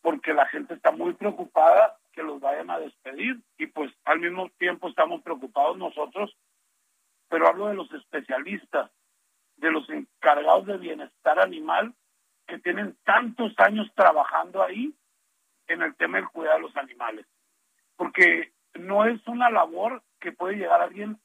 [0.02, 4.50] porque la gente está muy preocupada que los vayan a despedir y pues al mismo
[4.58, 6.36] tiempo estamos preocupados nosotros,
[7.30, 8.90] pero hablo de los especialistas,
[9.58, 11.94] de los encargados de bienestar animal
[12.48, 14.96] que tienen tantos años trabajando ahí
[15.68, 17.26] en el tema del cuidado de los animales.
[17.98, 21.18] Porque no es una labor que puede llegar alguien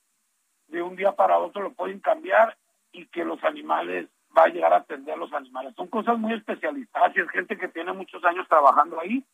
[0.69, 2.57] de un día para otro, lo pueden cambiar
[2.93, 5.75] y que los animales va a llegar a atender a los animales.
[5.75, 9.27] Son cosas muy especializadas y es gente que tiene muchos años trabajando ahí,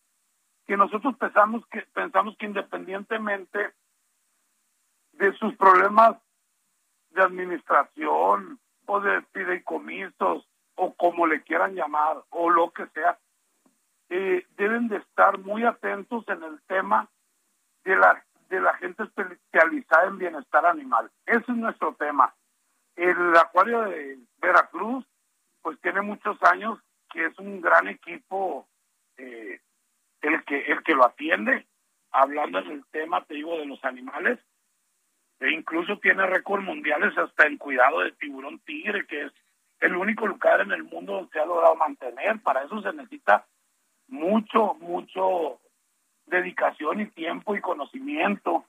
[0.66, 3.74] que nosotros pensamos que, pensamos que independientemente
[5.12, 6.16] de sus problemas
[7.10, 13.18] de administración o de fideicomisos o como le quieran llamar o lo que sea,
[14.08, 17.10] eh, deben de estar muy atentos en el tema
[17.84, 21.10] de la de la gente especializada en bienestar animal.
[21.26, 22.34] Ese es nuestro tema.
[22.96, 25.04] El acuario de Veracruz,
[25.62, 26.78] pues tiene muchos años
[27.10, 28.66] que es un gran equipo
[29.16, 29.60] eh,
[30.22, 31.66] el que el que lo atiende,
[32.10, 34.38] hablando del tema, te digo, de los animales,
[35.40, 39.32] e incluso tiene récords mundiales hasta en cuidado de tiburón tigre, que es
[39.80, 42.40] el único lugar en el mundo donde se ha logrado mantener.
[42.42, 43.46] Para eso se necesita
[44.08, 45.60] mucho, mucho
[46.28, 48.64] dedicación y tiempo y conocimiento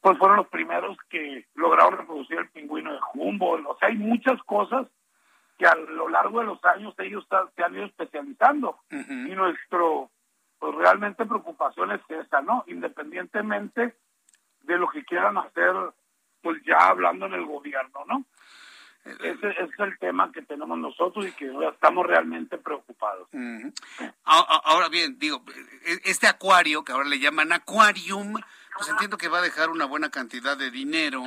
[0.00, 3.66] pues fueron los primeros que lograron reproducir el pingüino de Humboldt.
[3.66, 4.86] O sea, hay muchas cosas
[5.58, 7.26] que a lo largo de los años ellos
[7.56, 8.78] se han ido especializando.
[8.90, 10.10] Y nuestro,
[10.58, 12.64] pues realmente preocupación es esa, ¿no?
[12.68, 13.96] Independientemente
[14.62, 15.74] de lo que quieran hacer,
[16.42, 18.24] pues ya hablando en el gobierno, ¿no?
[19.04, 23.28] Ese, es el tema que tenemos nosotros y que estamos realmente preocupados.
[24.24, 25.42] Ahora bien, digo,
[25.86, 28.34] e, este acuario, que ahora le llaman aquarium,
[28.76, 31.24] pues entiendo que va a dejar una buena cantidad de dinero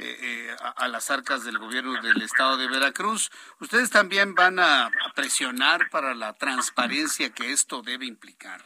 [0.00, 3.32] eh, eh, a, las arcas del gobierno del estado de Veracruz.
[3.60, 8.60] ¿Ustedes también van a, presionar para la transparencia que esto debe implicar?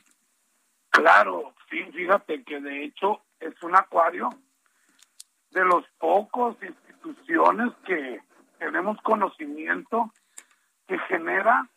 [0.90, 4.28] Claro, sí, fíjate que de hecho es un acuario
[5.52, 8.20] de los pocos instituciones que
[8.62, 10.12] tenemos conocimiento
[10.86, 11.68] que genera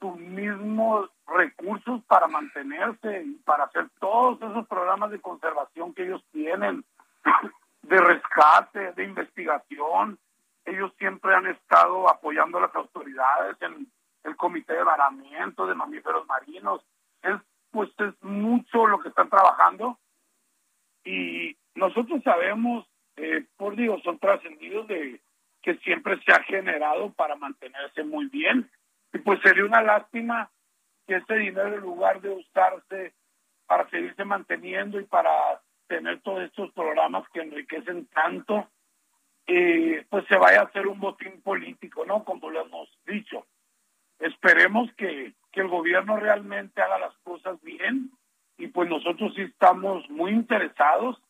[0.00, 6.24] sus mismos recursos para mantenerse y para hacer todos esos programas de conservación que ellos
[6.32, 6.84] tienen,
[7.82, 10.18] de rescate, de investigación.
[10.64, 13.86] Ellos siempre han estado apoyando a las autoridades en
[14.24, 16.82] el comité de varamiento de mamíferos marinos.
[17.22, 17.36] Es,
[17.70, 19.98] pues es mucho lo que están trabajando
[21.04, 22.86] y nosotros sabemos,
[23.16, 25.20] eh, por digo, son trascendidos de
[25.64, 28.70] que siempre se ha generado para mantenerse muy bien.
[29.14, 30.50] Y pues sería una lástima
[31.06, 33.14] que ese dinero en lugar de usarse
[33.66, 38.68] para seguirse manteniendo y para tener todos estos programas que enriquecen tanto,
[39.46, 42.24] eh, pues se vaya a hacer un botín político, ¿no?
[42.24, 43.46] Como lo hemos dicho.
[44.18, 48.10] Esperemos que, que el gobierno realmente haga las cosas bien
[48.58, 51.20] y pues nosotros sí estamos muy interesados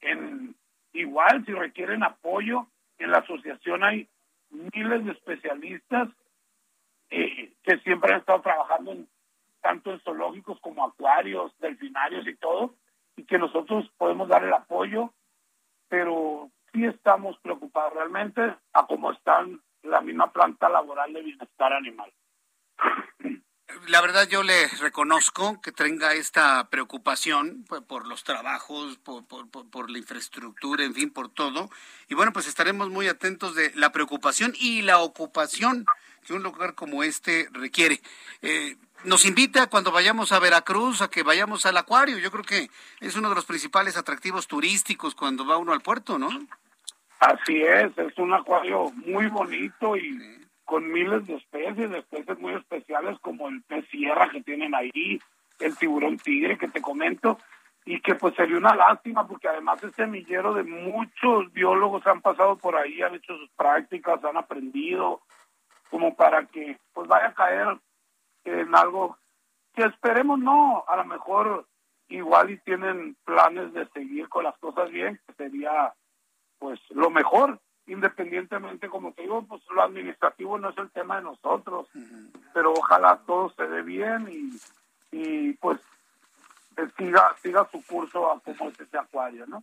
[0.00, 0.54] en
[0.92, 2.68] igual si requieren apoyo
[2.98, 4.08] en la asociación hay
[4.50, 6.08] miles de especialistas
[7.10, 9.08] eh, que siempre han estado trabajando en,
[9.60, 12.74] tanto en zoológicos como acuarios, delfinarios y todo,
[13.16, 15.12] y que nosotros podemos dar el apoyo,
[15.88, 18.42] pero sí estamos preocupados realmente
[18.72, 22.12] a cómo están la misma planta laboral de bienestar animal.
[23.88, 29.90] La verdad yo le reconozco que tenga esta preocupación por, los trabajos, por, por, por,
[29.90, 31.70] la infraestructura, en fin, por todo.
[32.08, 35.86] Y bueno, pues estaremos muy atentos de la preocupación y la ocupación
[36.24, 38.00] que un lugar como este requiere.
[38.42, 42.18] Eh, nos invita cuando vayamos a Veracruz a que vayamos al acuario.
[42.18, 42.70] Yo creo que
[43.00, 46.28] es uno de los principales atractivos turísticos cuando va uno al puerto, ¿no?
[47.20, 52.54] Así es, es un acuario muy bonito y con miles de especies, de especies muy
[52.54, 55.20] especiales como el pez sierra que tienen ahí,
[55.60, 57.38] el tiburón tigre que te comento,
[57.84, 62.56] y que pues sería una lástima porque además es semillero de muchos biólogos han pasado
[62.56, 65.20] por ahí, han hecho sus prácticas, han aprendido,
[65.90, 67.78] como para que pues vaya a caer
[68.44, 69.18] en algo
[69.74, 71.66] que esperemos no, a lo mejor
[72.08, 75.92] igual y tienen planes de seguir con las cosas bien, que sería
[76.58, 81.22] pues lo mejor, independientemente, como te digo, pues lo administrativo no es el tema de
[81.22, 81.88] nosotros,
[82.52, 85.80] pero ojalá todo se dé bien y, y pues
[86.96, 89.62] siga, siga su curso a como es ese acuario, ¿no?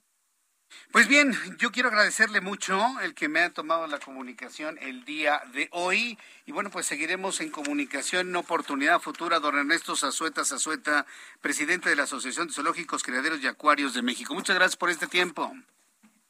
[0.92, 5.42] Pues bien, yo quiero agradecerle mucho el que me ha tomado la comunicación el día
[5.54, 6.18] de hoy.
[6.46, 9.40] Y bueno, pues seguiremos en comunicación en oportunidad futura.
[9.40, 11.06] Don Ernesto Zazueta Zazueta,
[11.42, 14.34] presidente de la Asociación de Zoológicos, Criaderos y Acuarios de México.
[14.34, 15.54] Muchas gracias por este tiempo.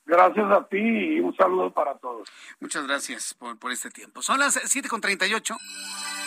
[0.05, 2.27] Gracias a ti y un saludo para todos.
[2.59, 4.21] Muchas gracias por, por este tiempo.
[4.21, 5.57] Son las 7.38,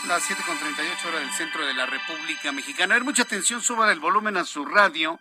[0.08, 2.94] las 7.38 horas del centro de la República Mexicana.
[2.94, 5.18] A ver, mucha atención, suban el volumen a su radio.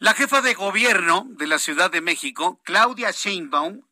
[0.00, 3.82] La jefa de gobierno de la Ciudad de México, Claudia Sheinbaum,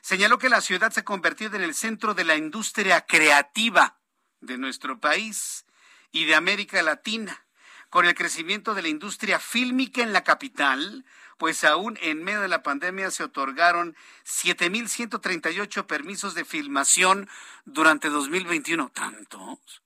[0.00, 3.98] señaló que la ciudad se ha en el centro de la industria creativa
[4.40, 5.64] de nuestro país
[6.12, 7.46] y de América Latina.
[7.88, 11.04] Con el crecimiento de la industria fílmica en la capital,
[11.38, 17.28] pues aún en medio de la pandemia se otorgaron 7.138 permisos de filmación
[17.64, 18.90] durante 2021.
[18.90, 19.82] ¿Tantos?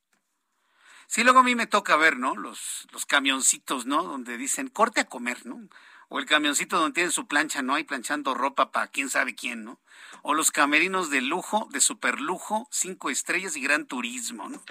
[1.06, 2.36] Sí, luego a mí me toca ver, ¿no?
[2.36, 4.02] Los, los camioncitos, ¿no?
[4.02, 5.68] Donde dicen, corte a comer, ¿no?
[6.10, 7.74] O el camioncito donde tienen su plancha, ¿no?
[7.74, 9.80] Hay planchando ropa para quién sabe quién, ¿no?
[10.22, 14.62] O los camerinos de lujo, de superlujo, cinco estrellas y gran turismo, ¿no?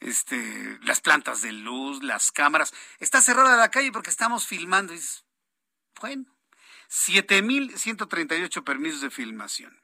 [0.00, 2.72] Este, las plantas de luz, las cámaras.
[2.98, 4.94] Está cerrada la calle porque estamos filmando.
[4.94, 5.00] Y
[6.00, 6.24] bueno,
[6.90, 9.80] 7.138 permisos de filmación.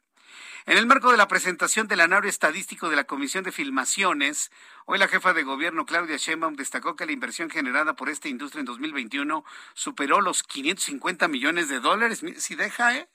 [0.66, 4.50] En el marco de la presentación del anuario estadístico de la Comisión de Filmaciones,
[4.86, 8.60] hoy la jefa de gobierno Claudia Sheinbaum destacó que la inversión generada por esta industria
[8.60, 12.22] en 2021 superó los 550 millones de dólares.
[12.38, 13.10] Si deja, ¿eh?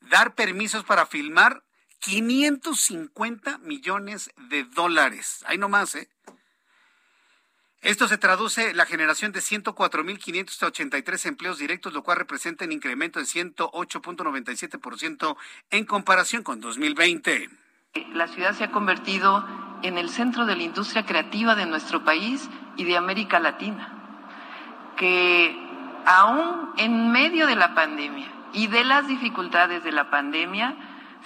[0.00, 1.64] Dar permisos para filmar
[1.98, 5.42] 550 millones de dólares.
[5.46, 6.08] Ahí nomás, ¿eh?
[7.86, 13.20] Esto se traduce en la generación de 104.583 empleos directos, lo cual representa un incremento
[13.20, 15.36] de 108.97%
[15.70, 17.48] en comparación con 2020.
[18.12, 19.46] La ciudad se ha convertido
[19.84, 24.24] en el centro de la industria creativa de nuestro país y de América Latina,
[24.96, 25.56] que
[26.06, 30.74] aún en medio de la pandemia y de las dificultades de la pandemia,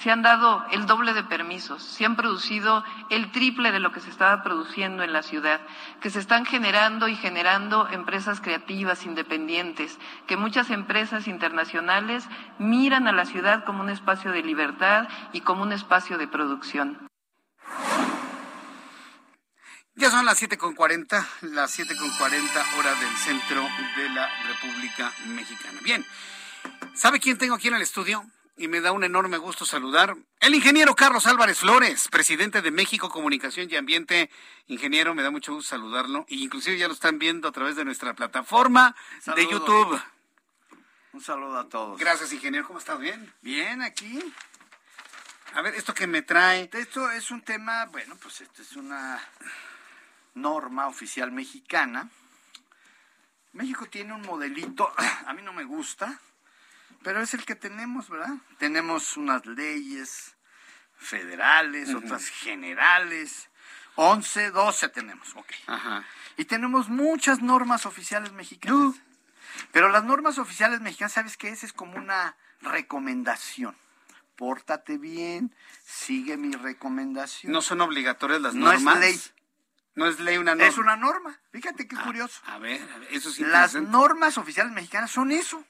[0.03, 4.01] se han dado el doble de permisos, se han producido el triple de lo que
[4.01, 5.61] se estaba produciendo en la ciudad,
[6.01, 12.25] que se están generando y generando empresas creativas independientes, que muchas empresas internacionales
[12.59, 17.07] miran a la ciudad como un espacio de libertad y como un espacio de producción.
[19.97, 25.79] Ya son las 7.40, las 7.40 horas del centro de la República Mexicana.
[25.83, 26.07] Bien,
[26.95, 28.25] ¿sabe quién tengo aquí en el estudio?
[28.61, 33.09] Y me da un enorme gusto saludar el ingeniero Carlos Álvarez Flores, presidente de México
[33.09, 34.31] Comunicación y Ambiente.
[34.67, 36.27] Ingeniero, me da mucho gusto saludarlo.
[36.29, 38.95] Y inclusive ya lo están viendo a través de nuestra plataforma
[39.35, 39.99] de YouTube.
[41.15, 41.99] Un saludo a todos.
[41.99, 42.67] Gracias, ingeniero.
[42.67, 42.99] ¿Cómo estás?
[42.99, 43.33] ¿Bien?
[43.41, 44.21] Bien, aquí.
[45.55, 46.69] A ver, esto que me trae.
[46.71, 49.27] Esto es un tema, bueno, pues esto es una
[50.35, 52.11] norma oficial mexicana.
[53.55, 54.93] México tiene un modelito,
[55.27, 56.21] a mí no me gusta,
[57.03, 58.35] pero es el que tenemos, ¿verdad?
[58.59, 60.37] Tenemos unas leyes
[60.97, 63.49] federales, otras generales,
[63.97, 65.53] 11, 12 tenemos, ok.
[66.37, 68.97] Y tenemos muchas normas oficiales mexicanas.
[69.73, 71.65] Pero las normas oficiales mexicanas, ¿sabes qué es?
[71.65, 73.77] Es como una recomendación.
[74.37, 75.55] Pórtate bien,
[75.85, 77.53] sigue mi recomendación.
[77.53, 78.83] ¿No son obligatorias las normas?
[78.83, 79.21] No es ley.
[79.97, 80.69] No es ley una norma.
[80.69, 81.41] Es una norma.
[81.53, 82.41] Fíjate qué curioso.
[82.47, 83.45] A ver, a ver, eso sí.
[83.45, 85.63] Las normas oficiales mexicanas son eso.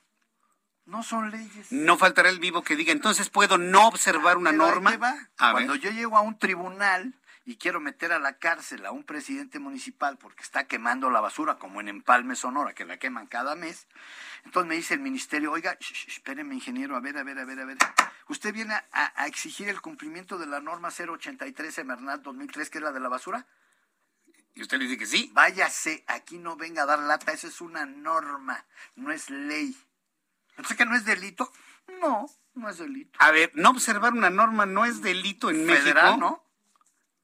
[0.90, 1.70] No son leyes.
[1.70, 4.96] No faltará el vivo que diga, entonces puedo no observar una Pero norma.
[4.96, 5.14] va.
[5.38, 5.80] A Cuando ver.
[5.82, 7.14] yo llego a un tribunal
[7.44, 11.58] y quiero meter a la cárcel a un presidente municipal porque está quemando la basura,
[11.58, 13.86] como en Empalme, Sonora, que la queman cada mes,
[14.44, 17.44] entonces me dice el ministerio, oiga, sh- sh- espéreme, ingeniero, a ver, a ver, a
[17.44, 17.78] ver, a ver.
[18.28, 18.84] Usted viene a,
[19.14, 23.08] a exigir el cumplimiento de la norma 083 Semarnat 2003, que es la de la
[23.08, 23.46] basura.
[24.54, 25.30] Y usted le dice que sí.
[25.34, 28.64] Váyase, aquí no venga a dar lata, esa es una norma,
[28.96, 29.76] no es ley.
[30.60, 31.50] ¿Entonces que no es delito?
[32.00, 33.18] No, no es delito.
[33.18, 36.16] A ver, no observar una norma no es delito en Federal, México.
[36.18, 36.44] ¿no?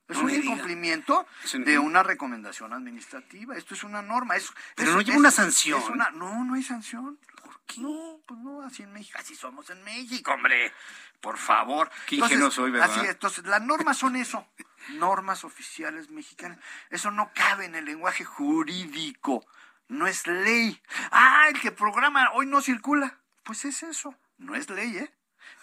[0.08, 0.44] Es No un diga.
[0.44, 3.56] incumplimiento de una recomendación administrativa.
[3.56, 4.36] Esto es una norma.
[4.36, 5.80] Es, Pero es- no lleva una sanción.
[5.82, 7.18] es una- no, no hay sanción.
[7.78, 10.72] No, pues no, así en México, así somos en México, hombre.
[11.20, 11.90] Por favor.
[12.06, 12.90] Qué ingenuo soy, ¿verdad?
[12.90, 14.46] Así es, entonces, las normas son eso,
[14.90, 16.58] normas oficiales mexicanas.
[16.90, 19.44] Eso no cabe en el lenguaje jurídico,
[19.88, 20.80] no es ley.
[21.10, 23.18] Ah, el que programa hoy no circula.
[23.46, 25.14] Pues es eso, no es ley, ¿eh?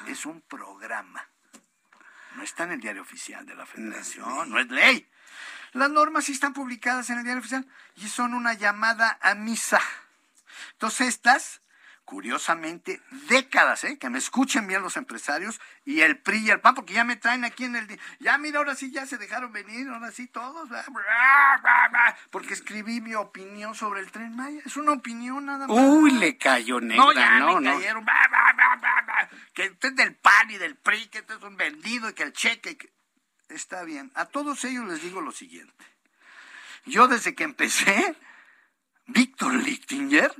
[0.08, 1.28] Es un programa.
[2.38, 5.06] No está en el diario oficial de la Federación, no es ley.
[5.74, 9.82] Las normas sí están publicadas en el diario oficial y son una llamada a misa.
[10.72, 11.62] Entonces estas,
[12.14, 13.98] curiosamente, décadas, ¿eh?
[13.98, 17.16] que me escuchen bien los empresarios y el PRI y el PAN, porque ya me
[17.16, 18.00] traen aquí en el...
[18.20, 20.70] Ya mira, ahora sí ya se dejaron venir, ahora sí todos.
[22.30, 24.62] Porque escribí mi opinión sobre el Tren Maya.
[24.64, 25.76] Es una opinión nada más.
[25.76, 27.74] Uy, le cayó negra, No, ya no, me no.
[27.78, 28.06] cayeron.
[29.56, 32.24] Que usted es del PAN y del PRI, que usted es un vendido y que
[32.24, 32.78] el cheque...
[32.78, 32.94] que-
[33.50, 34.12] Está bien.
[34.14, 35.84] A todos ellos les digo lo siguiente.
[36.86, 38.16] Yo desde que empecé,
[39.08, 40.32] Víctor Lichtinger,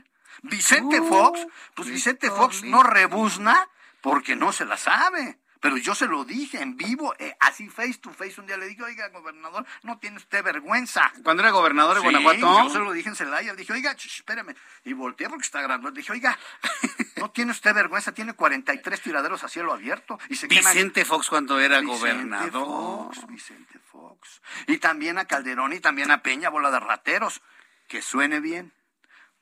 [0.44, 3.68] Vicente Uh, Fox, pues Vicente Fox no rebuzna
[4.02, 5.40] porque no se la sabe.
[5.60, 8.42] Pero yo se lo dije en vivo, eh, así face to face.
[8.42, 11.10] Un día le dije, oiga, gobernador, no tiene usted vergüenza.
[11.24, 12.64] Cuando era gobernador de Sí, Guanajuato.
[12.66, 13.54] Yo se lo dije en Celaya.
[13.54, 14.54] Le dije, oiga, espérame.
[14.84, 15.90] Y volteé porque está grabando.
[15.92, 16.38] Le dije, oiga,
[17.16, 18.12] no tiene usted vergüenza.
[18.12, 20.20] Tiene 43 tiraderos a cielo abierto.
[20.28, 23.16] Y se queman- Vicente Fox cuando era Vicente gobernador.
[23.16, 24.42] Fox, Vicente Fox.
[24.68, 27.42] Y también a Calderón y también a Peña, bola de rateros.
[27.88, 28.74] Que suene bien.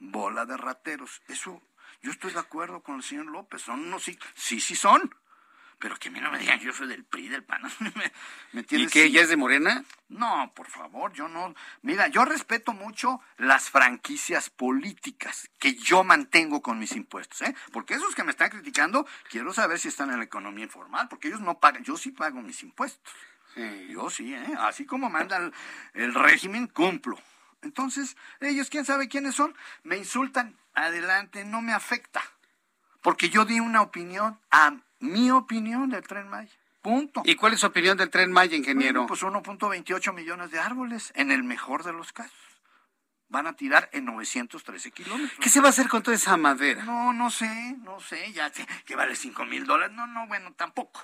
[0.03, 1.21] Bola de rateros.
[1.27, 1.61] Eso,
[2.01, 3.61] yo estoy de acuerdo con el señor López.
[3.61, 5.13] Son unos sí, sí, sí son.
[5.77, 7.61] Pero que a mí no me digan, yo soy del PRI, del PAN.
[7.95, 8.11] ¿Me,
[8.51, 9.11] me ¿Y qué?
[9.11, 9.83] ¿Ya es de Morena?
[10.09, 11.53] No, por favor, yo no.
[11.83, 17.55] Mira, yo respeto mucho las franquicias políticas que yo mantengo con mis impuestos, ¿eh?
[17.71, 21.27] Porque esos que me están criticando, quiero saber si están en la economía informal, porque
[21.27, 23.13] ellos no pagan, yo sí pago mis impuestos.
[23.89, 24.55] Yo sí, ¿eh?
[24.59, 25.53] Así como manda el,
[25.93, 27.19] el régimen, cumplo.
[27.61, 32.21] Entonces, ellos, quién sabe quiénes son, me insultan, adelante, no me afecta.
[33.01, 36.51] Porque yo di una opinión, a mi opinión del Tren Maya.
[36.81, 37.21] Punto.
[37.25, 39.05] ¿Y cuál es su opinión del Tren Maya, ingeniero?
[39.05, 42.33] Bueno, pues 1.28 millones de árboles, en el mejor de los casos.
[43.29, 45.39] Van a tirar en 913 kilómetros.
[45.39, 46.83] ¿Qué se va a hacer con toda esa madera?
[46.83, 49.95] No, no sé, no sé, ya sé, que vale 5 mil dólares.
[49.95, 51.01] No, no, bueno, tampoco.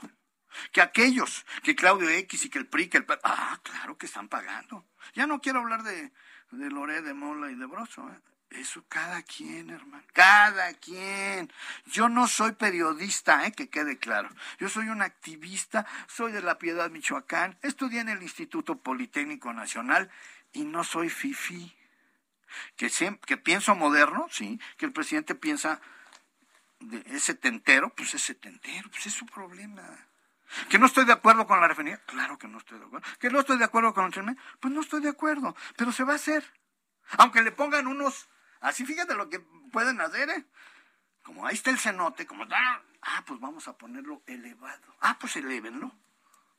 [0.71, 4.27] Que aquellos, que Claudio X y que el PRI, que el ah, claro que están
[4.27, 4.83] pagando.
[5.13, 6.11] Ya no quiero hablar de,
[6.51, 8.19] de Loré, de Mola y de Broso, ¿eh?
[8.49, 10.05] Eso cada quien, hermano.
[10.13, 11.51] Cada quien.
[11.87, 13.51] Yo no soy periodista, ¿eh?
[13.51, 14.29] que quede claro.
[14.57, 17.57] Yo soy un activista, soy de La Piedad, Michoacán.
[17.61, 20.09] Estudié en el Instituto Politécnico Nacional
[20.53, 21.75] y no soy fifi.
[22.77, 24.61] Que, siem- que pienso moderno, sí.
[24.77, 25.81] Que el presidente piensa
[26.79, 29.83] de, es setentero, pues es setentero, pues es su problema.
[30.69, 33.07] Que no estoy de acuerdo con la refinería, claro que no estoy de acuerdo.
[33.19, 36.13] Que no estoy de acuerdo con el pues no estoy de acuerdo, pero se va
[36.13, 36.43] a hacer.
[37.17, 38.27] Aunque le pongan unos,
[38.61, 39.39] así fíjate lo que
[39.71, 40.45] pueden hacer, ¿eh?
[41.23, 44.95] Como ahí está el cenote, como, ah, ah, pues vamos a ponerlo elevado.
[45.01, 45.91] Ah, pues elévenlo.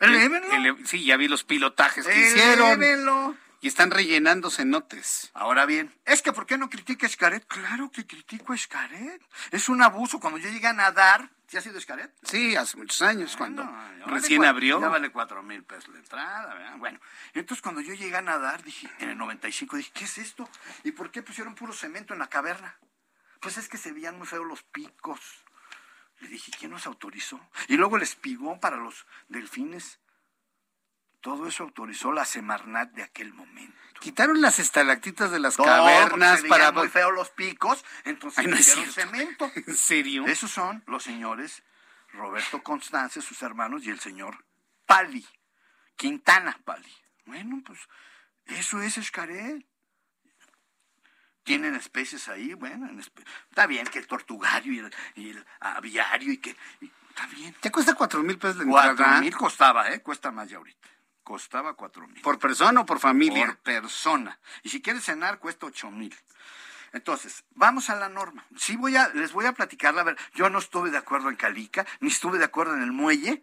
[0.01, 0.52] Elévenlo.
[0.55, 2.69] Ele- Sí, ya vi los pilotajes que hicieron.
[2.82, 3.35] Elévenlo.
[3.60, 5.30] Y están rellenando cenotes.
[5.35, 7.44] Ahora bien, es que ¿por qué no critica a Escaret?
[7.47, 9.20] Claro que critico a Escaret.
[9.51, 10.20] Es un abuso.
[10.20, 12.14] Cuando yo llegué a nadar, ¿sí ha sido Escaret?
[12.22, 13.64] Sí, hace muchos años, cuando
[14.06, 14.80] recién vale abrió.
[14.80, 16.76] Ya vale cuatro mil pesos la entrada, ¿verdad?
[16.78, 17.01] Bueno,
[17.35, 20.48] entonces cuando yo llegué a nadar, dije, en el 95, dije, ¿qué es esto?
[20.85, 22.78] ¿Y por qué pusieron puro cemento en la caverna?
[23.40, 25.20] Pues es que se veían muy feos los picos.
[26.20, 27.40] Le dije, ¿quién nos autorizó?
[27.68, 29.98] Y luego el espigón para los delfines.
[31.20, 33.77] Todo eso autorizó la Semarnat de aquel momento.
[34.01, 36.70] Quitaron las estalactitas de las Todo, cavernas se para...
[36.70, 38.93] muy feos los picos, entonces Ay, no cierto.
[38.93, 39.51] cemento.
[39.66, 40.27] ¿En serio?
[40.27, 41.65] Esos son los señores
[42.12, 44.45] Roberto Constance, sus hermanos, y el señor
[44.86, 45.27] Pali,
[45.97, 46.93] Quintana Pali.
[47.27, 47.81] Bueno, pues
[48.47, 49.66] eso es Escaret.
[51.43, 55.47] Tienen especies ahí, bueno, en espe- está bien que el tortugario y el, y el
[55.61, 56.55] aviario y que...
[56.81, 57.55] y- está bien.
[57.61, 59.20] ¿Te cuesta cuatro mil pesos la Cuatro entrada?
[59.20, 60.01] mil costaba, ¿eh?
[60.03, 60.89] Cuesta más ya ahorita.
[61.28, 62.22] Costaba cuatro mil.
[62.22, 63.44] ¿Por persona o por familia?
[63.48, 64.38] Por persona.
[64.62, 66.16] Y si quieres cenar, cuesta ocho mil.
[66.94, 68.46] Entonces, vamos a la norma.
[68.56, 70.22] Sí voy a, les voy a platicar la verdad.
[70.32, 73.42] Yo no estuve de acuerdo en Calica, ni estuve de acuerdo en el muelle.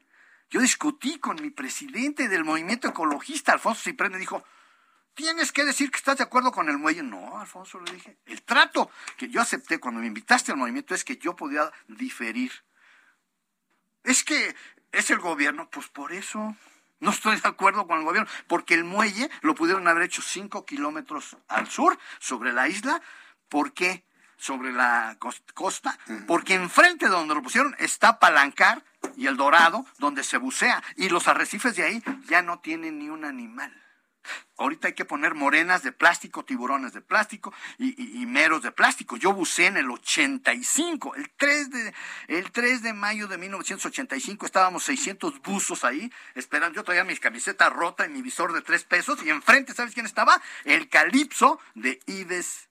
[0.50, 4.44] Yo discutí con mi presidente del movimiento ecologista, Alfonso Ciprés, me dijo,
[5.14, 7.04] tienes que decir que estás de acuerdo con el muelle.
[7.04, 11.04] No, Alfonso, le dije, el trato que yo acepté cuando me invitaste al movimiento es
[11.04, 12.52] que yo podía diferir.
[14.04, 14.56] Es que
[14.92, 16.56] es el gobierno, pues por eso
[17.00, 20.66] no estoy de acuerdo con el gobierno, porque el muelle lo pudieron haber hecho cinco
[20.66, 23.02] kilómetros al sur, sobre la isla.
[23.50, 24.06] ¿Por qué?
[24.38, 25.98] Sobre la cos- costa,
[26.28, 28.84] porque enfrente de donde lo pusieron está Palancar
[29.16, 33.10] y el Dorado, donde se bucea, y los arrecifes de ahí ya no tienen ni
[33.10, 33.72] un animal.
[34.58, 39.18] Ahorita hay que poner morenas de plástico, tiburones de plástico y, y, meros de plástico.
[39.18, 41.94] Yo buceé en el 85, el 3 de,
[42.28, 46.76] el 3 de mayo de 1985, estábamos 600 buzos ahí, esperando.
[46.76, 50.06] Yo traía mi camiseta rota y mi visor de tres pesos y enfrente, ¿sabes quién
[50.06, 50.42] estaba?
[50.64, 52.70] El calipso de Ives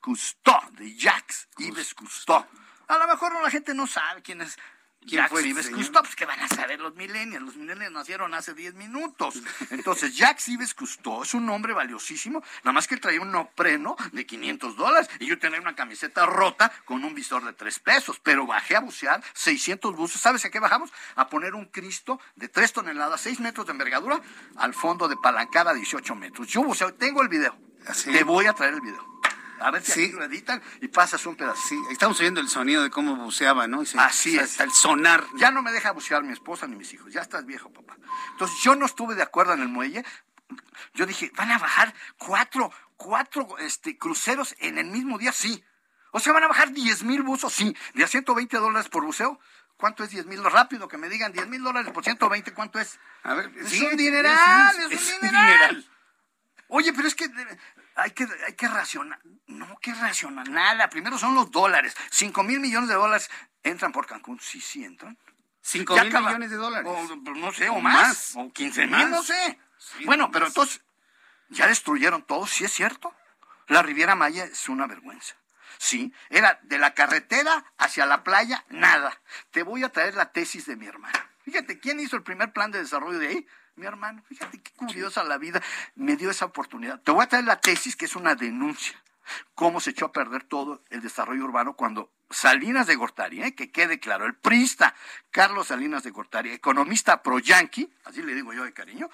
[0.00, 2.46] Cousteau, de Jacques Ives Cousteau.
[2.88, 4.58] A lo mejor la gente no sabe quién es
[5.06, 7.44] Jacques Ives Cousteau, pues que van a saber los millennials.
[7.44, 9.42] Los millennials nacieron hace 10 minutos.
[9.70, 13.96] Entonces, Jacques Ives Cousteau es un hombre valiosísimo, nada más que él traía un nopreno
[14.12, 18.20] de 500 dólares y yo tenía una camiseta rota con un visor de 3 pesos,
[18.22, 20.20] pero bajé a bucear 600 buses.
[20.20, 20.92] ¿Sabes a qué bajamos?
[21.16, 24.20] A poner un Cristo de 3 toneladas, 6 metros de envergadura,
[24.56, 26.48] al fondo de palancada 18 metros.
[26.48, 27.56] Yo buceo, tengo el video.
[28.04, 29.19] Te voy a traer el video.
[29.60, 31.60] A ver si lo editan y pasas un pedazo.
[31.68, 33.82] Sí, estamos oyendo el sonido de cómo buceaba, ¿no?
[33.98, 34.58] Así es.
[34.58, 35.24] el sonar.
[35.36, 37.12] Ya no me deja bucear mi esposa ni mis hijos.
[37.12, 37.96] Ya estás viejo, papá.
[38.32, 40.04] Entonces yo no estuve de acuerdo en el muelle.
[40.94, 45.32] Yo dije, ¿van a bajar cuatro, cuatro este, cruceros en el mismo día?
[45.32, 45.62] Sí.
[46.12, 47.52] O sea, ¿van a bajar 10 mil buzos?
[47.52, 47.76] Sí.
[47.94, 49.38] ¿De a 120 dólares por buceo?
[49.76, 50.42] ¿Cuánto es 10 mil?
[50.42, 52.98] Rápido, que me digan 10 mil dólares por 120, ¿cuánto es?
[53.22, 55.90] A ver, es un dineral, es, un dineral.
[56.68, 57.30] Oye, pero es que
[58.00, 59.20] hay que, hay que racionar.
[59.46, 60.88] No, que racionar nada.
[60.90, 61.96] Primero son los dólares.
[62.10, 63.30] Cinco mil millones de dólares
[63.62, 64.40] entran por Cancún.
[64.40, 65.18] Sí, sí entran.
[65.60, 66.90] Cinco mil millones de dólares.
[66.90, 68.34] O, no sé, o, más.
[68.36, 69.58] O quince mil, no sé.
[70.04, 70.82] bueno, pero entonces,
[71.48, 73.14] ya destruyeron todo, sí es cierto.
[73.66, 75.36] La Riviera Maya es una vergüenza.
[75.78, 79.18] Sí, era de la carretera hacia la playa, nada.
[79.50, 81.18] Te voy a traer la tesis de mi hermano.
[81.42, 83.46] Fíjate, ¿quién hizo el primer plan de desarrollo de ahí?
[83.76, 84.22] Mi hermano.
[84.26, 85.62] Fíjate qué curiosa la vida
[85.94, 87.00] me dio esa oportunidad.
[87.00, 89.02] Te voy a traer la tesis, que es una denuncia.
[89.54, 93.54] Cómo se echó a perder todo el desarrollo urbano cuando Salinas de Gortari, ¿eh?
[93.54, 94.94] que quede claro, el priista
[95.30, 99.10] Carlos Salinas de Gortari, economista pro-yanqui, así le digo yo de cariño,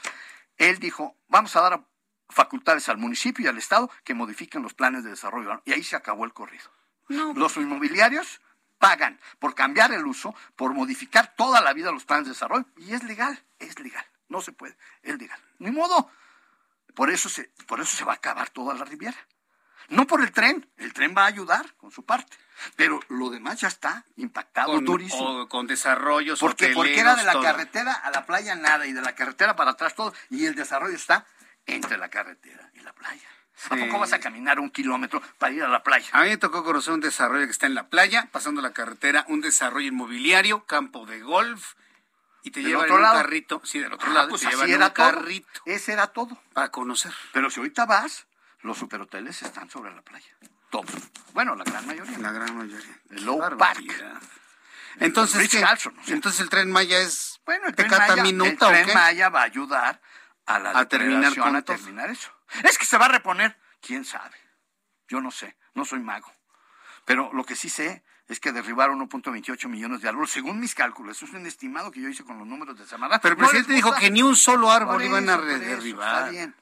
[0.56, 1.84] él dijo, vamos a dar
[2.28, 5.62] facultades al municipio y al Estado que modifiquen los planes de desarrollo urbano.
[5.64, 6.64] Y ahí se acabó el corrido.
[7.08, 8.40] Los inmobiliarios
[8.78, 12.94] pagan por cambiar el uso, por modificar toda la vida los planes de desarrollo, y
[12.94, 14.04] es legal, es legal.
[14.28, 14.76] No se puede.
[15.02, 16.10] Él diga, ni modo.
[16.94, 19.16] Por eso se, por eso se va a acabar toda la Riviera.
[19.88, 22.36] No por el tren, el tren va a ayudar con su parte,
[22.74, 25.48] pero lo demás ya está impactado con, durísimo.
[25.48, 29.14] con desarrollos porque, porque era de la carretera a la playa nada y de la
[29.14, 31.24] carretera para atrás todo y el desarrollo está
[31.66, 33.28] entre la carretera y la playa.
[33.70, 36.08] ¿A poco vas a caminar un kilómetro para ir a la playa?
[36.12, 39.24] A mí me tocó conocer un desarrollo que está en la playa, pasando la carretera,
[39.28, 41.74] un desarrollo inmobiliario, campo de golf,
[42.46, 43.60] y te llevan en un carrito.
[43.64, 44.28] Sí, del otro ah, lado.
[44.28, 45.60] Pues te llevan en un carrito.
[45.64, 46.40] Ese era todo.
[46.52, 47.12] Para conocer.
[47.32, 48.28] Pero si ahorita vas,
[48.60, 50.32] los superhoteles están sobre la playa.
[50.70, 50.92] Todos.
[51.32, 52.18] Bueno, la gran mayoría.
[52.18, 53.00] La gran mayoría.
[53.10, 53.82] El Low Park.
[55.00, 55.52] Entonces,
[56.06, 59.44] entonces el tren Maya es bueno, el tren, Maya, minuta, el tren Maya va a
[59.44, 60.00] ayudar
[60.46, 62.30] a la a terminar a terminar eso.
[62.62, 64.36] Es que se va a reponer, quién sabe.
[65.08, 66.32] Yo no sé, no soy mago.
[67.04, 71.16] Pero lo que sí sé es que derribaron 1.28 millones de árboles, según mis cálculos.
[71.16, 73.20] Eso es un estimado que yo hice con los números de semana.
[73.20, 76.24] Pero el presidente dijo que ni un solo árbol iban a derribar.
[76.24, 76.54] está bien,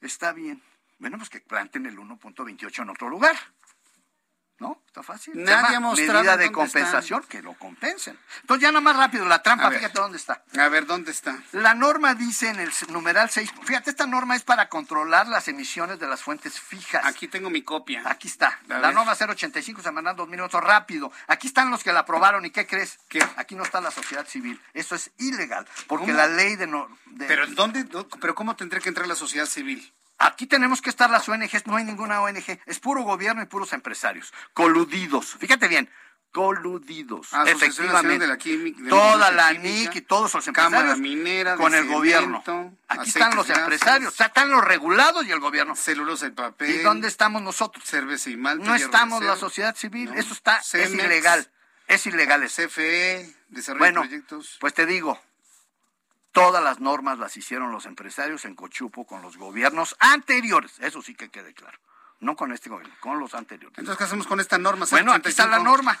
[0.00, 0.62] está bien.
[0.98, 3.36] Bueno, pues que planten el 1.28 en otro lugar.
[4.58, 4.80] ¿No?
[4.86, 5.34] Está fácil.
[5.36, 8.18] Nadie ha mostrado medida de compensación, que lo compensen.
[8.40, 10.42] Entonces ya nada más rápido, la trampa, fíjate dónde está.
[10.58, 11.38] A ver, ¿dónde está?
[11.52, 15.98] La norma dice en el numeral 6, fíjate, esta norma es para controlar las emisiones
[15.98, 17.04] de las fuentes fijas.
[17.04, 18.02] Aquí tengo mi copia.
[18.06, 18.58] Aquí está.
[18.68, 21.12] la norma 085 se mandan dos minutos rápido.
[21.26, 22.98] Aquí están los que la aprobaron y ¿qué crees?
[23.08, 24.58] Que aquí no está la sociedad civil.
[24.72, 26.66] Eso es ilegal, porque la ley de...
[26.66, 27.26] No, de...
[27.26, 27.84] ¿Pero dónde?
[28.20, 29.92] ¿Pero cómo tendría que entrar la sociedad civil?
[30.18, 33.72] Aquí tenemos que estar las ONGs, no hay ninguna ONG, es puro gobierno y puros
[33.72, 35.36] empresarios, coludidos.
[35.38, 35.90] Fíjate bien,
[36.36, 37.28] coludidos.
[37.46, 38.26] Efectivamente.
[38.90, 42.44] Toda la NIC y todos los empresarios minera, con el gobierno.
[42.88, 45.74] Aquí están los empresarios, están los regulados y el gobierno.
[45.74, 46.70] Celulosa y papel.
[46.70, 47.84] ¿Y dónde estamos nosotros?
[47.84, 48.66] Cerveza y malta.
[48.66, 51.50] No estamos la sociedad civil, eso está, es ilegal.
[51.88, 52.46] Es ilegal.
[52.46, 54.56] CFE, desarrollo bueno, proyectos.
[54.60, 55.18] Pues te digo,
[56.36, 60.78] Todas las normas las hicieron los empresarios en Cochupo con los gobiernos anteriores.
[60.80, 61.78] Eso sí que quede claro.
[62.20, 63.78] No con este gobierno, con los anteriores.
[63.78, 64.84] Entonces, ¿qué hacemos con esta norma?
[64.90, 65.98] Bueno, aquí está la norma.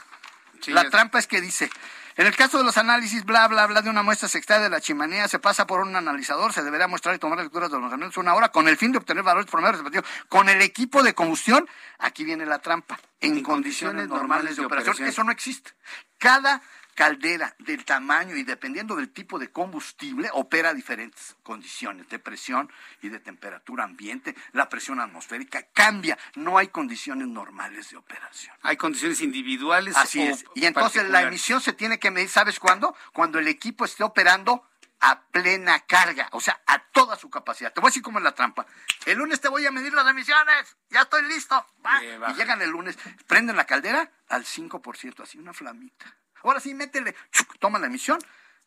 [0.66, 1.70] la trampa es que dice,
[2.16, 4.68] en el caso de los análisis, bla, bla, bla, de una muestra se extrae de
[4.68, 7.90] la chimenea, se pasa por un analizador, se deberá mostrar y tomar lecturas de los
[7.90, 10.06] elementos una hora con el fin de obtener valores promedios respectivos.
[10.28, 11.66] Con el equipo de combustión,
[11.98, 15.08] aquí viene la trampa, en, condiciones, normales, de, operación.
[15.08, 15.70] Eso no existe.
[16.18, 16.60] Cada
[16.96, 22.72] caldera del tamaño y dependiendo del tipo de combustible, opera a diferentes condiciones de presión
[23.02, 24.34] y de temperatura ambiente.
[24.52, 28.56] La presión atmosférica cambia, no hay condiciones normales de operación.
[28.62, 29.96] Hay condiciones individuales.
[29.96, 30.44] Así es.
[30.54, 32.96] Y entonces la emisión se tiene que medir, ¿sabes cuándo?
[33.12, 34.66] Cuando el equipo esté operando
[35.00, 37.72] a plena carga, o sea, a toda su capacidad.
[37.72, 38.66] Te voy a decir cómo es la trampa.
[39.04, 41.64] El lunes te voy a medir las emisiones, ya estoy listo.
[41.84, 42.02] Va.
[42.02, 46.16] Y llegan el lunes, prenden la caldera al 5%, así una flamita.
[46.42, 48.18] Ahora sí, métele, chuc, toma la emisión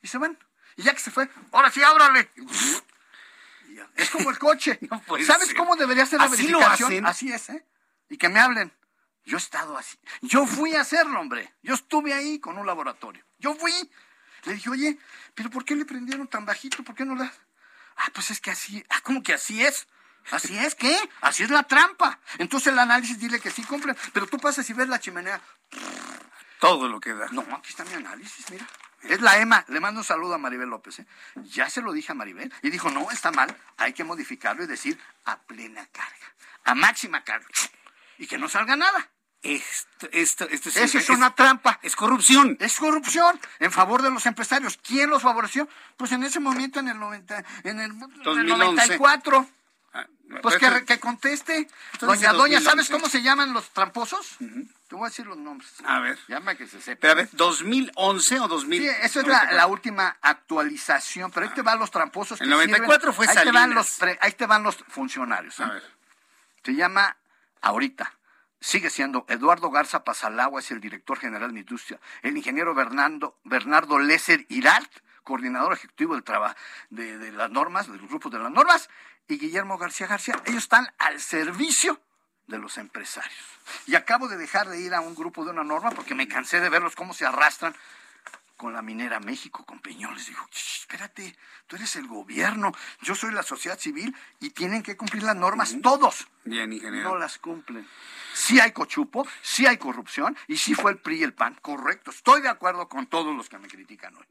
[0.01, 0.37] y se van.
[0.75, 2.29] Y ya que se fue, ahora sí, ábrale.
[3.67, 3.89] Y ya.
[3.95, 4.79] Es como el coche.
[5.25, 5.57] ¿Sabes ser.
[5.57, 6.91] cómo debería ser la ¿Así lo verificación?
[6.91, 7.05] hacen?
[7.05, 7.65] Así es, ¿eh?
[8.09, 8.73] Y que me hablen.
[9.25, 9.97] Yo he estado así.
[10.21, 11.53] Yo fui a hacerlo, hombre.
[11.61, 13.23] Yo estuve ahí con un laboratorio.
[13.37, 13.71] Yo fui.
[14.45, 14.97] Le dije, oye,
[15.35, 16.83] ¿pero por qué le prendieron tan bajito?
[16.83, 17.31] ¿Por qué no la...?
[17.97, 18.83] Ah, pues es que así...
[18.89, 19.87] Ah, ¿cómo que así es?
[20.31, 20.97] ¿Así es qué?
[21.21, 22.19] Así es la trampa.
[22.37, 23.97] Entonces el análisis dile que sí cumplen.
[24.13, 25.41] Pero tú pasas y ves la chimenea.
[26.59, 27.27] Todo lo que da.
[27.31, 28.65] No, aquí está mi análisis, mira.
[29.03, 29.63] Es la EMA.
[29.69, 30.99] Le mando un saludo a Maribel López.
[30.99, 31.05] ¿eh?
[31.35, 32.53] Ya se lo dije a Maribel.
[32.61, 33.55] Y dijo, no, está mal.
[33.77, 36.35] Hay que modificarlo y decir a plena carga.
[36.65, 37.47] A máxima carga.
[38.17, 39.09] Y que no salga nada.
[39.41, 41.79] Esto, esto, esto Eso es una trampa.
[41.81, 42.57] Es corrupción.
[42.59, 44.77] Es corrupción en favor de los empresarios.
[44.85, 45.69] ¿Quién los favoreció?
[45.95, 48.65] Pues en ese momento, en el, 90, en el, en el 2011.
[48.65, 49.49] 94.
[50.43, 51.67] Pues que, que conteste.
[51.93, 52.63] Entonces, Doña Doña, 2011.
[52.69, 54.37] ¿sabes cómo se llaman los tramposos?
[54.87, 55.71] Te voy a decir los nombres.
[55.83, 56.19] A ver.
[56.27, 56.99] Llama que se sepa.
[57.01, 58.81] Pero a ver, ¿2011 o 2000?
[58.81, 62.39] Sí, eso es la, la última actualización, pero ahí te van los tramposos.
[62.41, 63.13] El que 94 sirven.
[63.15, 65.59] fue ahí te, van los pre- ahí te van los funcionarios.
[65.59, 65.63] ¿eh?
[66.63, 67.17] Se llama
[67.61, 68.13] ahorita.
[68.61, 71.99] Sigue siendo Eduardo Garza Pasalagua, es el director general de industria.
[72.21, 74.91] El ingeniero Bernardo, Bernardo Lesser Iralt,
[75.23, 76.55] coordinador ejecutivo del trabajo
[76.89, 78.89] de, de las normas, de los grupos de las normas,
[79.29, 80.41] y Guillermo García García.
[80.45, 82.01] Ellos están al servicio
[82.47, 83.39] de los empresarios.
[83.85, 86.59] Y acabo de dejar de ir a un grupo de una norma porque me cansé
[86.59, 87.75] de verlos cómo se arrastran
[88.57, 90.27] con la minera México, con Peñoles.
[90.27, 91.37] "Shh, espérate,
[91.67, 95.77] tú eres el gobierno, yo soy la sociedad civil y tienen que cumplir las normas
[95.81, 96.27] todos.
[96.43, 97.11] Bien, ingeniero.
[97.11, 97.87] No las cumplen.
[98.33, 101.55] Sí hay cochupo, sí hay corrupción y sí fue el PRI y el PAN.
[101.61, 104.25] Correcto, estoy de acuerdo con todos los que me critican hoy.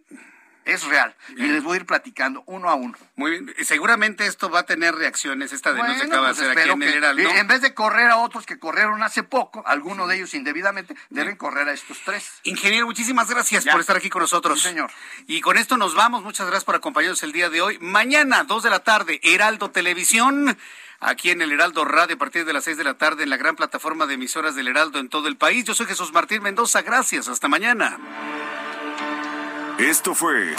[0.68, 1.14] Es real.
[1.30, 2.96] Y les voy a ir platicando uno a uno.
[3.16, 3.54] Muy bien.
[3.62, 5.52] Seguramente esto va a tener reacciones.
[5.54, 7.30] Esta denuncia Bueno, que acaba de pues hacer aquí en el Heraldo.
[7.30, 11.36] en vez de correr a otros que corrieron hace poco, algunos de ellos indebidamente, deben
[11.36, 12.30] correr a estos tres.
[12.42, 13.72] Ingeniero, muchísimas gracias Ya.
[13.72, 14.60] por estar aquí con nosotros.
[14.60, 14.90] Sí, señor.
[15.26, 16.22] Y con esto nos vamos.
[16.22, 17.78] Muchas gracias por acompañarnos el día de hoy.
[17.80, 20.56] Mañana, 2 de la tarde, Heraldo Televisión.
[21.00, 23.36] Aquí en el Heraldo Radio, a partir de las 6 de la tarde, en la
[23.36, 25.64] gran plataforma de emisoras del Heraldo en todo el país.
[25.64, 26.82] Yo soy Jesús Martín Mendoza.
[26.82, 27.28] Gracias.
[27.28, 27.98] Hasta mañana.
[29.78, 30.56] Esto fue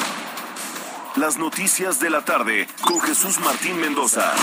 [1.17, 4.33] Las Noticias de la Tarde con Jesús Martín Mendoza.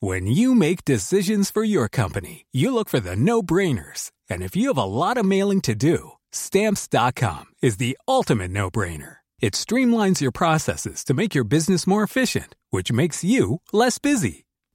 [0.00, 4.10] When you make decisions for your company, you look for the no brainers.
[4.28, 8.72] And if you have a lot of mailing to do, stamps.com is the ultimate no
[8.72, 9.18] brainer.
[9.40, 14.45] It streamlines your processes to make your business more efficient, which makes you less busy.